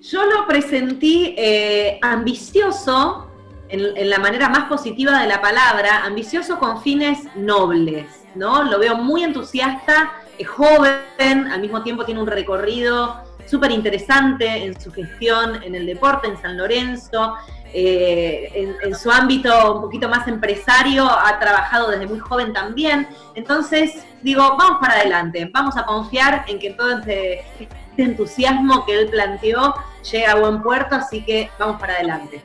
Yo 0.00 0.24
lo 0.24 0.46
presentí 0.46 1.34
eh, 1.36 1.98
ambicioso, 2.00 3.27
en, 3.68 4.10
la 4.10 4.18
manera 4.18 4.48
más 4.48 4.64
positiva 4.64 5.20
de 5.20 5.26
la 5.26 5.40
palabra, 5.40 6.04
ambicioso 6.04 6.58
con 6.58 6.82
fines 6.82 7.18
nobles, 7.36 8.06
¿no? 8.34 8.62
Lo 8.64 8.78
veo 8.78 8.96
muy 8.96 9.24
entusiasta, 9.24 10.12
es 10.38 10.48
joven, 10.48 11.46
al 11.50 11.60
mismo 11.60 11.82
tiempo 11.82 12.04
tiene 12.04 12.20
un 12.20 12.26
recorrido 12.26 13.24
súper 13.46 13.70
interesante 13.70 14.64
en 14.64 14.78
su 14.78 14.92
gestión 14.92 15.62
en 15.62 15.74
el 15.74 15.86
deporte, 15.86 16.28
en 16.28 16.36
San 16.36 16.56
Lorenzo, 16.56 17.34
eh, 17.72 18.74
en, 18.82 18.94
su 18.94 19.10
ámbito 19.10 19.74
un 19.74 19.82
poquito 19.82 20.08
más 20.08 20.26
empresario, 20.26 21.04
ha 21.04 21.38
trabajado 21.38 21.90
desde 21.90 22.06
muy 22.06 22.18
joven 22.18 22.52
también. 22.52 23.08
Entonces, 23.34 24.04
digo, 24.22 24.56
vamos 24.56 24.78
para 24.80 24.94
adelante, 24.94 25.50
vamos 25.52 25.76
a 25.76 25.84
confiar 25.84 26.44
en 26.48 26.58
que 26.58 26.70
todo 26.70 26.98
este, 26.98 27.40
este 27.58 28.02
entusiasmo 28.02 28.84
que 28.86 29.00
él 29.00 29.08
planteó 29.08 29.74
llega 30.10 30.32
a 30.32 30.36
buen 30.36 30.62
puerto, 30.62 30.94
así 30.94 31.24
que 31.24 31.50
vamos 31.58 31.80
para 31.80 31.94
adelante. 31.94 32.42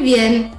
Bien. 0.00 0.52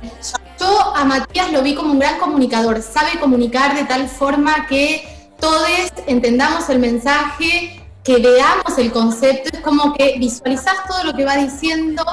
Yo 0.60 0.96
a 0.96 1.06
Matías 1.06 1.52
lo 1.52 1.62
vi 1.62 1.76
como 1.76 1.92
un 1.92 2.00
gran 2.00 2.18
comunicador, 2.18 2.82
sabe 2.82 3.20
comunicar 3.20 3.76
de 3.76 3.84
tal 3.84 4.10
forma 4.10 4.66
que 4.68 5.08
todos 5.40 5.68
entendamos 6.08 6.68
el 6.70 6.80
mensaje, 6.80 7.86
que 8.04 8.18
veamos 8.18 8.78
el 8.78 8.92
concepto, 8.92 9.50
es 9.54 9.62
como 9.62 9.94
que 9.94 10.16
visualizás 10.18 10.76
todo 10.88 11.04
lo 11.04 11.14
que 11.14 11.26
va 11.26 11.38
diciendo 11.38 12.04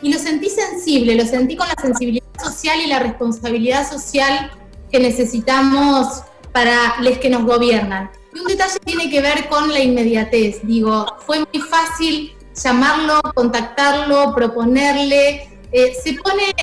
y 0.00 0.12
lo 0.12 0.18
sentí 0.18 0.48
sensible, 0.48 1.16
lo 1.16 1.24
sentí 1.26 1.56
con 1.56 1.66
la 1.66 1.74
sensibilidad 1.80 2.24
social 2.40 2.80
y 2.80 2.86
la 2.86 3.00
responsabilidad 3.00 3.90
social 3.90 4.52
que 4.92 5.00
necesitamos 5.00 6.22
para 6.52 7.00
los 7.00 7.18
que 7.18 7.30
nos 7.30 7.44
gobiernan. 7.44 8.10
Y 8.32 8.40
un 8.40 8.46
detalle 8.46 8.78
tiene 8.84 9.10
que 9.10 9.20
ver 9.20 9.48
con 9.48 9.72
la 9.72 9.80
inmediatez. 9.80 10.60
Digo, 10.62 11.16
fue 11.26 11.40
muy 11.40 11.62
fácil 11.62 12.32
llamarlo, 12.54 13.20
contactarlo, 13.34 14.34
proponerle. 14.34 15.47
Eh, 15.72 15.94
se, 15.94 16.14
pone, 16.14 16.54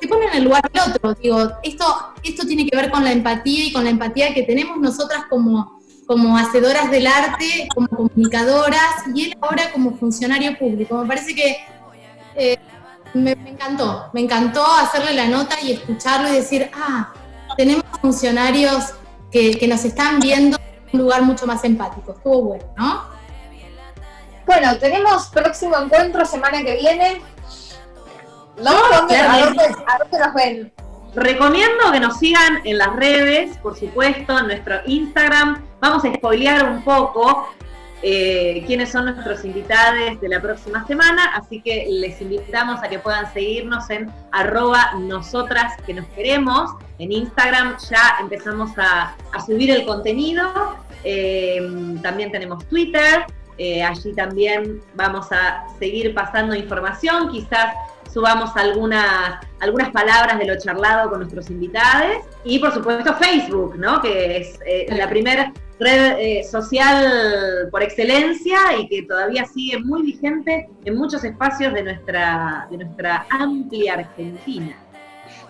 se 0.00 0.08
pone 0.08 0.26
en 0.26 0.34
el 0.34 0.44
lugar 0.44 0.62
del 0.72 0.82
otro. 0.90 1.14
Digo, 1.14 1.52
esto, 1.62 2.14
esto 2.22 2.46
tiene 2.46 2.66
que 2.66 2.76
ver 2.76 2.90
con 2.90 3.04
la 3.04 3.12
empatía 3.12 3.64
y 3.64 3.72
con 3.72 3.84
la 3.84 3.90
empatía 3.90 4.34
que 4.34 4.42
tenemos 4.42 4.78
nosotras 4.78 5.24
como, 5.28 5.80
como 6.06 6.36
hacedoras 6.36 6.90
del 6.90 7.06
arte, 7.06 7.68
como 7.74 7.88
comunicadoras, 7.88 9.04
y 9.14 9.24
él 9.24 9.38
ahora 9.40 9.72
como 9.72 9.96
funcionario 9.96 10.56
público. 10.58 10.98
Me 11.02 11.08
parece 11.08 11.34
que 11.34 11.56
eh, 12.36 12.58
me, 13.14 13.32
encantó, 13.32 14.10
me 14.12 14.20
encantó 14.20 14.64
hacerle 14.64 15.14
la 15.14 15.26
nota 15.26 15.56
y 15.60 15.72
escucharlo 15.72 16.28
y 16.28 16.36
decir, 16.36 16.70
ah, 16.74 17.12
tenemos 17.56 17.84
funcionarios 18.00 18.94
que, 19.30 19.66
nos 19.68 19.84
están 19.84 20.20
viendo 20.20 20.58
en 20.58 20.90
un 20.92 21.00
lugar 21.00 21.22
mucho 21.22 21.46
más 21.46 21.64
empático. 21.64 22.12
Estuvo 22.12 22.42
bueno, 22.42 22.64
¿no? 22.76 23.04
Bueno, 24.46 24.78
tenemos 24.78 25.26
próximo 25.26 25.76
encuentro 25.76 26.24
semana 26.24 26.62
que 26.62 26.76
viene. 26.76 27.20
¿No? 28.62 28.70
¿A 28.70 29.00
dónde 29.00 30.18
nos 30.18 30.34
ven? 30.34 30.72
Recomiendo 31.14 31.92
que 31.92 32.00
nos 32.00 32.18
sigan 32.18 32.60
en 32.64 32.78
las 32.78 32.94
redes, 32.96 33.56
por 33.58 33.78
supuesto, 33.78 34.38
en 34.38 34.48
nuestro 34.48 34.76
Instagram. 34.86 35.64
Vamos 35.80 36.04
a 36.04 36.12
spoilear 36.14 36.70
un 36.70 36.82
poco 36.82 37.48
eh, 38.02 38.62
quiénes 38.66 38.92
son 38.92 39.06
nuestros 39.06 39.44
invitados 39.44 40.20
de 40.20 40.28
la 40.28 40.40
próxima 40.40 40.86
semana, 40.86 41.32
así 41.34 41.62
que 41.62 41.86
les 41.88 42.20
invitamos 42.20 42.82
a 42.82 42.88
que 42.88 42.98
puedan 42.98 43.32
seguirnos 43.32 43.88
en 43.88 44.12
arroba 44.32 44.92
nosotras 44.98 45.72
que 45.86 45.94
nos 45.94 46.06
queremos. 46.08 46.72
En 46.98 47.12
Instagram 47.12 47.76
ya 47.90 48.18
empezamos 48.20 48.72
a, 48.76 49.16
subir 49.46 49.70
el 49.70 49.86
contenido, 49.86 50.76
eh, 51.04 51.60
también 52.02 52.30
tenemos 52.30 52.66
Twitter, 52.68 53.24
eh, 53.58 53.82
allí 53.82 54.12
también 54.14 54.82
vamos 54.94 55.32
a 55.32 55.64
seguir 55.78 56.12
pasando 56.12 56.54
información, 56.54 57.30
quizás 57.30 57.74
subamos 58.16 58.56
algunas, 58.56 59.44
algunas 59.60 59.90
palabras 59.90 60.38
de 60.38 60.46
lo 60.46 60.58
charlado 60.58 61.10
con 61.10 61.18
nuestros 61.18 61.50
invitados 61.50 62.24
y 62.44 62.58
por 62.58 62.72
supuesto 62.72 63.14
Facebook, 63.16 63.76
¿no? 63.76 64.00
que 64.00 64.38
es 64.38 64.58
la 64.88 65.06
primera 65.06 65.52
red 65.78 66.16
eh, 66.18 66.42
social 66.50 67.68
por 67.70 67.82
excelencia 67.82 68.56
y 68.80 68.88
que 68.88 69.02
todavía 69.02 69.44
sigue 69.44 69.80
muy 69.80 70.00
vigente 70.00 70.66
en 70.86 70.96
muchos 70.96 71.24
espacios 71.24 71.74
de 71.74 71.82
nuestra, 71.82 72.66
de 72.70 72.78
nuestra 72.78 73.26
amplia 73.28 73.92
Argentina. 73.92 74.74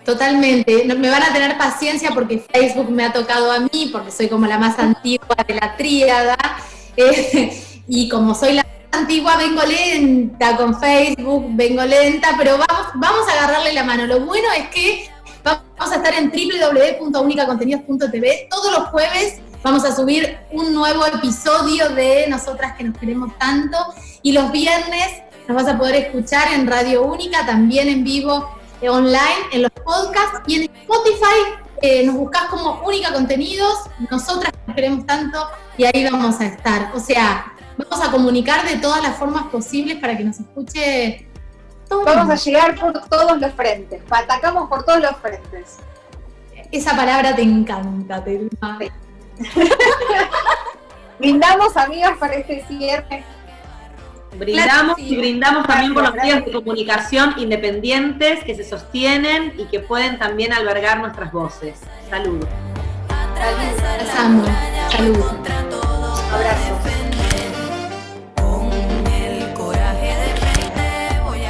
Totalmente, 0.03 0.83
me 0.93 1.09
van 1.09 1.23
a 1.23 1.31
tener 1.31 1.57
paciencia 1.57 2.09
porque 2.13 2.43
Facebook 2.51 2.91
me 2.91 3.05
ha 3.05 3.13
tocado 3.13 3.49
a 3.49 3.61
mí, 3.61 3.89
porque 3.93 4.11
soy 4.11 4.27
como 4.27 4.45
la 4.45 4.57
más 4.57 4.77
antigua 4.77 5.37
de 5.47 5.53
la 5.53 5.77
tríada, 5.77 6.35
eh, 6.97 7.57
y 7.87 8.09
como 8.09 8.35
soy 8.35 8.55
la 8.55 8.65
antigua 8.99 9.37
vengo 9.37 9.63
lenta 9.63 10.57
con 10.57 10.79
Facebook, 10.79 11.47
vengo 11.51 11.83
lenta, 11.83 12.35
pero 12.37 12.57
vamos, 12.57 12.87
vamos 12.95 13.27
a 13.29 13.33
agarrarle 13.33 13.73
la 13.73 13.83
mano. 13.83 14.05
Lo 14.05 14.21
bueno 14.21 14.47
es 14.55 14.69
que 14.69 15.09
vamos 15.43 15.91
a 15.91 15.95
estar 15.95 16.13
en 16.13 16.31
www.unicacontenidos.tv 16.31 18.47
todos 18.49 18.71
los 18.71 18.87
jueves 18.89 19.41
Vamos 19.63 19.83
a 19.83 19.93
subir 19.93 20.37
un 20.51 20.73
nuevo 20.73 21.05
episodio 21.05 21.89
de 21.89 22.27
Nosotras 22.29 22.77
que 22.77 22.85
nos 22.85 22.97
queremos 22.97 23.37
tanto. 23.37 23.77
Y 24.21 24.31
los 24.31 24.51
viernes 24.51 25.23
nos 25.47 25.61
vas 25.61 25.73
a 25.73 25.77
poder 25.77 25.95
escuchar 25.95 26.53
en 26.53 26.67
Radio 26.67 27.03
Única, 27.03 27.45
también 27.45 27.89
en 27.89 28.03
vivo, 28.03 28.49
eh, 28.81 28.87
online, 28.87 29.19
en 29.51 29.63
los 29.63 29.71
podcasts 29.71 30.41
y 30.47 30.55
en 30.55 30.63
Spotify. 30.63 31.65
Eh, 31.81 32.05
nos 32.05 32.15
buscas 32.15 32.45
como 32.45 32.81
Única 32.85 33.11
Contenidos, 33.11 33.77
Nosotras 34.09 34.53
que 34.53 34.67
nos 34.67 34.75
queremos 34.75 35.05
tanto, 35.05 35.45
y 35.77 35.83
ahí 35.83 36.07
vamos 36.09 36.39
a 36.39 36.45
estar. 36.45 36.91
O 36.95 36.99
sea, 36.99 37.53
vamos 37.77 38.07
a 38.07 38.11
comunicar 38.11 38.67
de 38.67 38.77
todas 38.77 39.01
las 39.03 39.15
formas 39.17 39.43
posibles 39.47 39.97
para 39.97 40.17
que 40.17 40.23
nos 40.23 40.39
escuche 40.39 41.27
todo 41.87 42.03
Vamos 42.03 42.29
a 42.29 42.35
llegar 42.35 42.75
por 42.75 42.93
todos 43.07 43.39
los 43.39 43.53
frentes, 43.53 44.01
atacamos 44.09 44.67
por 44.67 44.83
todos 44.83 45.01
los 45.01 45.15
frentes. 45.17 45.77
Esa 46.71 46.95
palabra 46.95 47.33
te 47.33 47.43
encanta, 47.43 48.21
Telma. 48.23 48.79
Brindamos, 51.19 51.77
amigas, 51.77 52.17
para 52.19 52.33
este 52.33 52.65
cierre. 52.67 53.23
Brindamos 54.37 54.99
y 54.99 55.15
brindamos 55.15 55.65
también 55.65 55.93
por 55.93 56.03
los 56.03 56.13
medios 56.13 56.45
de 56.45 56.51
comunicación 56.51 57.35
independientes 57.37 58.43
que 58.43 58.53
se 58.55 58.63
sostienen 58.63 59.53
y 59.57 59.65
que 59.65 59.79
pueden 59.79 60.19
también 60.19 60.53
albergar 60.53 60.99
nuestras 60.99 61.31
voces. 61.31 61.79
Saludos. 62.09 62.49
Saludos. 64.13 64.49
Saludos. 64.91 66.23
Abrazo. 66.33 67.06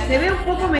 Se 0.07 0.17
ve 0.17 0.31
un 0.31 0.37
poco 0.45 0.69